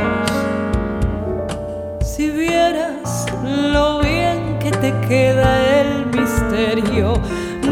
Si 2.05 2.29
vieras 2.29 3.25
lo 3.73 4.01
bien 4.01 4.59
que 4.59 4.71
te 4.73 4.93
queda 5.09 5.81
el 5.81 6.05
misterio, 6.05 7.15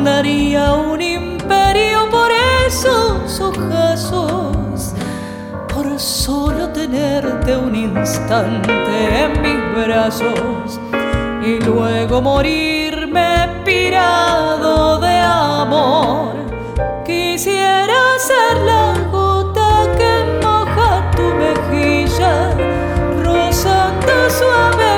daría 0.02 0.72
un 0.72 1.02
tenerte 6.90 7.56
un 7.56 7.74
instante 7.74 8.72
en 9.22 9.42
mis 9.42 9.86
brazos 9.86 10.80
y 11.44 11.58
luego 11.60 12.22
morirme 12.22 13.48
pirado 13.64 14.98
de 14.98 15.18
amor. 15.18 16.34
Quisiera 17.04 18.00
ser 18.18 18.56
la 18.64 18.94
gota 19.10 19.86
que 19.98 20.40
moja 20.42 21.10
tu 21.14 21.22
mejilla, 21.34 22.54
rozando 23.22 24.30
suavemente 24.30 24.97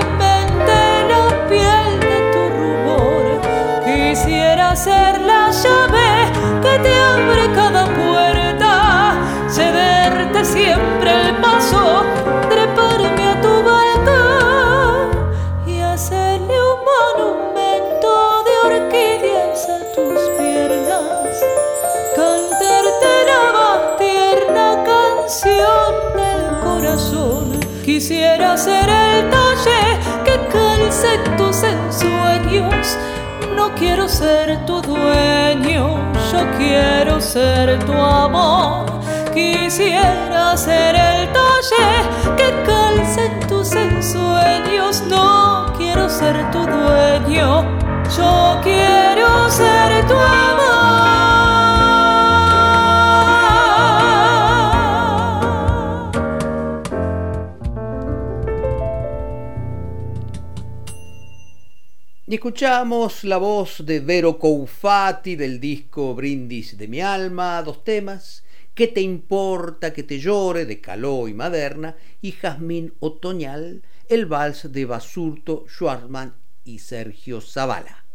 quiero 33.81 34.07
ser 34.09 34.67
tu 34.67 34.83
dueño, 34.83 35.97
yo 36.31 36.41
quiero 36.59 37.19
ser 37.19 37.79
tu 37.87 37.95
amor. 37.95 38.85
Quisiera 39.33 40.55
ser 40.57 40.95
el 40.95 41.33
talle 41.33 41.89
que 42.37 42.49
calce 42.67 43.25
en 43.25 43.41
tus 43.49 43.73
ensueños. 43.73 45.03
No 45.09 45.73
quiero 45.79 46.11
ser 46.11 46.51
tu 46.51 46.59
dueño, 46.67 47.65
yo 48.17 48.61
quiero 48.63 49.49
ser 49.49 50.07
tu 50.07 50.15
amor. 50.15 50.60
Escuchamos 62.41 63.23
la 63.25 63.37
voz 63.37 63.85
de 63.85 64.01
Vero 64.01 64.39
Coufati 64.39 65.37
del 65.37 65.61
disco 65.61 66.15
Brindis 66.15 66.79
de 66.79 66.89
mi 66.89 67.03
alma, 67.03 67.63
dos 67.63 67.85
temas, 67.85 68.45
¿Qué 68.73 68.87
te 68.87 69.03
importa 69.03 69.93
que 69.93 70.05
te 70.05 70.19
llore? 70.19 70.65
de 70.65 70.81
Caló 70.81 71.29
y 71.29 71.35
Maderna, 71.35 71.97
y 72.23 72.33
Jazmín 72.33 72.95
Otoñal, 72.99 73.83
el 74.09 74.25
vals 74.25 74.73
de 74.73 74.87
Basurto, 74.87 75.67
Schwartzman 75.69 76.33
y 76.65 76.79
Sergio 76.79 77.43
Zavala. 77.43 78.07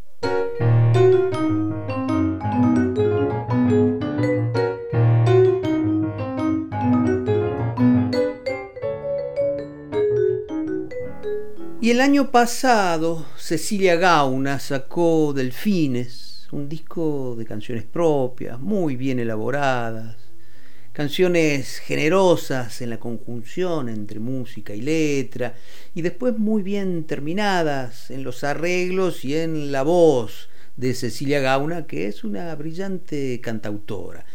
Y 11.85 11.91
el 11.91 12.01
año 12.01 12.31
pasado 12.31 13.27
Cecilia 13.37 13.95
Gauna 13.95 14.57
sacó 14.57 15.33
Delfines, 15.33 16.47
un 16.51 16.67
disco 16.67 17.35
de 17.37 17.45
canciones 17.45 17.83
propias, 17.83 18.59
muy 18.59 18.95
bien 18.95 19.19
elaboradas, 19.19 20.15
canciones 20.93 21.77
generosas 21.77 22.81
en 22.81 22.89
la 22.89 22.99
conjunción 22.99 23.87
entre 23.87 24.19
música 24.19 24.73
y 24.73 24.81
letra, 24.81 25.53
y 25.93 26.01
después 26.01 26.39
muy 26.39 26.63
bien 26.63 27.03
terminadas 27.03 28.09
en 28.09 28.23
los 28.23 28.43
arreglos 28.43 29.23
y 29.23 29.35
en 29.35 29.71
la 29.71 29.83
voz 29.83 30.49
de 30.77 30.95
Cecilia 30.95 31.39
Gauna, 31.39 31.85
que 31.85 32.07
es 32.07 32.23
una 32.23 32.55
brillante 32.55 33.39
cantautora. 33.41 34.25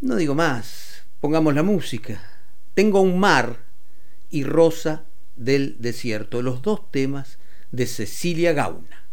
No 0.00 0.14
digo 0.14 0.36
más, 0.36 1.02
pongamos 1.18 1.52
la 1.52 1.64
música. 1.64 2.22
Tengo 2.74 3.00
un 3.00 3.18
mar 3.18 3.56
y 4.30 4.44
Rosa 4.44 5.09
del 5.40 5.76
desierto, 5.80 6.42
los 6.42 6.60
dos 6.60 6.90
temas 6.90 7.38
de 7.72 7.86
Cecilia 7.86 8.52
Gauna. 8.52 9.06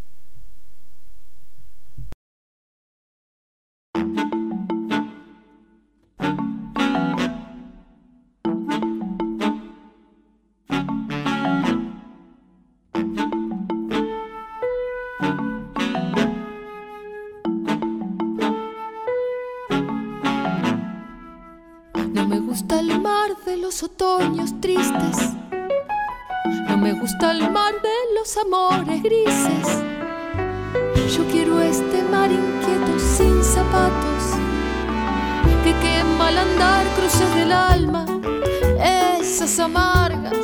No 22.14 22.28
me 22.28 22.40
gusta 22.40 22.80
el 22.82 23.00
mar 23.00 23.32
de 23.46 23.58
los 23.58 23.82
otoños 23.84 24.60
tristes 24.60 25.38
gusta 27.08 27.32
el 27.32 27.50
mar 27.52 27.74
de 27.82 28.20
los 28.20 28.36
amores 28.36 29.02
grises. 29.02 29.68
Yo 31.16 31.26
quiero 31.32 31.62
este 31.62 32.04
mar 32.04 32.30
inquieto 32.30 33.00
sin 33.00 33.42
zapatos, 33.42 34.24
que 35.64 35.74
quema 35.84 36.28
al 36.28 36.38
andar 36.38 36.86
cruces 36.98 37.34
del 37.34 37.54
alma, 37.54 38.06
esas 39.22 39.58
amargas 39.58 40.38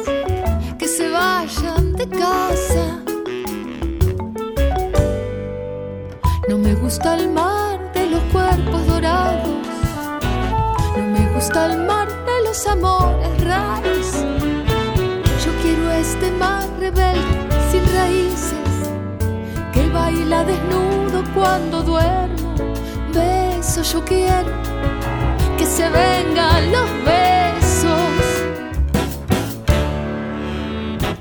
que 0.80 0.88
se 0.88 1.10
vayan 1.10 1.92
de 1.98 2.08
casa. 2.08 2.86
No 6.48 6.58
me 6.58 6.76
gusta 6.76 7.16
el 7.16 7.30
mar 7.30 7.92
de 7.92 8.06
los 8.06 8.24
cuerpos 8.32 8.88
dorados, 8.88 9.68
no 10.96 11.04
me 11.16 11.24
gusta 11.34 11.66
el 11.66 11.78
mar 11.86 12.08
de 12.08 12.48
los 12.48 12.66
amores 12.68 13.44
raros 13.44 14.03
rebelde 16.84 17.56
sin 17.72 17.84
raíces 17.96 18.68
que 19.74 19.88
baila 19.90 20.44
desnudo 20.44 21.24
cuando 21.34 21.82
duermo. 21.82 22.56
Beso, 23.14 23.82
yo 23.84 24.04
quiero 24.04 24.52
que 25.58 25.66
se 25.66 25.86
vengan 25.90 26.62
los 26.76 26.90
besos. 27.12 28.16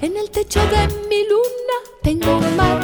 En 0.00 0.16
el 0.16 0.28
techo 0.30 0.60
de 0.74 0.82
mi 1.10 1.20
luna 1.32 1.76
tengo 2.02 2.38
un 2.38 2.56
mar. 2.56 2.80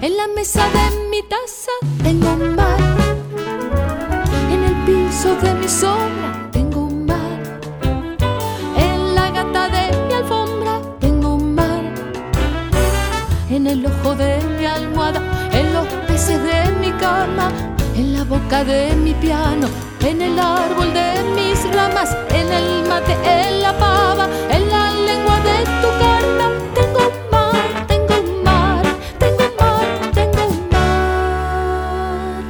En 0.00 0.16
la 0.16 0.28
mesa 0.36 0.64
de 0.76 0.86
mi 1.10 1.22
taza 1.32 1.74
tengo 2.04 2.28
un 2.34 2.54
mar. 2.54 2.80
En 4.54 4.60
el 4.70 4.76
piso 4.86 5.34
de 5.44 5.54
mi 5.54 5.68
sombra 5.68 6.29
boca 18.30 18.62
de 18.62 18.94
mi 18.94 19.12
piano, 19.14 19.66
en 19.98 20.22
el 20.22 20.38
árbol 20.38 20.94
de 20.94 21.20
mis 21.34 21.58
ramas, 21.74 22.16
en 22.32 22.52
el 22.52 22.88
mate, 22.88 23.16
en 23.24 23.60
la 23.60 23.76
pava, 23.76 24.28
en 24.48 24.68
la 24.70 24.92
lengua 24.92 25.40
de 25.40 25.64
tu 25.82 25.88
carta. 25.98 26.46
Tengo 26.76 27.00
un 27.10 27.14
mar, 27.32 27.86
tengo 27.88 28.14
un 28.20 28.42
mar, 28.44 28.84
tengo 29.18 29.44
mar, 29.58 29.84
tengo 30.14 30.42
un 30.46 30.56
mar. 30.70 32.44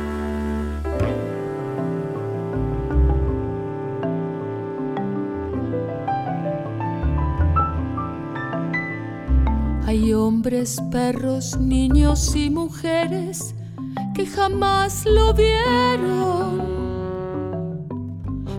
Hay 9.87 10.13
hombres, 10.13 10.79
perros, 10.91 11.57
niños 11.59 12.37
y 12.37 12.51
mujeres 12.51 13.55
que 14.21 14.27
jamás 14.27 15.07
lo 15.07 15.33
vieron. 15.33 16.61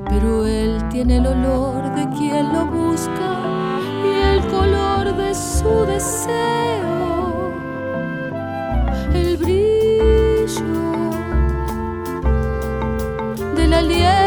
Pero 0.09 0.45
él 0.47 0.81
tiene 0.89 1.17
el 1.17 1.27
olor 1.27 1.93
de 1.93 2.09
quien 2.17 2.51
lo 2.51 2.65
busca 2.65 3.31
y 4.03 4.09
el 4.31 4.39
color 4.47 5.15
de 5.15 5.35
su 5.35 5.85
deseo. 5.85 7.51
El 9.13 9.37
brillo 9.37 10.65
del 13.55 13.73
aliento. 13.73 14.20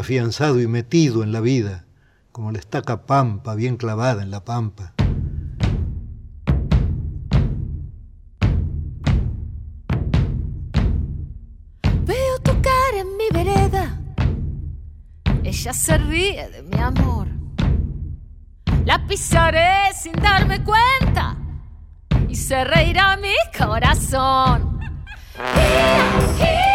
Afianzado 0.00 0.60
y 0.60 0.66
metido 0.66 1.22
en 1.22 1.32
la 1.32 1.40
vida, 1.40 1.84
como 2.32 2.52
la 2.52 2.58
estaca 2.58 3.06
pampa 3.06 3.54
bien 3.54 3.76
clavada 3.76 4.22
en 4.22 4.30
la 4.30 4.44
pampa. 4.44 4.94
Veo 12.04 12.38
tu 12.42 12.52
cara 12.60 12.98
en 12.98 13.16
mi 13.16 13.28
vereda. 13.32 14.00
Ella 15.44 15.72
se 15.72 15.98
ríe 15.98 16.48
de 16.50 16.62
mi 16.62 16.78
amor. 16.78 17.28
La 18.84 19.06
pisaré 19.06 19.92
sin 19.94 20.12
darme 20.12 20.64
cuenta 20.64 21.36
y 22.28 22.34
se 22.34 22.64
reirá 22.64 23.16
mi 23.16 23.34
corazón. 23.56 24.80
Pobres 26.40 26.69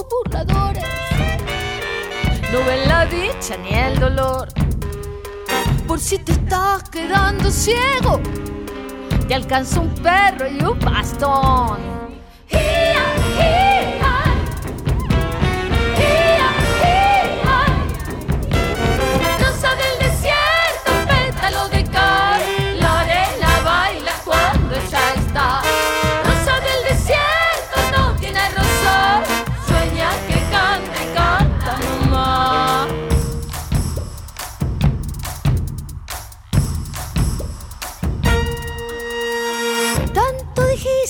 ojos 0.00 0.22
no 2.52 2.64
ven 2.64 2.88
la 2.88 3.06
dicha 3.06 3.56
ni 3.56 3.74
el 3.74 3.98
dolor. 3.98 4.48
Por 5.86 6.00
si 6.00 6.18
te 6.18 6.32
estás 6.32 6.88
quedando 6.90 7.50
ciego, 7.50 8.20
te 9.28 9.34
alcanza 9.34 9.80
un 9.80 9.94
perro 9.94 10.48
y 10.50 10.62
un 10.62 10.78
bastón. 10.80 11.78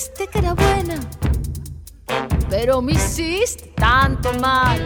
Dijiste 0.01 0.27
que 0.27 0.39
era 0.39 0.53
buena, 0.55 0.95
pero 2.49 2.81
me 2.81 2.93
hiciste 2.93 3.71
tanto 3.75 4.33
mal. 4.39 4.79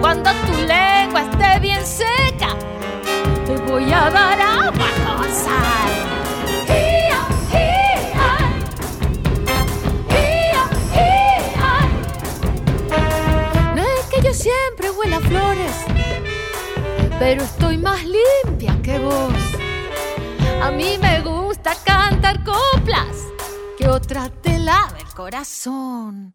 Cuando 0.00 0.30
tu 0.46 0.52
lengua 0.66 1.22
esté 1.22 1.60
bien 1.60 1.86
seca, 1.86 2.56
te 3.46 3.56
voy 3.70 3.92
a 3.92 4.10
dar 4.10 4.40
agua 4.40 4.88
con 5.06 5.32
sal. 5.32 5.90
Yo 14.22 14.34
siempre 14.34 14.90
huela 14.90 15.18
flores, 15.20 15.72
pero 17.18 17.42
estoy 17.42 17.78
más 17.78 18.00
limpia 18.04 18.76
que 18.82 18.98
vos. 18.98 19.32
A 20.62 20.70
mí 20.70 20.98
me 21.00 21.22
gusta 21.22 21.74
cantar 21.84 22.44
coplas, 22.44 22.89
otra 23.90 24.28
te 24.28 24.58
lave 24.58 25.00
el 25.00 25.14
corazón. 25.14 26.34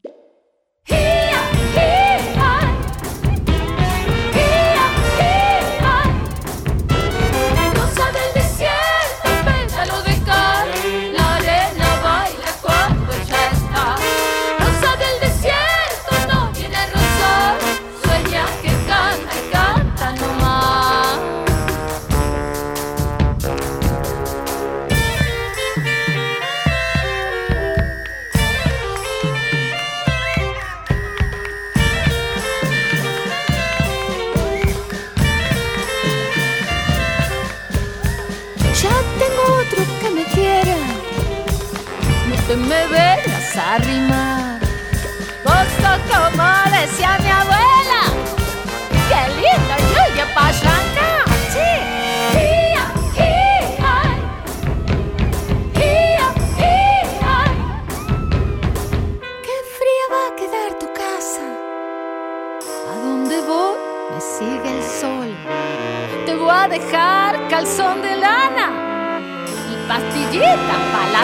arrima. 43.58 44.60
Gozo 45.44 45.92
como 46.10 46.48
decía 46.72 47.18
mi 47.22 47.30
abuela. 47.30 48.02
¡Qué 49.10 49.22
lindo 49.38 49.76
yuyo 49.92 50.26
pasa 50.34 50.70
acá! 50.70 51.12
¡Sí! 51.54 51.72
¡Hia, 52.34 52.86
hia! 53.16 54.02
¡Hia, 55.76 56.28
hia! 56.58 57.36
¡Qué 59.46 59.56
fría 59.78 60.06
va 60.12 60.22
a 60.28 60.36
quedar 60.36 60.70
tu 60.80 60.88
casa! 60.94 61.46
¿A 62.92 62.96
dónde 63.04 63.38
voy? 63.42 63.76
Me 64.14 64.22
sigue 64.22 64.70
el 64.78 64.84
sol. 64.84 65.30
Te 66.26 66.36
voy 66.36 66.50
a 66.52 66.68
dejar 66.68 67.48
calzón 67.50 68.02
de 68.02 68.16
lana 68.16 68.68
y 69.72 69.88
pastillita 69.88 70.76
para 70.92 71.10
la 71.12 71.24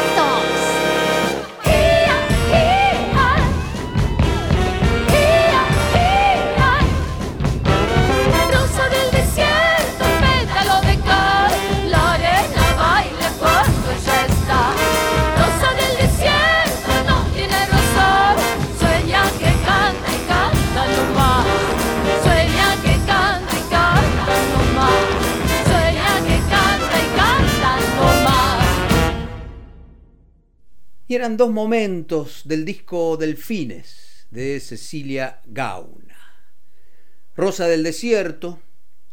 Y 31.11 31.15
eran 31.15 31.35
dos 31.35 31.51
momentos 31.51 32.43
del 32.45 32.63
disco 32.63 33.17
Delfines 33.17 34.27
de 34.31 34.57
Cecilia 34.61 35.41
Gauna. 35.45 36.15
Rosa 37.35 37.67
del 37.67 37.83
Desierto, 37.83 38.61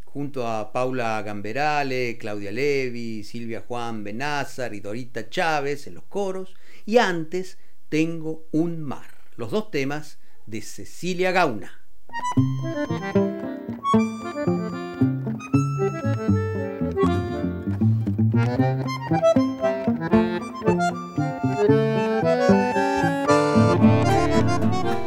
junto 0.04 0.46
a 0.46 0.72
Paula 0.72 1.20
Gamberale, 1.22 2.16
Claudia 2.16 2.52
Levi, 2.52 3.24
Silvia 3.24 3.64
Juan 3.66 4.04
Benázar 4.04 4.74
y 4.74 4.80
Dorita 4.80 5.28
Chávez 5.28 5.88
en 5.88 5.94
los 5.94 6.04
coros. 6.04 6.54
Y 6.86 6.98
antes 6.98 7.58
Tengo 7.88 8.46
un 8.52 8.80
mar, 8.80 9.10
los 9.34 9.50
dos 9.50 9.72
temas 9.72 10.18
de 10.46 10.62
Cecilia 10.62 11.32
Gauna. 11.32 11.82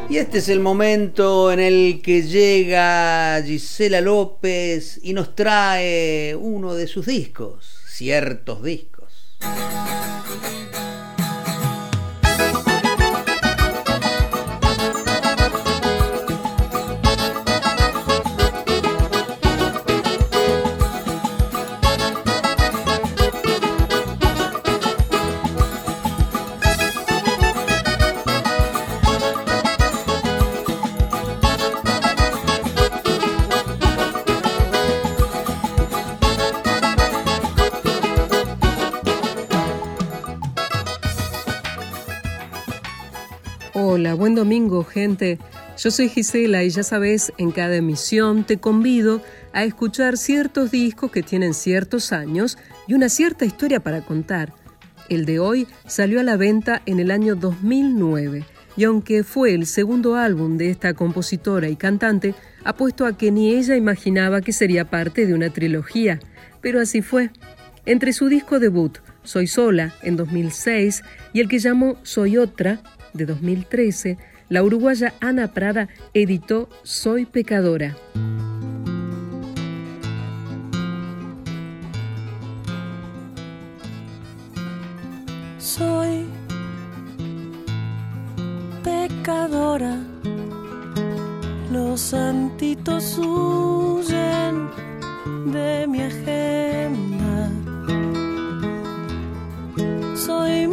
Y 0.10 0.18
este 0.18 0.40
es 0.40 0.50
el 0.50 0.60
momento 0.60 1.52
en 1.52 1.60
el 1.60 2.02
que 2.04 2.24
llega 2.24 3.42
Gisela 3.46 4.02
López 4.02 5.00
y 5.02 5.14
nos 5.14 5.36
trae 5.36 6.36
uno 6.36 6.74
de 6.74 6.88
sus 6.88 7.06
discos, 7.06 7.78
ciertos 7.88 8.62
discos. 8.62 9.38
Buen 44.22 44.36
domingo, 44.36 44.84
gente. 44.84 45.40
Yo 45.80 45.90
soy 45.90 46.08
Gisela 46.08 46.64
y 46.64 46.70
ya 46.70 46.84
sabes, 46.84 47.34
en 47.40 47.50
cada 47.50 47.76
emisión 47.76 48.44
te 48.44 48.58
convido 48.58 49.20
a 49.52 49.64
escuchar 49.64 50.16
ciertos 50.16 50.70
discos 50.70 51.10
que 51.10 51.24
tienen 51.24 51.56
ciertos 51.56 52.12
años 52.12 52.60
y 52.86 52.94
una 52.94 53.10
cierta 53.10 53.46
historia 53.46 53.80
para 53.80 54.02
contar. 54.02 54.54
El 55.10 55.26
de 55.26 55.40
hoy 55.40 55.66
salió 55.88 56.20
a 56.20 56.24
la 56.24 56.38
venta 56.38 56.84
en 56.86 57.00
el 57.00 57.10
año 57.10 57.36
2009 57.36 58.46
y 58.78 58.84
aunque 58.84 59.24
fue 59.24 59.56
el 59.56 59.66
segundo 59.66 60.14
álbum 60.14 60.56
de 60.56 60.70
esta 60.70 60.94
compositora 60.94 61.68
y 61.68 61.76
cantante, 61.76 62.36
apuesto 62.64 63.08
a 63.08 63.18
que 63.18 63.32
ni 63.32 63.56
ella 63.56 63.76
imaginaba 63.76 64.42
que 64.42 64.54
sería 64.54 64.88
parte 64.88 65.26
de 65.26 65.34
una 65.34 65.50
trilogía, 65.50 66.20
pero 66.62 66.80
así 66.80 67.02
fue. 67.02 67.32
Entre 67.88 68.14
su 68.14 68.28
disco 68.28 68.60
debut, 68.60 69.00
Soy 69.24 69.48
Sola, 69.48 69.96
en 70.04 70.16
2006, 70.16 71.02
y 71.34 71.40
el 71.40 71.50
que 71.50 71.58
llamó 71.58 71.98
Soy 72.04 72.38
Otra, 72.38 72.84
de 73.14 73.26
2013, 73.26 74.18
la 74.50 74.64
uruguaya 74.64 75.14
Ana 75.20 75.54
Prada 75.54 75.90
editó 76.14 76.70
Soy 76.84 77.26
Pecadora. 77.26 77.96
Soy 85.58 86.26
pecadora, 88.84 89.96
los 91.72 92.02
santitos 92.02 93.18
huyen 93.18 94.70
de 95.54 95.88
mi 95.88 96.02
agenda. 96.02 97.50
Soy 100.16 100.68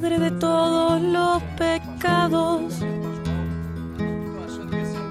madre 0.00 0.18
de 0.18 0.30
todos 0.32 1.02
los 1.02 1.42
pecados. 1.58 2.72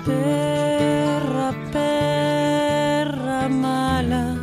Perra, 0.05 1.53
perra 1.71 3.49
mala. 3.49 4.35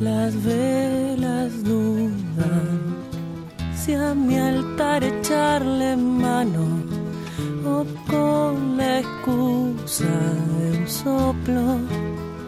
Las 0.00 0.42
velas 0.42 1.52
dudan 1.64 2.78
si 3.74 3.94
a 3.94 4.14
mi 4.14 4.38
altar 4.38 5.04
echarle 5.04 5.96
mano 5.96 6.66
o 7.64 7.84
con 8.10 8.76
la 8.78 9.00
excusa 9.00 10.16
de 10.58 10.78
un 10.78 10.88
soplo 10.88 11.62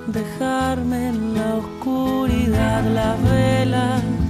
dejarme 0.07 1.09
en 1.09 1.35
la 1.35 1.55
oscuridad 1.57 2.83
las 2.95 3.23
velas 3.31 4.28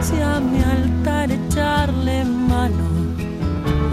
si 0.00 0.20
a 0.22 0.40
mi 0.40 0.60
altar 0.62 1.30
echarle 1.30 2.24
mano 2.24 2.86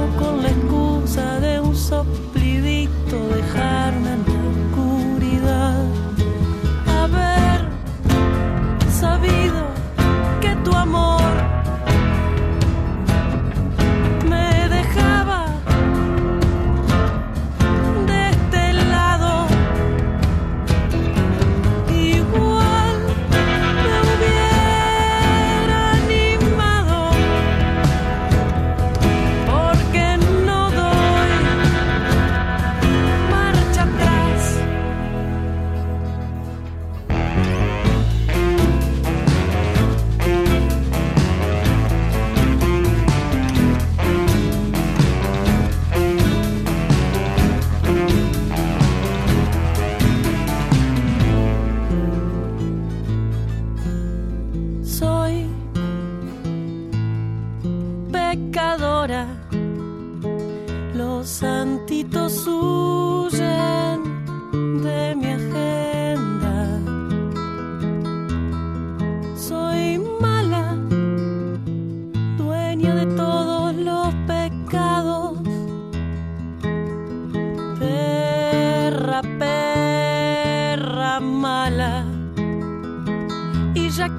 o 0.01 0.05
con 0.19 0.41
la 0.41 0.49
excusa 0.49 1.39
de 1.39 1.59
un 1.59 1.75
soplidito 1.75 3.17
dejarme 3.35 4.09
en 4.13 4.23
la 4.31 4.39
oscuridad. 4.53 5.83
Haber 7.01 7.59
sabido 8.89 9.61
que 10.41 10.55
tu 10.63 10.71
amor 10.73 11.16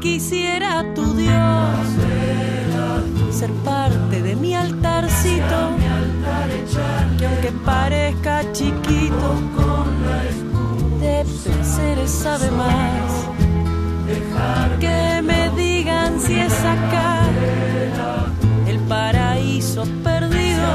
Quisiera 0.00 0.84
tu 0.94 1.12
Dios 1.14 1.34
ser 3.32 3.50
parte 3.64 4.22
de 4.22 4.36
mi 4.36 4.54
altarcito, 4.54 5.76
que 7.18 7.26
aunque 7.26 7.52
parezca 7.64 8.42
chiquito, 8.52 9.34
de 11.00 11.24
placeres 11.24 12.10
sabe 12.10 12.48
más. 12.52 13.26
Que 14.78 15.20
me 15.22 15.50
digan 15.50 16.20
si 16.20 16.34
es 16.38 16.54
acá 16.60 17.22
el 18.68 18.78
paraíso 18.80 19.84
perdido, 20.04 20.68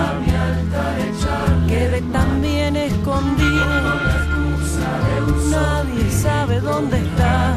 quede 1.70 2.02
también 2.12 2.76
escondido, 2.76 3.66
nadie 5.50 6.12
sabe 6.12 6.60
dónde 6.60 6.98
está. 6.98 7.56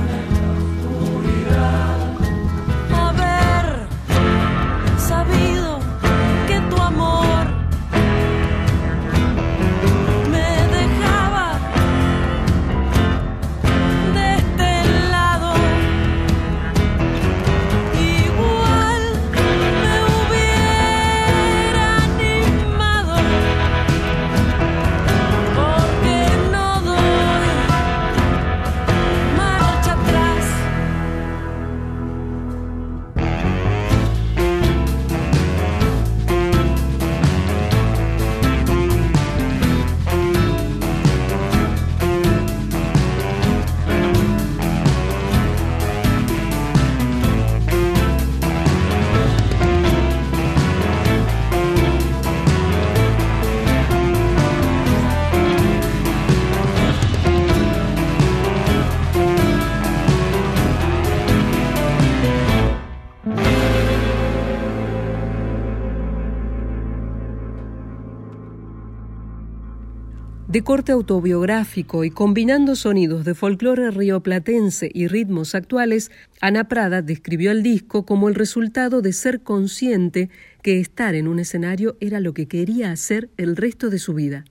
De 70.56 70.62
corte 70.62 70.90
autobiográfico 70.92 72.02
y 72.04 72.10
combinando 72.10 72.76
sonidos 72.76 73.26
de 73.26 73.34
folclore 73.34 73.90
rioplatense 73.90 74.90
y 74.90 75.06
ritmos 75.06 75.54
actuales, 75.54 76.10
Ana 76.40 76.64
Prada 76.64 77.02
describió 77.02 77.50
el 77.50 77.62
disco 77.62 78.06
como 78.06 78.30
el 78.30 78.34
resultado 78.34 79.02
de 79.02 79.12
ser 79.12 79.42
consciente 79.42 80.30
que 80.62 80.80
estar 80.80 81.14
en 81.14 81.28
un 81.28 81.40
escenario 81.40 81.98
era 82.00 82.20
lo 82.20 82.32
que 82.32 82.48
quería 82.48 82.90
hacer 82.90 83.28
el 83.36 83.54
resto 83.54 83.90
de 83.90 83.98
su 83.98 84.14
vida. 84.14 84.46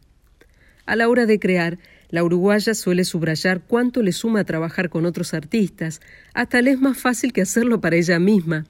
A 0.85 0.95
la 0.95 1.09
hora 1.09 1.25
de 1.25 1.39
crear, 1.39 1.79
la 2.11 2.23
uruguaya 2.23 2.75
suele 2.75 3.03
subrayar 3.03 3.61
cuánto 3.61 4.03
le 4.03 4.11
suma 4.11 4.43
trabajar 4.43 4.91
con 4.91 5.07
otros 5.07 5.33
artistas, 5.33 6.01
hasta 6.35 6.61
le 6.61 6.69
es 6.69 6.79
más 6.79 6.99
fácil 6.99 7.33
que 7.33 7.41
hacerlo 7.41 7.81
para 7.81 7.95
ella 7.95 8.19
misma. 8.19 8.67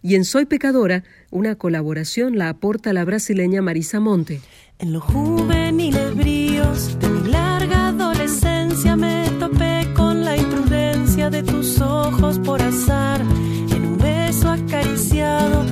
Y 0.00 0.14
en 0.14 0.24
Soy 0.24 0.46
Pecadora, 0.46 1.04
una 1.30 1.56
colaboración 1.56 2.38
la 2.38 2.48
aporta 2.48 2.94
la 2.94 3.04
brasileña 3.04 3.60
Marisa 3.60 4.00
Monte. 4.00 4.40
En 4.80 4.92
los 4.92 5.02
juveniles 5.02 6.14
bríos 6.14 6.96
de 7.00 7.08
mi 7.08 7.28
larga 7.32 7.88
adolescencia 7.88 8.94
me 8.94 9.28
topé 9.40 9.92
con 9.96 10.24
la 10.24 10.36
imprudencia 10.36 11.28
de 11.30 11.42
tus 11.42 11.80
ojos 11.80 12.38
por 12.38 12.62
azar. 12.62 13.20
En 13.20 13.86
un 13.86 13.98
beso 13.98 14.48
acariciado 14.48 15.64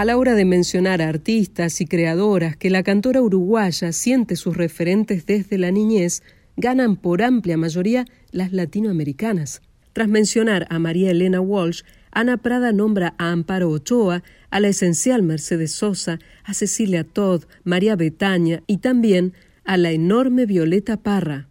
A 0.00 0.06
la 0.06 0.16
hora 0.16 0.34
de 0.34 0.46
mencionar 0.46 1.02
a 1.02 1.10
artistas 1.10 1.82
y 1.82 1.84
creadoras 1.84 2.56
que 2.56 2.70
la 2.70 2.82
cantora 2.82 3.20
uruguaya 3.20 3.92
siente 3.92 4.34
sus 4.34 4.56
referentes 4.56 5.26
desde 5.26 5.58
la 5.58 5.70
niñez, 5.70 6.22
ganan 6.56 6.96
por 6.96 7.20
amplia 7.20 7.58
mayoría 7.58 8.06
las 8.30 8.50
latinoamericanas. 8.54 9.60
Tras 9.92 10.08
mencionar 10.08 10.66
a 10.70 10.78
María 10.78 11.10
Elena 11.10 11.42
Walsh, 11.42 11.82
Ana 12.12 12.38
Prada 12.38 12.72
nombra 12.72 13.14
a 13.18 13.30
Amparo 13.30 13.68
Ochoa, 13.68 14.22
a 14.48 14.60
la 14.60 14.68
esencial 14.68 15.22
Mercedes 15.22 15.72
Sosa, 15.72 16.18
a 16.44 16.54
Cecilia 16.54 17.04
Todd, 17.04 17.44
María 17.64 17.94
Betaña 17.94 18.62
y 18.66 18.78
también 18.78 19.34
a 19.66 19.76
la 19.76 19.90
enorme 19.90 20.46
Violeta 20.46 20.96
Parra. 20.96 21.46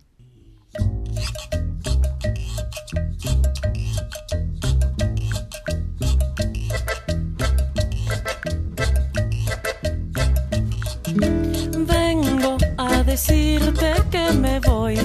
Decirte 13.10 13.92
que 14.12 14.32
me 14.34 14.60
voy. 14.60 14.96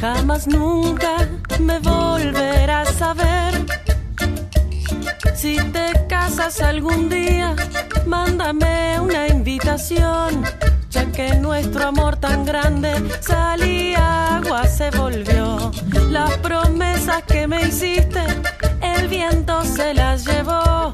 Jamás 0.00 0.46
nunca 0.46 1.28
me 1.60 1.78
volverás 1.80 3.02
a 3.02 3.12
ver. 3.12 3.52
Si 5.34 5.56
te 5.74 5.86
casas 6.08 6.62
algún 6.62 7.10
día, 7.10 7.54
mándame 8.06 8.98
una 9.00 9.28
invitación, 9.28 10.44
ya 10.88 11.04
que 11.12 11.34
nuestro 11.34 11.88
amor 11.88 12.16
tan 12.16 12.46
grande 12.46 12.92
salía 13.20 14.36
agua 14.36 14.66
se 14.66 14.88
volvió. 14.92 15.72
Las 16.08 16.38
promesas 16.38 17.22
que 17.24 17.46
me 17.46 17.60
hiciste, 17.68 18.22
el 18.80 19.08
viento 19.08 19.62
se 19.62 19.92
las 19.92 20.24
llevó. 20.24 20.90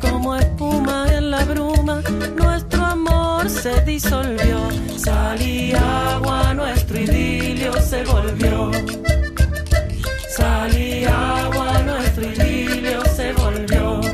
Como 0.00 0.34
espuma 0.34 1.06
en 1.08 1.30
la 1.30 1.44
bruma, 1.44 2.02
nuestro 2.36 2.84
amor 2.84 3.25
se 3.44 3.80
disolvió. 3.82 4.68
Salía 4.96 6.14
agua, 6.14 6.54
nuestro 6.54 6.98
idilio 6.98 7.72
se 7.80 8.04
volvió. 8.04 8.70
Salía 10.28 11.44
agua, 11.44 11.78
nuestro 11.82 12.24
idilio 12.24 13.02
se 13.14 13.32
volvió. 13.32 14.05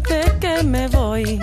Decirte 0.00 0.38
que 0.40 0.62
me 0.62 0.88
voy. 0.88 1.40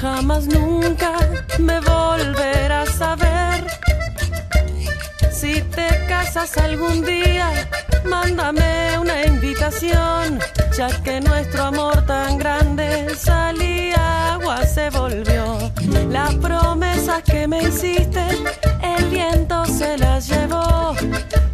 Jamás 0.00 0.46
nunca 0.46 1.12
me 1.58 1.80
volverás 1.80 3.00
a 3.00 3.16
ver. 3.16 3.64
Si 5.32 5.60
te 5.62 5.88
casas 6.08 6.56
algún 6.58 7.04
día, 7.04 7.68
mándame 8.04 8.98
una 8.98 9.26
invitación, 9.26 10.38
ya 10.76 10.88
que 11.02 11.20
nuestro 11.20 11.64
amor 11.64 12.04
tan 12.06 12.38
grande 12.38 13.14
salía 13.16 14.34
agua 14.34 14.64
se 14.64 14.90
volvió. 14.90 15.58
Las 16.10 16.34
promesas 16.36 17.22
que 17.22 17.46
me 17.46 17.62
hiciste, 17.62 18.24
el 18.82 19.04
viento 19.10 19.64
se 19.66 19.98
las 19.98 20.28
llevó. 20.28 20.94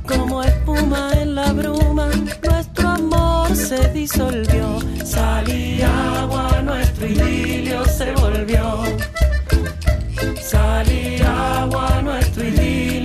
Como 0.06 0.42
espuma 0.42 1.10
en 1.14 1.34
la 1.34 1.52
bruma, 1.52 2.08
nuestro 2.42 2.88
amor 2.88 3.56
se 3.56 3.88
disolvió. 3.90 4.93
Salía 5.14 6.22
agua, 6.22 6.60
nuestro 6.62 7.06
idilio 7.06 7.84
se 7.84 8.10
volvió. 8.12 8.82
Salía 10.42 11.62
agua, 11.62 12.02
nuestro 12.02 12.42
idilio 12.42 13.03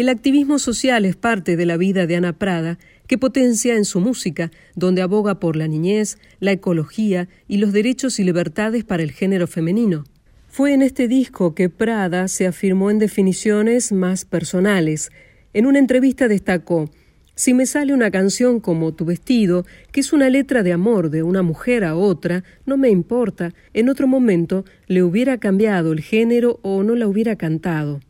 El 0.00 0.08
activismo 0.08 0.58
social 0.58 1.04
es 1.04 1.14
parte 1.14 1.58
de 1.58 1.66
la 1.66 1.76
vida 1.76 2.06
de 2.06 2.16
Ana 2.16 2.32
Prada, 2.32 2.78
que 3.06 3.18
potencia 3.18 3.76
en 3.76 3.84
su 3.84 4.00
música, 4.00 4.50
donde 4.74 5.02
aboga 5.02 5.38
por 5.38 5.56
la 5.56 5.68
niñez, 5.68 6.16
la 6.38 6.52
ecología 6.52 7.28
y 7.48 7.58
los 7.58 7.74
derechos 7.74 8.18
y 8.18 8.24
libertades 8.24 8.82
para 8.82 9.02
el 9.02 9.10
género 9.10 9.46
femenino. 9.46 10.04
Fue 10.48 10.72
en 10.72 10.80
este 10.80 11.06
disco 11.06 11.54
que 11.54 11.68
Prada 11.68 12.28
se 12.28 12.46
afirmó 12.46 12.90
en 12.90 12.98
definiciones 12.98 13.92
más 13.92 14.24
personales. 14.24 15.10
En 15.52 15.66
una 15.66 15.78
entrevista 15.78 16.28
destacó, 16.28 16.88
si 17.34 17.52
me 17.52 17.66
sale 17.66 17.92
una 17.92 18.10
canción 18.10 18.58
como 18.58 18.94
Tu 18.94 19.04
vestido, 19.04 19.66
que 19.92 20.00
es 20.00 20.14
una 20.14 20.30
letra 20.30 20.62
de 20.62 20.72
amor 20.72 21.10
de 21.10 21.22
una 21.22 21.42
mujer 21.42 21.84
a 21.84 21.94
otra, 21.94 22.42
no 22.64 22.78
me 22.78 22.88
importa, 22.88 23.52
en 23.74 23.90
otro 23.90 24.06
momento 24.06 24.64
le 24.86 25.02
hubiera 25.02 25.36
cambiado 25.36 25.92
el 25.92 26.00
género 26.00 26.58
o 26.62 26.84
no 26.84 26.94
la 26.94 27.06
hubiera 27.06 27.36
cantado. 27.36 28.00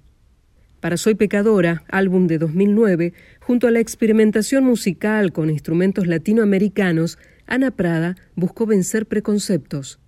Para 0.81 0.97
Soy 0.97 1.15
Pecadora, 1.15 1.85
álbum 1.89 2.27
de 2.27 2.39
2009, 2.39 3.12
junto 3.40 3.66
a 3.66 3.70
la 3.70 3.81
experimentación 3.81 4.65
musical 4.65 5.31
con 5.31 5.51
instrumentos 5.51 6.07
latinoamericanos, 6.07 7.19
Ana 7.47 7.70
Prada 7.70 8.16
buscó 8.35 8.65
vencer 8.65 9.07
preconceptos. 9.07 10.01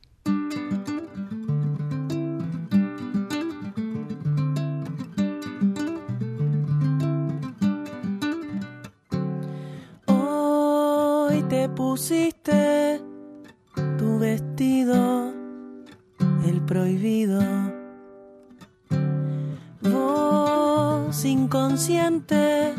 Hoy 10.07 11.43
te 11.51 11.69
pusiste 11.69 12.61
inconsciente, 21.83 22.75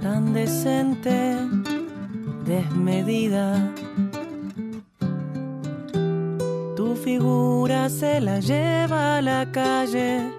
tan 0.00 0.32
decente, 0.32 1.36
desmedida. 2.44 3.74
Tu 6.76 6.94
figura 6.94 7.88
se 7.88 8.20
la 8.20 8.38
lleva 8.38 9.16
a 9.16 9.22
la 9.22 9.50
calle, 9.50 10.30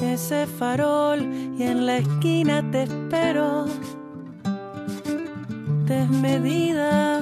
ese 0.00 0.44
farol 0.44 1.20
y 1.56 1.62
en 1.62 1.86
la 1.86 1.98
esquina 1.98 2.68
te 2.72 2.82
espero. 2.82 3.66
Desmedida, 5.86 7.20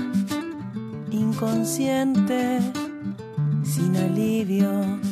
inconsciente, 1.11 2.61
sin 3.63 3.95
alivio. 3.95 5.10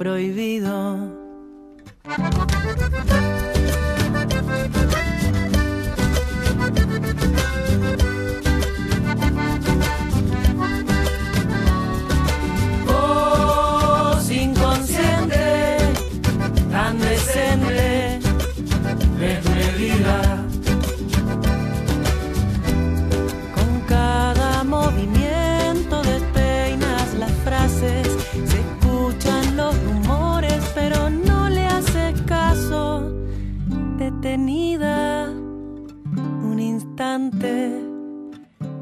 Prohibido. 0.00 1.09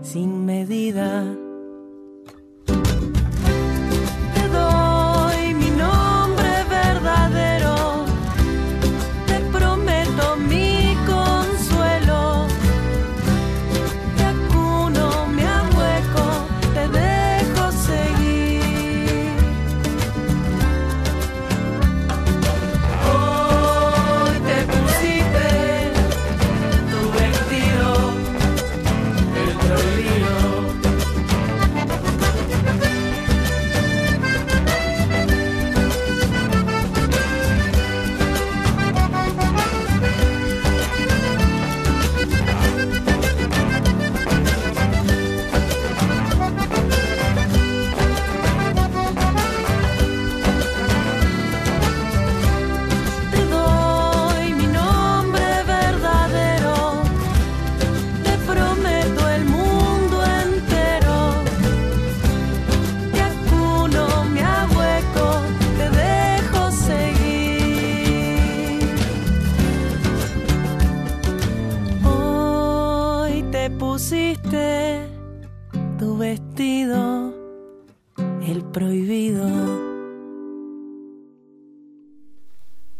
sin 0.02 0.46
medida 0.46 1.37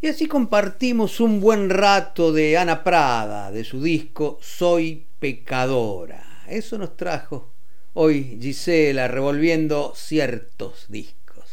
Y 0.09 0.11
así 0.11 0.27
compartimos 0.27 1.21
un 1.21 1.39
buen 1.39 1.69
rato 1.69 2.33
de 2.33 2.57
Ana 2.57 2.83
Prada, 2.83 3.51
de 3.51 3.63
su 3.63 3.83
disco 3.83 4.39
Soy 4.41 5.07
Pecadora. 5.19 6.47
Eso 6.49 6.79
nos 6.79 6.97
trajo 6.97 7.53
hoy 7.93 8.39
Gisela 8.41 9.07
revolviendo 9.07 9.93
ciertos 9.95 10.87
discos. 10.89 11.45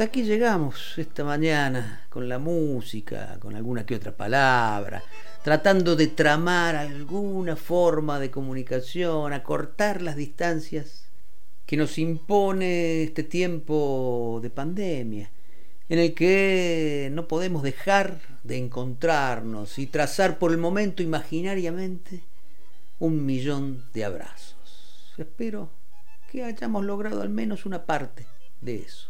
Hasta 0.00 0.08
aquí 0.08 0.22
llegamos 0.22 0.96
esta 0.96 1.24
mañana 1.24 2.06
con 2.08 2.26
la 2.26 2.38
música, 2.38 3.36
con 3.38 3.54
alguna 3.54 3.84
que 3.84 3.96
otra 3.96 4.16
palabra, 4.16 5.02
tratando 5.44 5.94
de 5.94 6.06
tramar 6.06 6.74
alguna 6.74 7.54
forma 7.54 8.18
de 8.18 8.30
comunicación, 8.30 9.34
acortar 9.34 10.00
las 10.00 10.16
distancias 10.16 11.04
que 11.66 11.76
nos 11.76 11.98
impone 11.98 13.02
este 13.02 13.24
tiempo 13.24 14.40
de 14.42 14.48
pandemia, 14.48 15.30
en 15.90 15.98
el 15.98 16.14
que 16.14 17.10
no 17.12 17.28
podemos 17.28 17.62
dejar 17.62 18.22
de 18.42 18.56
encontrarnos 18.56 19.78
y 19.78 19.86
trazar 19.86 20.38
por 20.38 20.50
el 20.50 20.56
momento 20.56 21.02
imaginariamente 21.02 22.22
un 22.98 23.26
millón 23.26 23.84
de 23.92 24.06
abrazos. 24.06 25.12
Espero 25.18 25.68
que 26.32 26.42
hayamos 26.42 26.86
logrado 26.86 27.20
al 27.20 27.28
menos 27.28 27.66
una 27.66 27.84
parte 27.84 28.24
de 28.62 28.76
eso. 28.76 29.09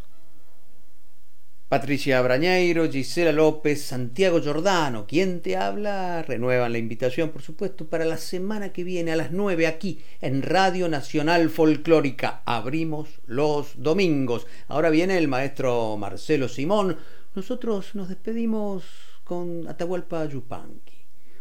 Patricia 1.71 2.21
Brañeiro, 2.21 2.91
Gisela 2.91 3.31
López, 3.31 3.81
Santiago 3.81 4.41
Giordano, 4.41 5.07
quien 5.07 5.39
te 5.39 5.55
habla, 5.55 6.21
renuevan 6.21 6.73
la 6.73 6.79
invitación, 6.79 7.29
por 7.29 7.43
supuesto, 7.43 7.85
para 7.85 8.03
la 8.03 8.17
semana 8.17 8.73
que 8.73 8.83
viene 8.83 9.13
a 9.13 9.15
las 9.15 9.31
9 9.31 9.67
aquí 9.67 10.01
en 10.19 10.41
Radio 10.41 10.89
Nacional 10.89 11.49
Folclórica. 11.49 12.41
Abrimos 12.43 13.21
los 13.25 13.81
domingos. 13.81 14.47
Ahora 14.67 14.89
viene 14.89 15.17
el 15.17 15.29
maestro 15.29 15.95
Marcelo 15.95 16.49
Simón. 16.49 16.97
Nosotros 17.35 17.95
nos 17.95 18.09
despedimos 18.09 18.83
con 19.23 19.65
Atahualpa 19.69 20.25
Yupanqui. 20.25 20.97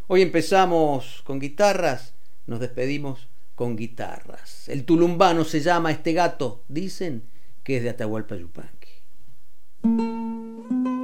Hoy 0.06 0.22
empezamos 0.22 1.22
con 1.24 1.40
guitarras, 1.40 2.14
nos 2.46 2.60
despedimos 2.60 3.26
con 3.56 3.74
guitarras. 3.74 4.68
El 4.68 4.84
tulumbano 4.84 5.42
se 5.42 5.60
llama 5.60 5.90
este 5.90 6.12
gato, 6.12 6.62
dicen 6.68 7.24
que 7.64 7.78
es 7.78 7.82
de 7.82 7.90
Atahualpa 7.90 8.36
Yupanqui. 8.36 8.79
thank 9.82 10.00
you 10.00 10.99